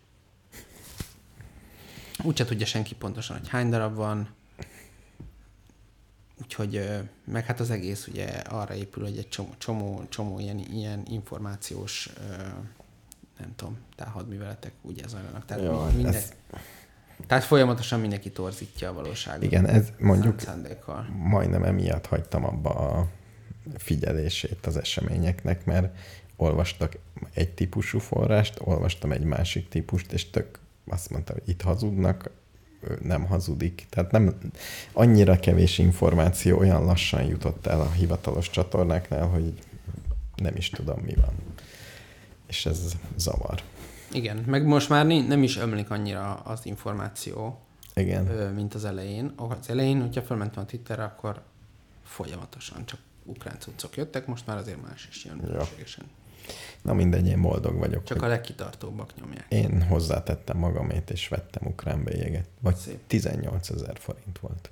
[2.23, 4.28] Úgyse tudja senki pontosan, hogy hány darab van.
[6.43, 6.89] Úgyhogy,
[7.24, 12.10] meg hát az egész ugye arra épül, hogy egy csomó, csomó, csomó ilyen, ilyen információs,
[13.39, 15.44] nem tudom, támadműveletek ugye zajlanak.
[15.44, 16.32] Tehát, Jó, mi- minden, ez-
[17.27, 19.43] tehát folyamatosan mindenki torzítja a valóságot.
[19.43, 21.02] Igen, ez mondjuk szándékkal.
[21.02, 23.06] majdnem emiatt hagytam abba a
[23.77, 25.97] figyelését az eseményeknek, mert
[26.36, 26.97] olvastak
[27.35, 32.31] egy típusú forrást, olvastam egy másik típust, és tök azt mondta, hogy itt hazudnak,
[33.03, 33.87] nem hazudik.
[33.91, 34.39] Tehát nem
[34.93, 39.53] annyira kevés információ olyan lassan jutott el a hivatalos csatornáknál, hogy
[40.37, 41.33] nem is tudom, mi van.
[42.47, 43.63] És ez zavar.
[44.13, 47.61] Igen, meg most már nem is ömlik annyira az információ,
[47.95, 48.25] Igen.
[48.55, 49.33] mint az elején.
[49.37, 51.43] Az elején, hogyha felmentem a Twitterre, akkor
[52.05, 55.41] folyamatosan csak ukrán cuccok jöttek, most már azért más is jön.
[55.53, 55.69] Ja.
[56.89, 59.47] Na mindegy, én boldog vagyok, Csak a legkitartóbbak nyomják.
[59.48, 62.48] én hozzátettem magamét, és vettem ukrán bélyeget.
[62.60, 62.98] Vagy Szép.
[63.06, 64.70] 18 ezer forint volt.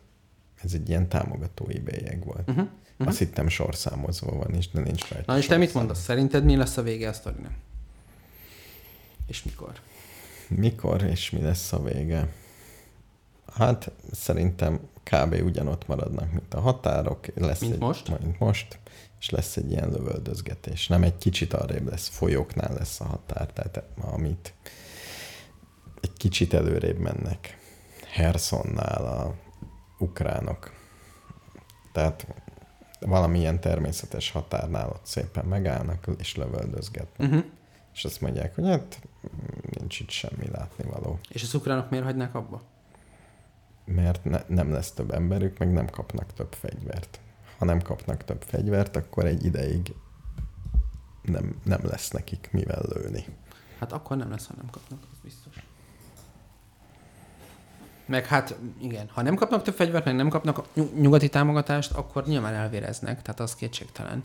[0.63, 2.49] Ez egy ilyen támogatói bélyeg volt.
[2.49, 2.67] Uh-huh.
[2.93, 3.07] Uh-huh.
[3.07, 6.03] Azt hittem sorszámozva van is, de nincs rajta Na és te mit mondasz?
[6.03, 7.53] Szerinted mi lesz a vége a sztorinak?
[9.27, 9.73] És mikor?
[10.49, 12.29] Mikor és mi lesz a vége?
[13.53, 15.43] Hát szerintem kb.
[15.45, 17.27] ugyanott maradnak, mint a határok.
[17.35, 18.19] Lesz Mint egy, most?
[18.23, 18.79] Mint most,
[19.27, 20.87] és lesz egy ilyen lövöldözgetés.
[20.87, 24.55] Nem egy kicsit arrébb lesz, folyóknál lesz a határ, tehát amit
[26.01, 27.59] egy kicsit előrébb mennek.
[28.07, 29.35] Hersonnál a
[29.99, 30.73] ukránok.
[31.93, 32.27] Tehát
[33.01, 37.29] valamilyen természetes határnál ott szépen megállnak, és lövöldözgetnek.
[37.29, 37.45] Uh-huh.
[37.95, 39.01] És azt mondják, hogy hát
[39.79, 41.19] nincs itt semmi látnivaló.
[41.29, 42.63] És az ukránok miért hagynák abba?
[43.85, 47.21] Mert ne, nem lesz több emberük, meg nem kapnak több fegyvert.
[47.59, 49.95] Ha nem kapnak több fegyvert, akkor egy ideig
[51.23, 53.25] nem, nem lesz nekik mivel lőni.
[53.79, 55.65] Hát akkor nem lesz, ha nem kapnak, az biztos.
[58.07, 62.27] Meg hát igen, ha nem kapnak több fegyvert, meg nem kapnak nyug- nyugati támogatást, akkor
[62.27, 64.25] nyilván elvéreznek, tehát az kétségtelen.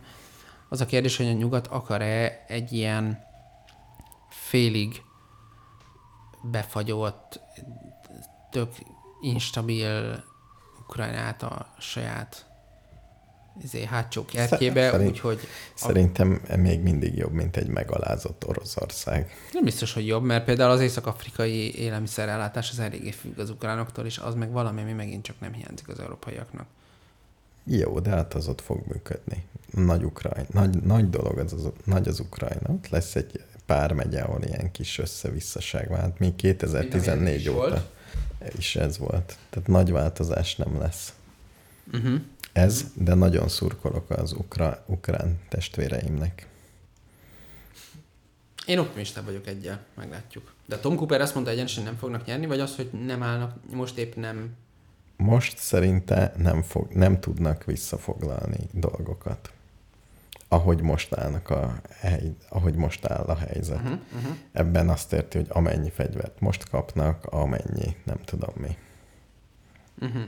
[0.70, 3.24] Az a kérdés, hogy a nyugat akar-e egy ilyen
[4.30, 5.02] félig
[6.42, 7.40] befagyott,
[8.52, 8.74] tök
[9.22, 10.24] instabil
[10.80, 12.51] Ukrajnát a saját
[13.64, 15.40] izé, hátsó kertjébe, Szerint- úgyhogy
[15.74, 19.32] Szerintem még mindig jobb, mint egy megalázott Oroszország.
[19.54, 24.18] Nem biztos, hogy jobb, mert például az észak-afrikai élelmiszerellátás az eléggé függ az ukránoktól, és
[24.18, 26.66] az meg valami, ami megint csak nem hiányzik az európaiaknak.
[27.64, 29.46] Jó, de hát az ott fog működni.
[29.72, 32.70] Nagy, Ukrajna, nagy, nagy dolog az, az, nagy az Ukrajna.
[32.70, 36.00] Ott lesz egy pár megye, ahol ilyen kis összevisszaság van.
[36.00, 37.82] Hát még 2014 is óta volt.
[38.58, 39.38] is ez volt.
[39.50, 41.14] Tehát nagy változás nem lesz.
[41.94, 42.22] Uh-huh.
[42.54, 46.48] Ez, de nagyon szurkolok az ukra, ukrán testvéreimnek.
[48.66, 50.54] Én optimista vagyok egyel, meglátjuk.
[50.66, 53.98] De Tom Cooper azt mondta egyenesen, nem fognak nyerni, vagy az, hogy nem állnak, most
[53.98, 54.56] épp nem...
[55.18, 59.52] Most szerinte nem, fog, nem tudnak visszafoglalni dolgokat.
[60.48, 63.78] Ahogy most állnak a hely, ahogy most áll a helyzet.
[63.78, 64.36] Uh-huh, uh-huh.
[64.52, 68.78] Ebben azt érti, hogy amennyi fegyvert most kapnak, amennyi, nem tudom mi.
[70.00, 70.24] Uh-huh.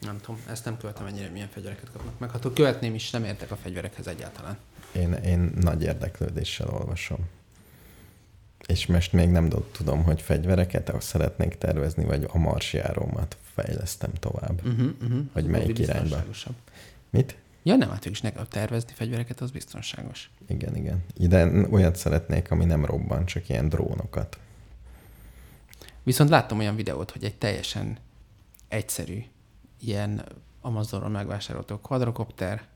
[0.00, 2.30] Nem tudom, ezt nem követem ennyire, milyen fegyvereket kapnak meg.
[2.30, 4.56] Ha túl követném is, nem értek a fegyverekhez egyáltalán.
[4.92, 7.18] Én, én nagy érdeklődéssel olvasom.
[8.66, 14.66] És most még nem do- tudom, hogy fegyvereket szeretnék tervezni, vagy a marsjárómat fejlesztem tovább.
[14.66, 15.20] Uh-huh, uh-huh.
[15.32, 16.24] Hogy melyik irányba?
[17.10, 17.36] Mit?
[17.62, 20.30] Ja, nem, hát is nekem tervezni fegyvereket, az biztonságos.
[20.48, 21.04] Igen, igen.
[21.16, 24.38] Ide olyat szeretnék, ami nem robban, csak ilyen drónokat.
[26.02, 27.98] Viszont láttam olyan videót, hogy egy teljesen
[28.68, 29.24] egyszerű,
[29.80, 30.24] ilyen
[30.60, 32.68] Amazonról megvásárolható quadrocopter,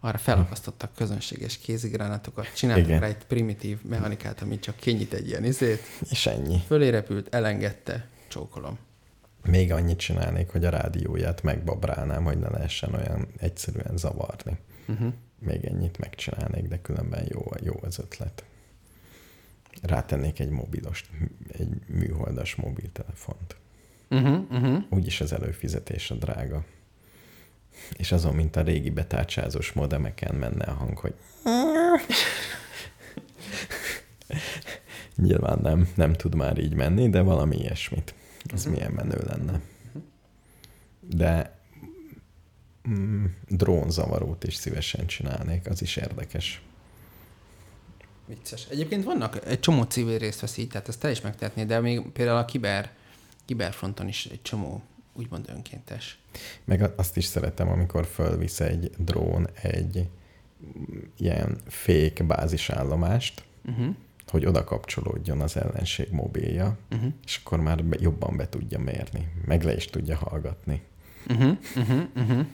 [0.00, 3.00] arra felakasztottak közönséges kézigránátokat, csináltak Igen.
[3.00, 5.80] rá egy primitív mechanikát, ami csak kinyit egy ilyen izét,
[6.10, 6.62] És ennyi.
[6.66, 8.78] fölé repült, elengedte, csókolom.
[9.44, 14.58] Még annyit csinálnék, hogy a rádióját megbabrálnám, hogy ne lehessen olyan egyszerűen zavarni.
[14.88, 15.12] Uh-huh.
[15.38, 18.44] Még ennyit megcsinálnék, de különben jó, jó az ötlet.
[19.82, 21.04] Rátennék egy mobilos,
[21.52, 23.56] egy műholdas mobiltelefont.
[24.10, 24.82] Uh-huh, uh-huh.
[24.90, 26.64] Úgyis az előfizetés a drága.
[27.96, 31.14] És azon, mint a régi betárcsázós modemeken menne a hang, hogy
[35.16, 38.14] Nyilván nem, nem tud már így menni, de valami ilyesmit.
[38.54, 38.72] Ez Mhm.
[38.72, 39.60] milyen menő lenne.
[41.00, 41.58] De
[42.88, 46.62] mm, drónzavarót is szívesen csinálnék, az is érdekes.
[48.26, 48.66] Vicces.
[48.70, 52.00] Egyébként vannak, egy csomó civil részt vesz így, tehát ezt te is megtehetnéd, de még
[52.12, 52.90] például a kiber,
[53.48, 56.18] kiberfronton is egy csomó úgymond önkéntes.
[56.64, 60.08] Meg azt is szeretem, amikor fölvisz egy drón egy
[61.18, 63.94] ilyen fék bázisállomást, Uh-huh.
[64.26, 67.12] hogy oda kapcsolódjon az ellenség mobilja, Uh-huh.
[67.24, 70.82] és akkor már jobban be tudja mérni, meg le is tudja hallgatni.
[71.28, 71.56] Uh-huh.
[71.76, 72.02] Uh-huh.
[72.16, 72.46] Uh-huh.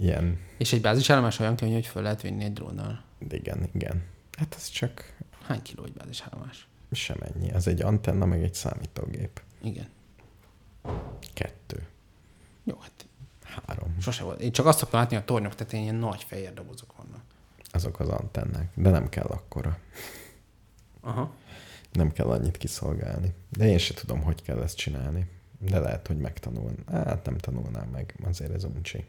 [0.00, 3.02] Ilyen, És egy bázisállomás olyan könnyű, hogy föl lehet vinni egy drónnal.
[3.30, 4.02] igen, igen.
[4.38, 5.16] Hát ez csak
[5.46, 6.68] Hány kiló egy bázisállomás?
[6.92, 7.50] sem ennyi.
[7.52, 9.42] Az egy antenna, meg egy számítógép.
[9.62, 9.86] Igen.
[12.70, 13.06] Jó, hát
[13.66, 13.96] három.
[14.00, 14.40] sose volt.
[14.40, 17.22] Én csak azt szoktam látni, a tornyok tetején ilyen nagy fehér dobozok vannak.
[17.72, 18.70] Azok az antennák.
[18.74, 19.78] De nem kell akkora.
[21.00, 21.34] Aha.
[21.92, 23.34] Nem kell annyit kiszolgálni.
[23.48, 25.26] De én se tudom, hogy kell ezt csinálni.
[25.58, 26.84] De lehet, hogy megtanulnám.
[26.92, 29.04] Hát nem tanulnám meg, azért ez uncsi.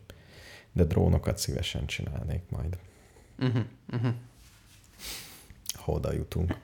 [0.71, 2.77] De drónokat szívesen csinálnék majd,
[3.39, 3.63] Uh-huh.
[3.93, 4.13] Uh-huh.
[5.73, 6.57] ha oda jutunk.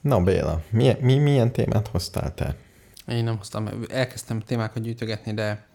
[0.00, 2.56] Na Béla, mi, mi, milyen témát hoztál te?
[3.06, 5.66] Én nem hoztam, elkezdtem témákat gyűjtögetni, de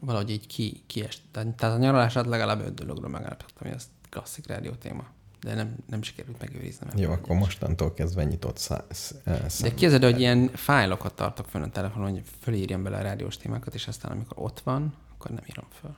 [0.00, 1.20] valahogy így ki, kiest.
[1.30, 5.04] Tehát a nyaralását legalább öt dologról megállapítottam, hogy ez klasszik rádió téma.
[5.40, 6.90] De nem, nem sikerült megőriznem.
[6.96, 11.62] Jó, akkor mostantól kezdve nyitott szá- sz- eh, De képzeld, hogy ilyen fájlokat tartok fönn
[11.62, 15.44] a telefonon, hogy fölírjam bele a rádiós témákat, és aztán amikor ott van, akkor nem
[15.50, 15.94] írom föl.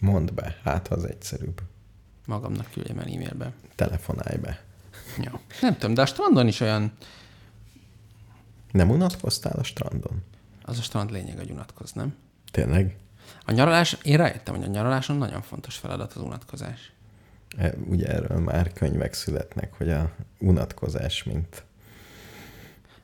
[0.00, 1.60] Mondd be, hát az egyszerűbb.
[2.26, 3.52] Magamnak küldjem el e-mailbe.
[3.74, 4.62] Telefonálj be.
[5.18, 5.32] Jó.
[5.60, 6.92] Nem tudom, de a strandon is olyan,
[8.76, 10.22] Nem unatkoztál a strandon?
[10.62, 12.14] Az a strand lényeg, hogy unatkoz, nem?
[12.50, 12.96] Tényleg?
[13.44, 16.92] A nyaralás, én rájöttem, hogy a nyaraláson nagyon fontos feladat az unatkozás.
[17.58, 21.64] E, Ugye erről már könyvek születnek, hogy a unatkozás, mint...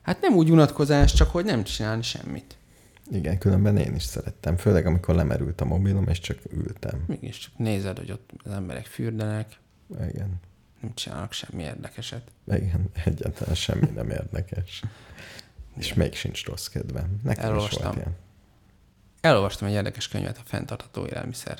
[0.02, 2.56] Hát nem úgy unatkozás, csak hogy nem csinálni semmit.
[3.10, 4.56] Igen, különben én is szerettem.
[4.56, 7.04] Főleg, amikor lemerült a mobilom, és csak ültem.
[7.06, 9.58] Mégis csak nézed, hogy ott az emberek fürdenek,
[9.90, 10.40] Igen.
[10.80, 12.30] nem csinálnak semmi érdekeset.
[12.46, 14.82] Igen, egyáltalán semmi nem érdekes.
[15.76, 17.20] És még sincs rossz kedvem.
[17.22, 17.82] Nekem is Elolvastam.
[17.82, 18.16] volt ilyen.
[19.20, 21.58] Elolvastam egy érdekes könyvet a fenntartható élelmiszer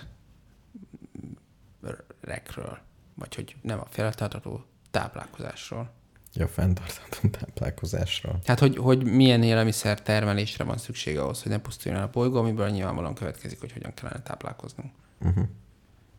[2.20, 2.78] rekről,
[3.14, 5.90] vagy hogy nem a fenntartható táplálkozásról.
[6.34, 8.38] Ja, fenntartható táplálkozásról.
[8.44, 12.38] Tehát, hogy, hogy milyen élelmiszer termelésre van szükség ahhoz, hogy ne pusztuljon el a bolygó,
[12.38, 14.92] amiből nyilvánvalóan következik, hogy hogyan kellene táplálkoznunk
[15.24, 15.44] Uh-huh.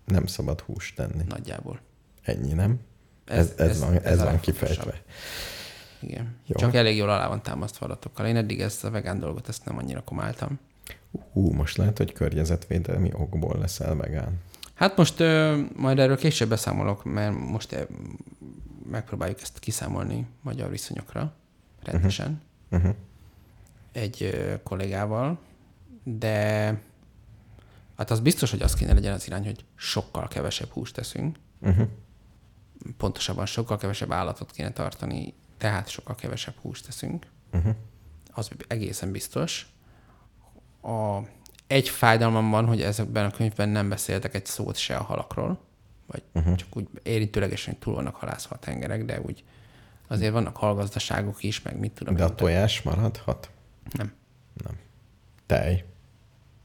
[0.06, 1.24] Nem szabad húst tenni.
[1.28, 1.80] nagyjából.
[2.22, 2.80] Ennyi, nem?
[3.26, 5.02] Ez, ez, ez, van, ez, ez van kifejtve.
[6.08, 6.36] Igen.
[6.46, 6.56] Jó.
[6.56, 8.26] Csak elég jól alá van támasztva adatokkal.
[8.26, 10.60] Én eddig ezt a vegán dolgot ezt nem annyira komáltam.
[11.32, 14.40] Hú, most lehet, hogy környezetvédelmi okból leszel vegán.
[14.74, 17.82] Hát most ö, majd erről később beszámolok, mert most ö,
[18.92, 21.34] megpróbáljuk ezt kiszámolni magyar viszonyokra
[21.84, 22.96] rendesen Uh-huh.
[23.92, 25.40] egy ö, kollégával,
[26.04, 26.38] de
[27.98, 31.88] hát az biztos, hogy az kéne legyen az irány, hogy sokkal kevesebb húst teszünk, Uh-huh.
[32.98, 37.28] pontosabban sokkal kevesebb állatot kéne tartani, tehát sokkal kevesebb húst teszünk.
[37.54, 37.76] Uh-huh.
[38.32, 39.68] Az egészen biztos.
[40.82, 41.18] A,
[41.68, 45.60] egy fájdalmam van, hogy ezekben a könyvben nem beszéltek egy szót se a halakról,
[46.06, 46.56] vagy uh-huh.
[46.56, 49.44] csak úgy érintőlegesen túl vannak halászva a tengerek, de úgy
[50.08, 52.16] azért vannak halgazdaságok is, meg mit tudom.
[52.16, 53.50] De a tojás maradhat?
[53.92, 54.14] Nem.
[54.64, 54.80] Nem.
[55.46, 55.84] Tej?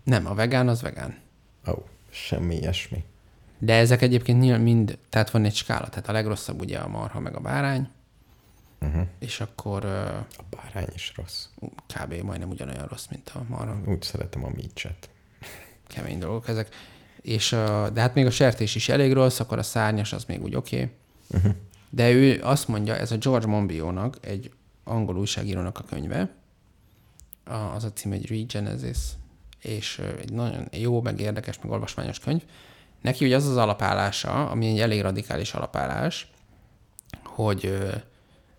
[0.05, 1.19] Nem, a vegán az vegán.
[1.67, 3.05] Ó, oh, semmi ilyesmi.
[3.59, 7.37] De ezek egyébként mind, tehát van egy skála, tehát a legrosszabb ugye a marha meg
[7.37, 7.89] a bárány,
[8.81, 9.07] Uh-huh.
[9.19, 11.47] és akkor A bárány is rossz.
[11.87, 12.15] kb.
[12.15, 13.81] majdnem ugyanolyan rossz, mint a marha.
[13.87, 15.09] Úgy szeretem a mícset.
[15.87, 16.75] kemény dolgok ezek.
[17.23, 20.43] És, ö, de hát még a sertés is elég rossz, akkor a szárnyas az még
[20.43, 20.77] úgy oké.
[20.77, 20.91] Okay.
[21.31, 21.55] Uh-huh.
[21.91, 24.53] De ő azt mondja, ez a George Monbiotnak, egy
[24.85, 26.31] angol újságírónak a könyve,
[27.45, 28.99] a, az a cím, egy Regenesis,
[29.61, 32.43] és egy nagyon jó, meg érdekes, meg olvasmányos könyv.
[33.01, 36.31] Neki ugye az az alapállása, ami egy elég radikális alapállás,
[37.25, 37.79] hogy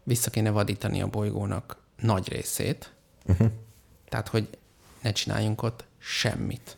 [0.10, 2.94] vissza kéne vadítani a bolygónak nagy részét,
[3.26, 3.52] Uh-huh.
[4.10, 4.48] tehát hogy
[5.02, 6.78] ne csináljunk ott semmit.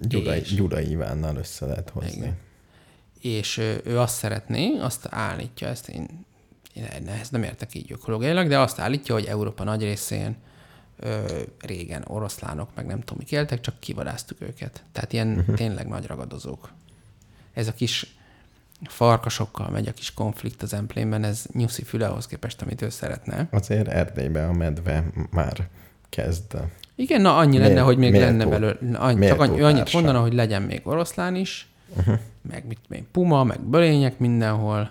[0.00, 2.16] Gyurai, És- Ivánnal össze lehet hozni.
[2.16, 2.36] Igen.
[3.20, 6.24] És ö, ő azt szeretné, azt állítja, ezt én,
[6.74, 10.36] én ehhez nem értek így ökológiailag, de azt állítja, hogy Európa nagy részén
[10.96, 14.84] ö, régen oroszlánok, meg nem tudom, mik éltek, csak kivadáztuk őket.
[14.92, 15.56] Tehát ilyen uh-huh.
[15.56, 16.72] tényleg nagy ragadozók.
[17.52, 18.16] Ez a kis
[18.84, 23.48] farkasokkal megy a kis konflikt az emplénben, ez nyuszi füle ahhoz képest, amit ő szeretne.
[23.50, 25.68] Azért Erdélyben a medve már
[26.08, 26.56] kezd.
[26.94, 30.20] Igen, na annyi Miért- lenne, hogy még lenne túl- belőle, annyi, csak annyi, annyit mondana,
[30.20, 32.18] hogy legyen még oroszlán is, uh-huh.
[32.48, 34.90] meg mit én, puma, meg bölények mindenhol,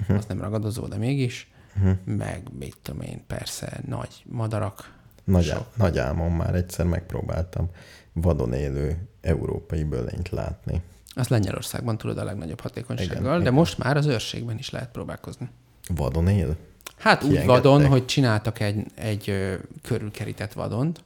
[0.00, 0.16] uh-huh.
[0.16, 1.96] az nem ragadozó, de mégis, uh-huh.
[2.04, 4.92] meg mit tudom én, persze nagy madarak.
[5.24, 7.68] Nagy, á- nagy álmom már egyszer megpróbáltam
[8.12, 10.82] vadon élő európai bölényt látni.
[11.14, 13.52] Az Lengyelországban tudod a legnagyobb hatékonysággal, Igen, de igen.
[13.52, 15.48] most már az őrségben is lehet próbálkozni.
[15.94, 16.56] Vadon él?
[16.98, 21.04] Hát úgy vadon, hogy csináltak egy, egy ö, körülkerített vadont,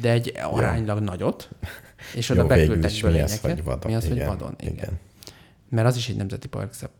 [0.00, 1.48] de egy aránylag nagyot,
[2.14, 3.90] és oda Jó, beküldtek is mi az, hogy vadon?
[3.90, 4.72] Mi az, hogy Igen, vadon, igen.
[4.72, 4.98] igen.
[5.68, 6.90] Mert az is egy nemzeti park, ez a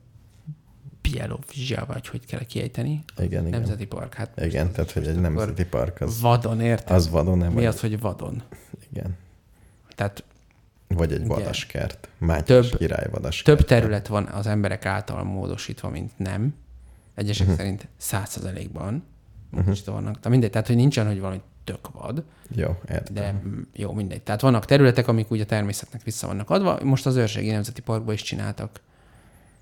[1.00, 3.04] Bielovzsia, vagy hogy kell kiejteni.
[3.18, 3.60] Igen, igen.
[3.60, 6.96] Nemzeti park, hát Igen, tehát, hogy egy nemzeti park az, vadon, érted?
[6.96, 8.42] az vadon, nem Mi vagy- az, hogy vadon?
[8.92, 9.16] Igen.
[9.94, 10.24] Tehát
[10.88, 12.08] Vagy egy vadaskert.
[12.18, 13.58] Mátyás Több- király vadaskert.
[13.58, 16.54] több terület van az emberek által módosítva, mint nem.
[17.14, 17.50] Egyesek Mhm.
[17.52, 17.66] uh-huh.
[17.66, 19.04] szerint százszerzelékban
[19.50, 20.18] módosítva vannak.
[20.20, 22.22] De mindegy, tehát hogy nincsen, hogy valami tök vad,
[22.54, 23.14] Jó, értem.
[23.14, 23.42] de
[23.74, 24.22] jó, mindegy.
[24.22, 26.78] Tehát vannak területek, amik úgy a természetnek vissza vannak adva.
[26.84, 28.80] Most az Őrségi Nemzeti Parkban is csináltak.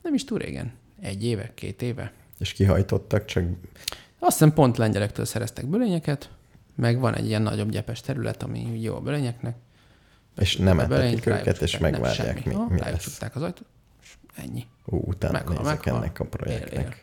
[0.03, 0.73] Nem is túl régen.
[1.01, 2.13] Egy éve, két éve.
[2.39, 3.45] És kihajtottak, csak
[4.19, 6.31] Azt hiszem pont lengyelektől szereztek bölényeket,
[6.77, 9.57] meg van egy ilyen nagyobb gyepes terület, ami jó a bölényeknek.
[10.37, 13.07] És nem etetik őket, és megvárják, mi, mi lesz.
[13.35, 13.65] az ajtót,
[14.03, 14.67] és ennyi.
[14.85, 15.97] Ú, utána Meghal, nézek meghal.
[16.03, 16.73] ennek a projektnek.
[16.73, 16.95] Él, él.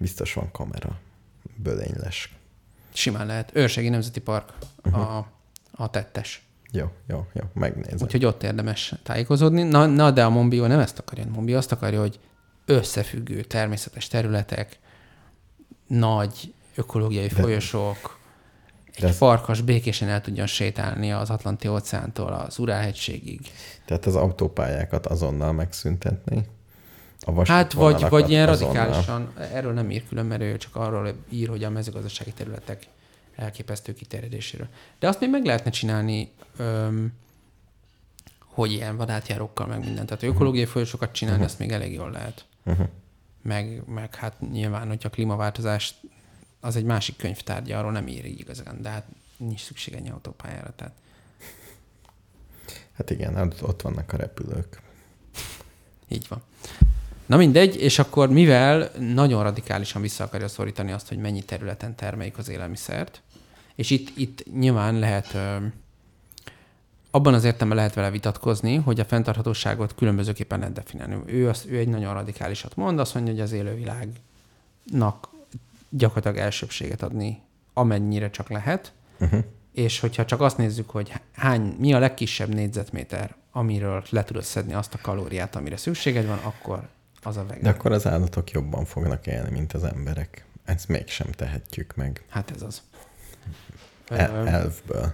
[0.00, 0.98] Biztos van kamera.
[1.56, 2.28] Bölény lesz.
[2.92, 3.50] Simán lehet.
[3.54, 4.52] Őrségi Nemzeti Park
[4.84, 5.16] Uh-huh.
[5.16, 5.26] a,
[5.70, 6.42] a tettes.
[6.72, 7.98] Jó, jó, jó, megnézem.
[8.02, 9.62] Úgyhogy ott érdemes tájékozódni.
[9.62, 11.24] Na, na de a Monbiot nem ezt akarja.
[11.24, 12.18] A Monbiot azt akarja, hogy
[12.64, 14.78] összefüggő természetes területek,
[15.86, 18.17] nagy ökológiai De- folyosók,
[18.94, 23.40] egy De farkas békésen el tudjon sétálni az Atlanti óceántól az Urálhegységig.
[23.84, 26.46] Tehát az autópályákat azonnal megszüntetni.
[27.20, 28.74] A Hát vagy, vagy ilyen azonnal.
[28.74, 32.86] radikálisan, erről nem ír külön, mert ő csak arról ír, hogy a mezőgazdasági területek
[33.36, 34.68] elképesztő kiterjedéséről.
[34.98, 37.12] De azt még meg lehetne csinálni, öm,
[38.58, 40.08] hogy ilyen vadátjárókkal, meg mindent.
[40.08, 41.52] Tehát ökológiai folyosokat csinálni, uh-huh.
[41.52, 42.44] azt még elég jól lehet.
[42.64, 42.86] Uh-huh.
[43.42, 45.94] Meg, meg hát nyilván, hogyha a klímaváltozás
[46.60, 49.06] az egy másik könyvtárgya, arról nem ír így igazán, de hát
[49.36, 50.72] nincs szükség ennyi autópályára.
[50.76, 50.94] Tehát
[52.98, 54.80] Hát igen, hát ott vannak a repülők.
[56.08, 56.42] így van.
[57.26, 62.38] Na mindegy, és akkor mivel nagyon radikálisan vissza akarja szorítani azt, hogy mennyi területen termeljük
[62.38, 63.22] az élelmiszert,
[63.74, 65.36] és itt, itt nyilván lehet,
[67.10, 71.22] abban az értelemben lehet vele vitatkozni, hogy a fenntarthatóságot különbözőképpen lehet definiálni.
[71.26, 75.28] Ő, az, ő egy nagyon radikálisat mond, azt mondja, hogy az élővilágnak
[75.88, 77.42] gyakorlatilag elsőbséget adni,
[77.72, 79.44] amennyire csak lehet, Uh-huh.
[79.72, 84.74] és hogyha csak azt nézzük, hogy hány, mi a legkisebb négyzetméter, amiről le tudod szedni
[84.74, 86.88] azt a kalóriát, amire szükséged van, akkor
[87.22, 87.62] az a vegán.
[87.62, 90.44] De akkor az állatok jobban fognak élni, mint az emberek.
[90.64, 92.24] Ezt mégsem tehetjük meg.
[92.28, 92.82] Hát ez az.
[94.08, 95.12] El, elfből.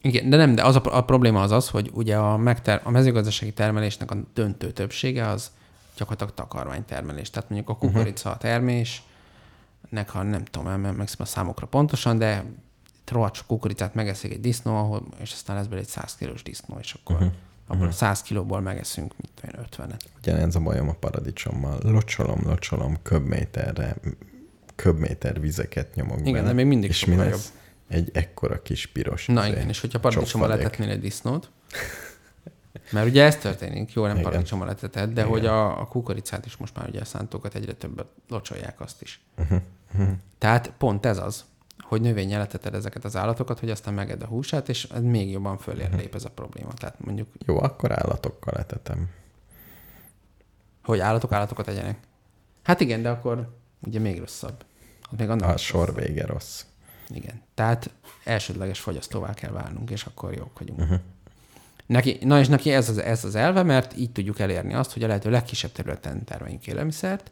[0.00, 2.90] Igen, de nem, de az a, a probléma az az, hogy ugye a, megter, a
[2.90, 5.50] mezőgazdasági termelésnek a döntő többsége az
[5.96, 7.30] gyakorlatilag takarmánytermelés.
[7.30, 8.36] Tehát mondjuk a kukorica a
[9.90, 12.44] termésnek, ha nem tudom, nem emlékszem a számokra pontosan, de
[13.06, 16.78] rohadt sok kukoricát megeszik egy disznó, ahol, és aztán lesz belőle egy 100 kilós disznó,
[16.80, 17.32] és akkor uh-huh.
[17.66, 20.00] abból a 100 kilóból megeszünk, tudom én, 50-et.
[20.18, 21.78] Ugyanez a bajom a paradicsommal.
[21.82, 23.96] Locsolom, locsolom, köbméterre,
[24.74, 26.46] köbméter vizeket nyomok Igen, bele.
[26.46, 27.52] de még mindig és mi lesz?
[27.88, 31.50] Egy ekkora kis piros Na izé, igen, és hogyha paradicsommal letetnél egy disznót,
[32.90, 35.26] mert ugye ez történik, jó, nem paradicsommal letetett, de Igen.
[35.26, 39.20] hogy a, a kukoricát is most már ugye a szántókat egyre többet locsolják azt is.
[39.38, 39.60] Uh-huh.
[39.98, 40.16] Uh-huh.
[40.38, 41.44] Tehát pont ez az,
[41.80, 45.58] hogy növényel leteted ezeket az állatokat, hogy aztán meged a húsát, és ez még jobban
[45.58, 46.72] fölér lép ez a probléma.
[46.74, 49.08] Tehát mondjuk, Jó, akkor állatokkal etetem.
[50.84, 51.98] hogy állatok állatokat egyenek.
[52.62, 53.56] Hát igen, de akkor
[53.86, 54.64] ugye még rosszabb.
[55.10, 56.64] Az még annak A sor vége rossz.
[57.08, 57.42] Igen.
[57.54, 57.90] Tehát
[58.24, 60.80] elsődleges fogyasztóvá kell válnunk, és akkor jók vagyunk.
[60.80, 60.98] Uh-huh.
[61.86, 65.02] Neki, na és neki ez az, ez az elve, mert így tudjuk elérni azt, hogy
[65.02, 67.30] a lehető legkisebb területen termeljünk élelmiszert,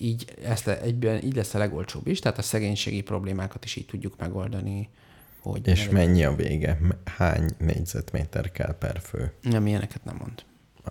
[0.00, 4.16] így, ezt egyben, így lesz a legolcsóbb is, tehát a szegénységi problémákat is így tudjuk
[4.18, 4.88] megoldani.
[5.40, 6.78] Hogy És ne- mennyi a vége?
[7.04, 9.32] Hány négyzetméter kell per fő?
[9.42, 10.44] Nem, ilyeneket nem mond.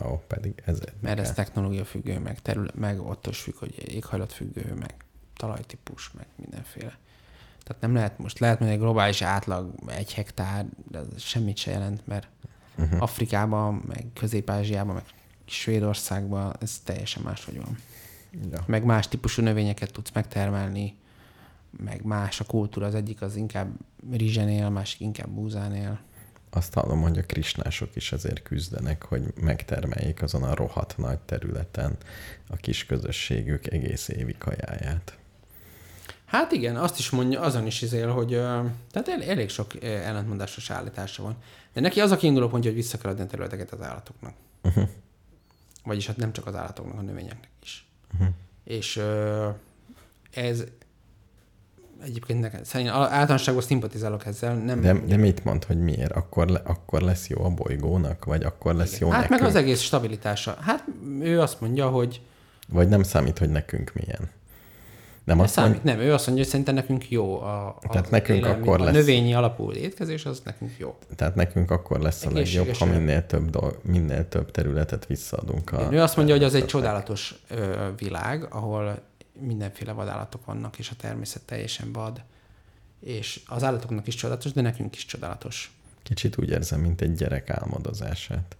[0.05, 2.99] Ó, pedig ez Mert ez technológia függő, meg, terület, meg
[3.29, 4.93] is függ, hogy éghajlat függő, meg
[5.35, 6.97] talajtípus, meg mindenféle.
[7.63, 11.71] Tehát nem lehet, most lehet, hogy egy globális átlag egy hektár, de ez semmit se
[11.71, 12.27] jelent, mert
[12.77, 13.01] uh-huh.
[13.01, 15.03] Afrikában, meg Közép-Ázsiában, meg
[15.45, 17.77] Svédországban ez teljesen máshogy van.
[18.51, 18.63] Ja.
[18.67, 20.97] Meg más típusú növényeket tudsz megtermelni,
[21.83, 23.71] meg más a kultúra, az egyik az inkább
[24.11, 25.99] rizsenél, a másik inkább búzánél.
[26.49, 31.97] Azt hallom, hogy a krisnások is azért küzdenek, hogy megtermeljék azon a rohadt nagy területen
[32.47, 35.17] a kis közösségük egész évi kajáját.
[36.25, 38.29] Hát igen, azt is mondja, azon is izél, hogy
[38.91, 41.35] tehát el, elég sok ellentmondásos állítása van.
[41.73, 44.33] De neki az a kiinduló pontja, hogy vissza kell adni a területeket az állatoknak.
[44.63, 44.89] Uh-huh.
[45.83, 47.88] Vagyis hát nem csak az állatoknak, a növényeknek is.
[48.13, 48.27] Uh-huh.
[48.63, 49.47] És ö,
[50.33, 50.63] ez
[52.03, 54.55] egyébként nekem, szerintem általánosságban szimpatizálok ezzel.
[54.55, 56.11] Nem, De, de mit mond, hogy miért?
[56.11, 58.25] Akkor, le, akkor lesz jó a bolygónak?
[58.25, 59.07] Vagy akkor lesz igen.
[59.07, 59.39] jó Hát nekünk?
[59.39, 60.57] meg az egész stabilitása.
[60.61, 60.83] Hát
[61.21, 62.21] ő azt mondja, hogy
[62.67, 64.29] Vagy nem számít, hogy nekünk milyen?
[65.29, 68.09] Nem azt számít, mondja, nem, ő azt mondja, hogy szerintem nekünk jó a, a Tehát
[68.09, 70.97] nekünk akkor a lesz- növényi alapú étkezés, az nekünk jó.
[71.15, 75.71] tehát nekünk akkor lesz a legjobb, ha minél több, dolg, minél több területet visszaadunk.
[75.71, 79.01] A Igen, ő azt mondja, hogy az egy csodálatos ö, világ, ahol
[79.41, 82.21] mindenféle vadállatok vannak, és a természet teljesen vad,
[82.99, 85.71] és az állatoknak is csodálatos, de nekünk is csodálatos.
[86.03, 88.55] Kicsit úgy érzem, mint egy gyerek álmodozását.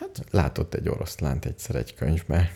[0.00, 2.50] Hát, Látott egy oroszlánt egyszer egy könyvbe,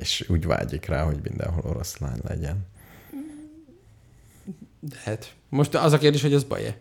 [0.00, 2.66] és úgy vágyik rá, hogy mindenhol oroszlán legyen.
[4.80, 5.34] de hát.
[5.48, 6.78] Most az a kérdés, hogy ez baj-e?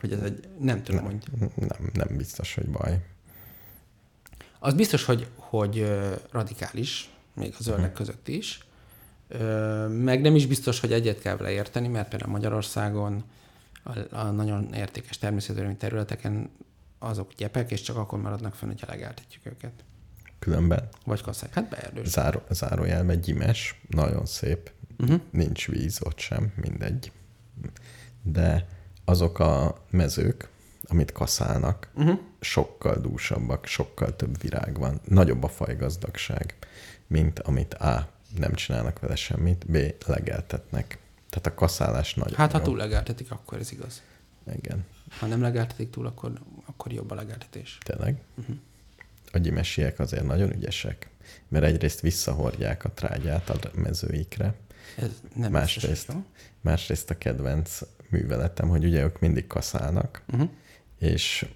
[0.00, 1.10] Hogy ez egy, nem tudom, Nem.
[1.10, 1.48] hogy.
[1.54, 3.04] Nem, nem biztos, hogy baj.
[4.58, 5.98] Az biztos, hogy, hogy
[6.30, 8.66] radikális, még a zöldek között is,
[9.88, 13.24] meg nem is biztos, hogy egyet kell vele érteni, mert például Magyarországon
[13.82, 16.50] a, a nagyon értékes természetvédelmi területeken
[16.98, 19.84] azok gyepek, és csak akkor maradnak fönn, hogyha legeltetjük őket.
[20.46, 21.54] Különben Vagy kasszák.
[21.54, 22.08] Hát beerdős.
[22.08, 25.20] záró, zárójelben gyimes, nagyon szép, Uh-huh.
[25.30, 27.12] nincs víz ott sem, mindegy.
[28.22, 28.66] De
[29.04, 30.48] azok a mezők,
[30.84, 32.18] amit kaszálnak, Uh-huh.
[32.40, 36.54] sokkal dúsabbak, sokkal több virág van, nagyobb a fajgazdagság,
[37.06, 38.08] mint amit A.
[38.38, 39.76] nem csinálnak vele semmit, B.
[40.06, 40.98] legeltetnek.
[41.30, 44.02] Tehát a kaszálás nagyon Hát ha túl legeltetik, akkor ez igaz.
[44.56, 44.84] Igen,
[45.18, 46.32] Ha nem legeltetik túl, akkor,
[46.66, 47.78] akkor jobb a legeltetés.
[47.82, 48.20] tényleg.
[48.36, 48.56] Uh-huh.
[49.36, 51.08] A gyimesiek azért nagyon ügyesek,
[51.48, 54.54] mert egyrészt visszahordják a trágyát a mezőikre,
[54.96, 56.12] Ez nem Másrészt.
[56.60, 60.48] másrészt a kedvenc műveletem, hogy ugye ők mindig kaszálnak, Uh-huh.
[60.98, 61.46] és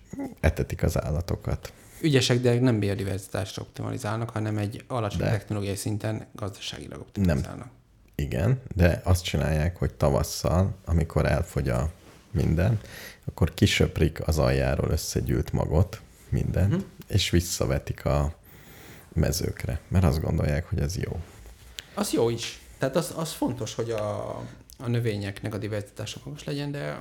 [0.40, 1.72] etetik az állatokat.
[2.02, 5.30] Ügyesek, de nem biodiverzitásra optimalizálnak, hanem egy alacsony De.
[5.30, 7.68] technológiai szinten gazdaságilag optimalizálnak.
[8.14, 11.92] Igen, de azt csinálják, hogy tavasszal, amikor elfogy a
[12.30, 12.80] minden,
[13.24, 16.88] akkor kisöprik az aljáról összegyűlt magot, mindent, uh-huh.
[17.10, 18.34] És visszavetik a
[19.12, 21.20] mezőkre, mert azt gondolják, hogy ez jó.
[21.94, 22.60] Az jó is.
[22.78, 24.36] Tehát az, az fontos, hogy a,
[24.78, 27.00] a növényeknek a diverzitása magas legyen, de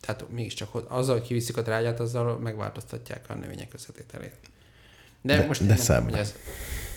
[0.00, 4.36] tehát mégiscsak azzal, hogy kiviszik a trágyát, azzal megváltoztatják a növények összetételét.
[5.20, 6.34] De, De- most de nem tudom, hogy ez...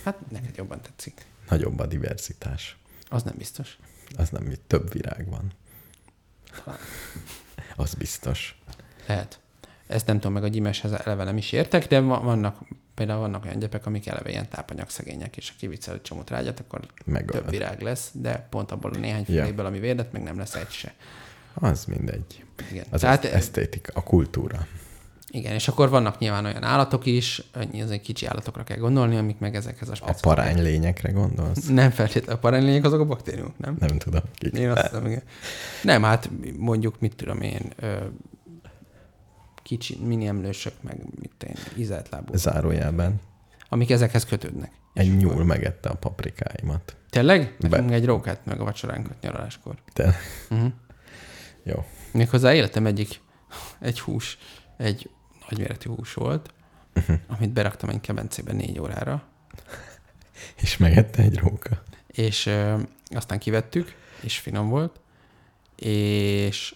[0.03, 1.25] Hát neked jobban tetszik.
[1.49, 2.77] Nagyobb a diverzitás.
[3.09, 3.77] Az nem biztos.
[4.17, 5.51] Az nem, hogy több virág van.
[6.63, 6.79] Talán.
[7.75, 8.59] Az biztos.
[9.05, 9.39] Lehet.
[9.87, 12.57] Ezt nem tudom, meg a gyimeshez eleve nem is értek, de va- vannak,
[12.93, 16.79] például vannak olyan gyepek, amik eleve ilyen tápanyagszegények, és ha kivicel egy csomó trágyat, akkor
[17.05, 17.41] Megöled.
[17.41, 19.41] több virág lesz, de pont abból a néhány Ja.
[19.41, 20.93] féléből, ami védett, meg nem lesz egy se.
[21.53, 22.43] Az mindegy.
[22.71, 22.85] Igen.
[22.89, 24.67] Az Tehát, esztétika, a kultúra.
[25.29, 27.41] igen, és akkor vannak nyilván olyan állatok is,
[27.89, 31.67] egy kicsi állatokra kell gondolni, amik meg ezekhez a A specifikus- parány lényekre gondolsz?
[31.81, 33.75] Nem feltétlenül a paránylények, azok a baktériumok, nem?
[33.79, 34.21] Nem tudom.
[34.35, 34.53] Kik.
[34.57, 35.23] Én azt hiszem, igen.
[35.83, 37.73] Nem, hát mondjuk, mit tudom én,
[39.65, 41.55] kicsi mini emlősök, meg mit én,
[42.09, 43.19] lábú, Zárójelben
[43.69, 44.71] amik ezekhez kötődnek.
[44.93, 46.95] egy nyúl megette a paprikáimat.
[47.09, 47.55] Tényleg?
[47.59, 49.75] Be- Nekünk egy rókát meg a vacsoránkat nyaraláskor.
[49.93, 50.15] De
[50.49, 50.71] Uh-huh.
[51.63, 51.85] jó.
[52.11, 53.21] Méghozzá életem egyik,
[53.79, 54.37] egy hús,
[54.77, 55.09] egy
[55.49, 56.53] nagyméretű hús volt,
[56.93, 57.13] Mhm.
[57.27, 59.23] amit beraktam egy kebencébe négy órára,
[60.61, 61.83] És megette egy róka.
[62.07, 62.77] és ö,
[63.09, 64.99] aztán kivettük, és finom volt,
[65.75, 66.75] és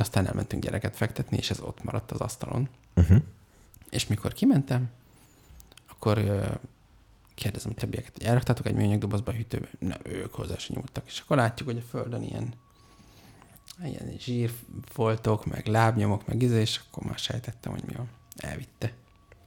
[0.00, 2.68] aztán elmentünk gyereket fektetni, és ez ott maradt az asztalon.
[2.96, 3.22] Uh-huh.
[3.90, 4.90] És mikor kimentem,
[5.90, 6.18] akkor
[7.34, 9.68] kérdezem a többieket, hogy elraktátok egy műanyag dobozba a hűtőbe?
[9.78, 11.04] Nem, ők hozzá sem nyúltak.
[11.06, 12.52] És akkor látjuk, hogy a földön ilyen,
[13.84, 18.08] ilyen zsírfoltok, meg lábnyomok, meg izé, és akkor már sejtettem, hogy mi van.
[18.36, 18.92] Elvitte.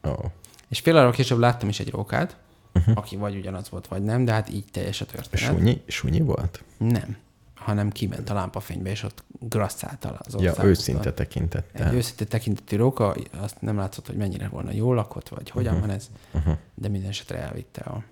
[0.02, 0.26] Oh.
[0.68, 2.38] És fél óra később láttam is egy rókát,
[2.74, 2.98] uh-huh.
[2.98, 5.56] aki vagy ugyanaz volt, vagy nem, de hát így teljes a történet.
[5.56, 6.64] Sunyi, sunyi volt?
[6.78, 7.18] Nem,
[7.64, 10.66] hanem kiment a lámpafénybe, és ott grasszálta az Ja, országokat.
[10.66, 11.94] őszinte Egy tekintettel.
[11.94, 15.82] őszinte tekintetű róka, azt nem látszott, hogy mennyire volna jól lakott, vagy hogyan Mhm.
[15.82, 16.58] van ez, Uh-huh.
[16.76, 18.04] de minden esetre elvitte a,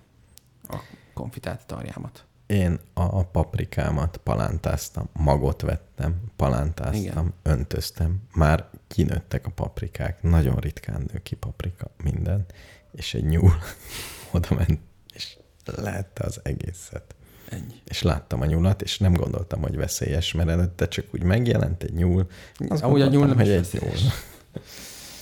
[0.68, 0.76] a
[1.14, 2.24] konfitált tarjámat.
[2.46, 7.00] Én a paprikámat palántáztam, magot vettem, palántáztam.
[7.00, 7.32] Igen.
[7.42, 8.20] öntöztem.
[8.34, 12.44] Már kinőttek a paprikák, nagyon ritkán nő ki paprika, minden.
[12.92, 13.52] És egy nyúl
[14.32, 14.80] oda ment,
[15.14, 17.14] és lehette az egészet.
[17.52, 17.80] Ennyi.
[17.84, 21.92] És láttam a nyulat, és nem gondoltam, hogy veszélyes, mert előtte csak úgy megjelent egy
[21.92, 22.26] nyúl.
[22.68, 24.02] Azt Amúgy a nyúl nem hogy egy veszélyes.
[24.02, 24.10] nyúl.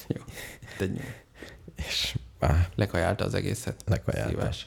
[0.17, 0.23] Jó.
[0.79, 1.01] Egy nyúl.
[1.77, 3.83] És á, Lekajálta az egészet.
[3.87, 4.29] lekajálta.
[4.31, 4.67] Szívás.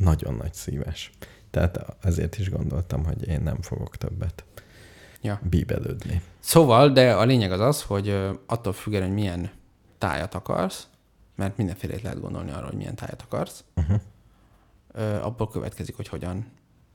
[0.00, 1.10] Nagyon nagy szíves.
[1.50, 4.44] Tehát ezért is gondoltam, hogy én nem fogok többet
[5.22, 5.40] Ja.
[5.42, 6.22] bíbelődni.
[6.38, 8.08] Szóval, de a lényeg az az, hogy
[8.46, 9.50] attól függően, hogy milyen
[9.98, 10.86] tájat akarsz,
[11.36, 14.00] mert mindenfélét lehet gondolni arra, hogy milyen tájat akarsz, Uh-huh.
[15.26, 16.46] abból következik, hogy hogyan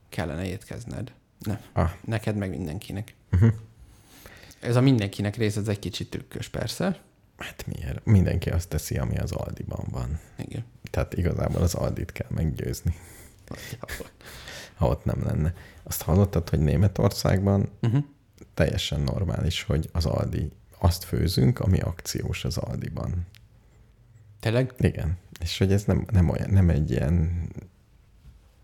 [0.08, 1.12] kellene étkezned.
[1.38, 1.90] Ne, Ah.
[2.04, 3.14] neked meg mindenkinek.
[3.32, 3.52] Uh-huh.
[4.60, 7.00] Ez a mindenkinek rész, ez egy kicsit trükkös persze.
[7.36, 8.04] Hát miért?
[8.04, 10.18] Mindenki azt teszi, ami az Aldiban van.
[10.38, 10.64] Igen.
[10.90, 12.94] Tehát igazából az Aldit kell meggyőzni,
[14.76, 15.54] ha ott nem lenne.
[15.82, 18.04] Azt hallottad, hogy Németországban Uh-huh.
[18.54, 23.26] teljesen normális, hogy az Aldi azt főzünk, ami akciós az Aldiban.
[24.40, 24.72] Tényleg?
[24.78, 25.18] Igen.
[25.40, 27.48] És hogy ez nem, nem, olyan, nem egy ilyen,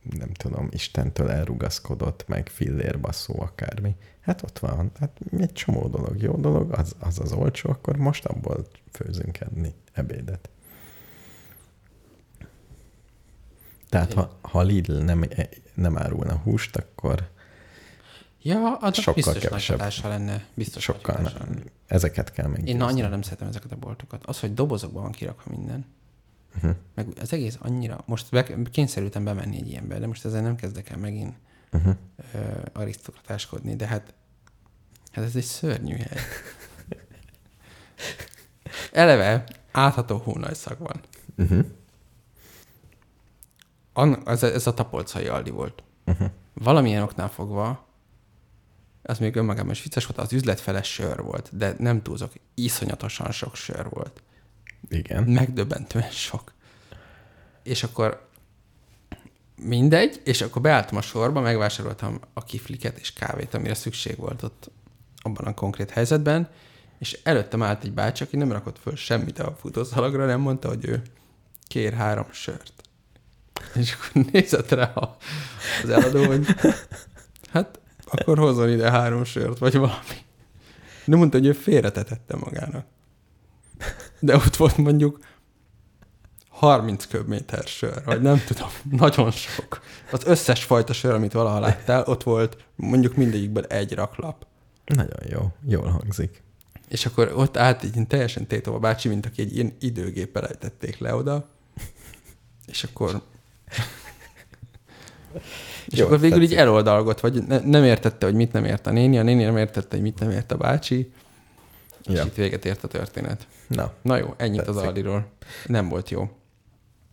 [0.03, 3.97] nem tudom, Istentől elrugaszkodott, meg fillérbasszó akármi.
[4.21, 4.91] Hát ott van.
[5.01, 9.75] Hát egy csomó dolog, jó dolog, az az, az olcsó, akkor most abból főzünk enni
[9.93, 10.49] ebédet.
[13.89, 15.25] Tehát ha, ha Lidl nem,
[15.75, 17.31] nem árulna húst, akkor
[18.45, 19.79] Ja, az Sokkal biztos nagy kevesebb.
[19.79, 20.45] hatása lenne.
[20.55, 21.71] Biztos sokkal nagy hatása nem, lenne.
[21.87, 22.71] ezeket kell meggyőzni.
[22.71, 24.27] Én annyira nem szeretem ezeket a boltokat.
[24.27, 25.87] Az, hogy dobozokban van kirakva minden,
[26.55, 26.75] Uh-huh.
[26.95, 28.03] meg az egész annyira...
[28.07, 31.35] Most be, kényszerültem bemenni egy ilyenbe, de most ezzel nem kezdek el megint
[31.75, 31.97] Uh-huh.
[32.35, 32.39] ö,
[32.73, 34.15] arisztokratáskodni, de hát,
[35.13, 36.21] hát ez egy szörnyű hely.
[38.93, 41.01] Eleve átható hónajszak van.
[41.37, 41.67] Uh-huh.
[43.93, 45.83] An, ez, ez a tapolcai Aldi volt.
[46.07, 46.31] Uh-huh.
[46.55, 47.87] Valamilyen oknál fogva,
[49.03, 53.57] az még önmagában is vicces volt, az üzletfeles sör volt, de nem túlzok, iszonyatosan sok
[53.57, 54.23] sör volt.
[54.89, 55.25] Igen.
[55.25, 56.53] Megdöbbentően sok.
[57.63, 58.29] És akkor
[59.57, 64.71] mindegy, és akkor beálltam a sorba, megvásároltam a kifliket és kávét, amire szükség volt ott
[65.17, 66.49] abban a konkrét helyzetben,
[66.99, 70.85] és előttem állt egy bácsi, aki nem rakott föl semmit a futószalagra, nem mondta, hogy
[70.85, 71.03] ő
[71.67, 72.73] kér három sört.
[73.75, 74.93] És akkor nézett rá
[75.83, 76.47] az eladó, hogy
[77.53, 80.17] hát akkor hozzon ide három sört, vagy valami.
[81.05, 82.87] De mondta, hogy ő félretetette magának.
[84.21, 85.19] De ott volt mondjuk
[86.49, 88.69] 30 köbméter sör, vagy nem tudom,
[89.05, 89.83] nagyon sok.
[90.11, 94.47] Az összes fajta sör, amit valaha láttál, ott volt mondjuk mindegyikből egy raklap.
[94.85, 96.43] Nagyon jó, jól hangzik.
[96.89, 101.15] És akkor ott állt így teljesen Tétova bácsi, mint aki egy ilyen időgéppel ejtették le
[101.15, 101.49] oda.
[102.67, 103.23] És akkor...
[105.87, 106.53] És Jó, akkor végül tetszik.
[106.53, 109.57] így eloldalgott, vagy ne, nem értette, hogy mit nem ért a néni, a néni nem
[109.57, 111.13] értette, hogy mit nem ért a bácsi,
[112.05, 112.25] és Ja.
[112.25, 113.47] itt véget ért a történet.
[113.69, 114.83] Na, Na jó, ennyit az Tetszik.
[114.89, 115.31] Aldiról.
[115.67, 116.37] Nem volt jó.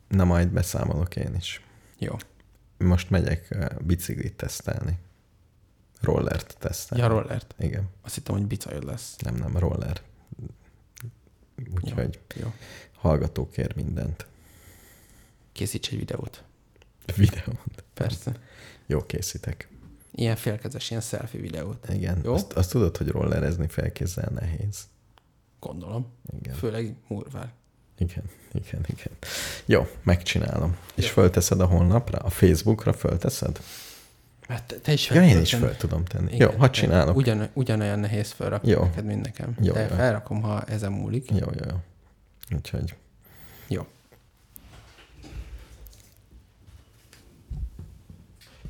[0.07, 1.61] na majd beszámolok én is.
[1.97, 2.15] Jó.
[2.77, 4.97] Most megyek uh, biciklit tesztelni.
[6.01, 7.03] Rollert tesztelni.
[7.03, 7.55] Ja, rollert.
[7.59, 9.15] Igen, Azt hittem, hogy bicajod lesz.
[9.17, 10.01] nem, nem, roller.
[11.75, 12.53] Úgyhogy Jó.
[12.95, 14.25] hallgatók ér mindent.
[15.51, 16.43] Készíts egy videót.
[17.15, 17.83] Videót.
[17.93, 18.31] Persze.
[18.85, 19.67] Jó készítek.
[20.19, 21.87] Ilyen félkezes, ilyen selfie videót.
[21.89, 22.21] Igen.
[22.23, 22.33] Jó?
[22.33, 24.87] Azt, azt tudod, hogy rollerezni felkézzel nehéz.
[25.59, 26.07] Gondolom.
[26.39, 26.53] Igen.
[26.53, 27.51] Főleg murvál.
[27.97, 29.11] Igen, igen, igen.
[29.65, 30.77] Jó, megcsinálom.
[30.95, 31.11] És Jó.
[31.11, 32.17] fölteszed a honlapra?
[32.17, 33.59] A Facebookra fölteszed?
[34.47, 36.33] Mert te, te is Ja, én is föl tudom tenni.
[36.33, 37.15] Igen, Jó, hadd csinálok.
[37.15, 38.81] Ugyan, ugyanolyan nehéz felrakni Jó.
[38.83, 39.55] neked, mint nekem.
[39.61, 39.87] Jó, De jó.
[39.87, 41.29] felrakom, ha ezen múlik.
[41.31, 41.75] Jó, jó, jó.
[42.57, 42.95] Úgyhogy
[43.67, 43.87] Jó.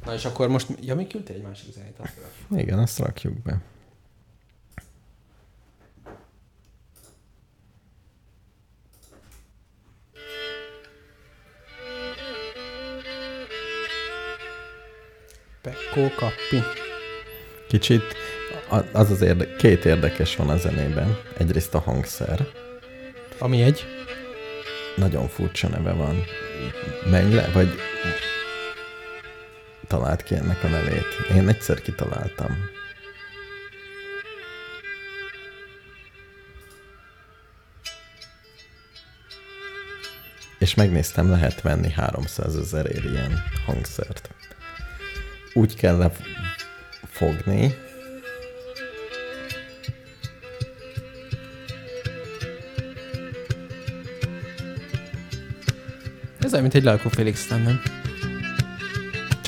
[0.06, 0.68] Na és akkor most...
[0.82, 2.00] Ja, még küldtél egy másik zenét?
[2.00, 2.14] azt
[2.52, 3.62] igen, azt rakjuk be.
[15.62, 16.64] Pekko Kappi.
[17.68, 18.04] Kicsit
[18.94, 21.18] az az érde- két érdekes van a zenében.
[21.38, 22.48] Egyrészt a hangszer.
[23.40, 23.86] Ami egy...
[24.96, 26.24] Nagyon furcsa neve van.
[27.10, 27.70] Menj le, vagy
[29.90, 31.06] talált ki ennek a nevét.
[31.36, 32.58] Én egyszer kitaláltam.
[40.60, 44.30] És megnéztem, lehet venni 300 ezerért ilyen hangszert.
[45.54, 47.76] Úgy kell lefogni,
[56.40, 57.99] Ez olyan, mint egy Félix szám, nem?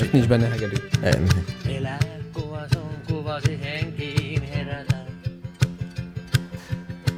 [0.02, 0.76] Csak nincs benne hegedű.
[1.02, 1.28] ennyi.
[1.76, 1.98] Elää
[2.32, 4.96] kuva sun kuvasi henkiin herätä.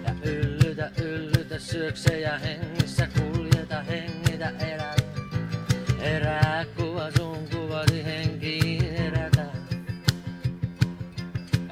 [0.04, 4.94] Ja syökse hengissä kuljeta, hengitä elä.
[6.00, 9.46] Herää kuva sun kuvasi henkiin herätä.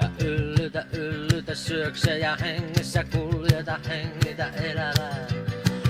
[0.01, 4.51] Ja yllytä, yllytä, syökse ja hengissä kuljeta, hengitä.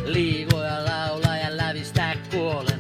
[0.06, 2.73] Liivoja laulaa ja lävistää kuolemaa.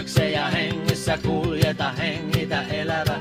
[0.00, 3.20] Yllytä, syökse ja hengissä kuljeta, hengitä elävä.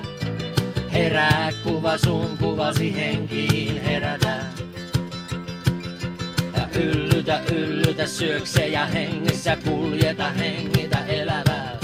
[0.91, 4.45] Herää kuva sun kuvasi henkiin herätä.
[6.55, 11.77] Ja yllytä, yllytä, syökse ja hengissä kuljeta, hengitä elävää.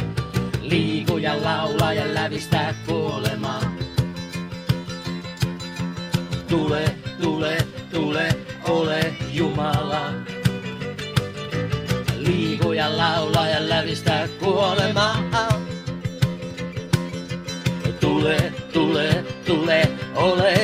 [0.62, 3.62] Liiku ja laula ja lävistää kuolemaa.
[6.50, 6.85] Tule,
[14.66, 15.16] kuolemaa.
[18.00, 18.38] Tule,
[18.74, 20.55] tule, tule, ole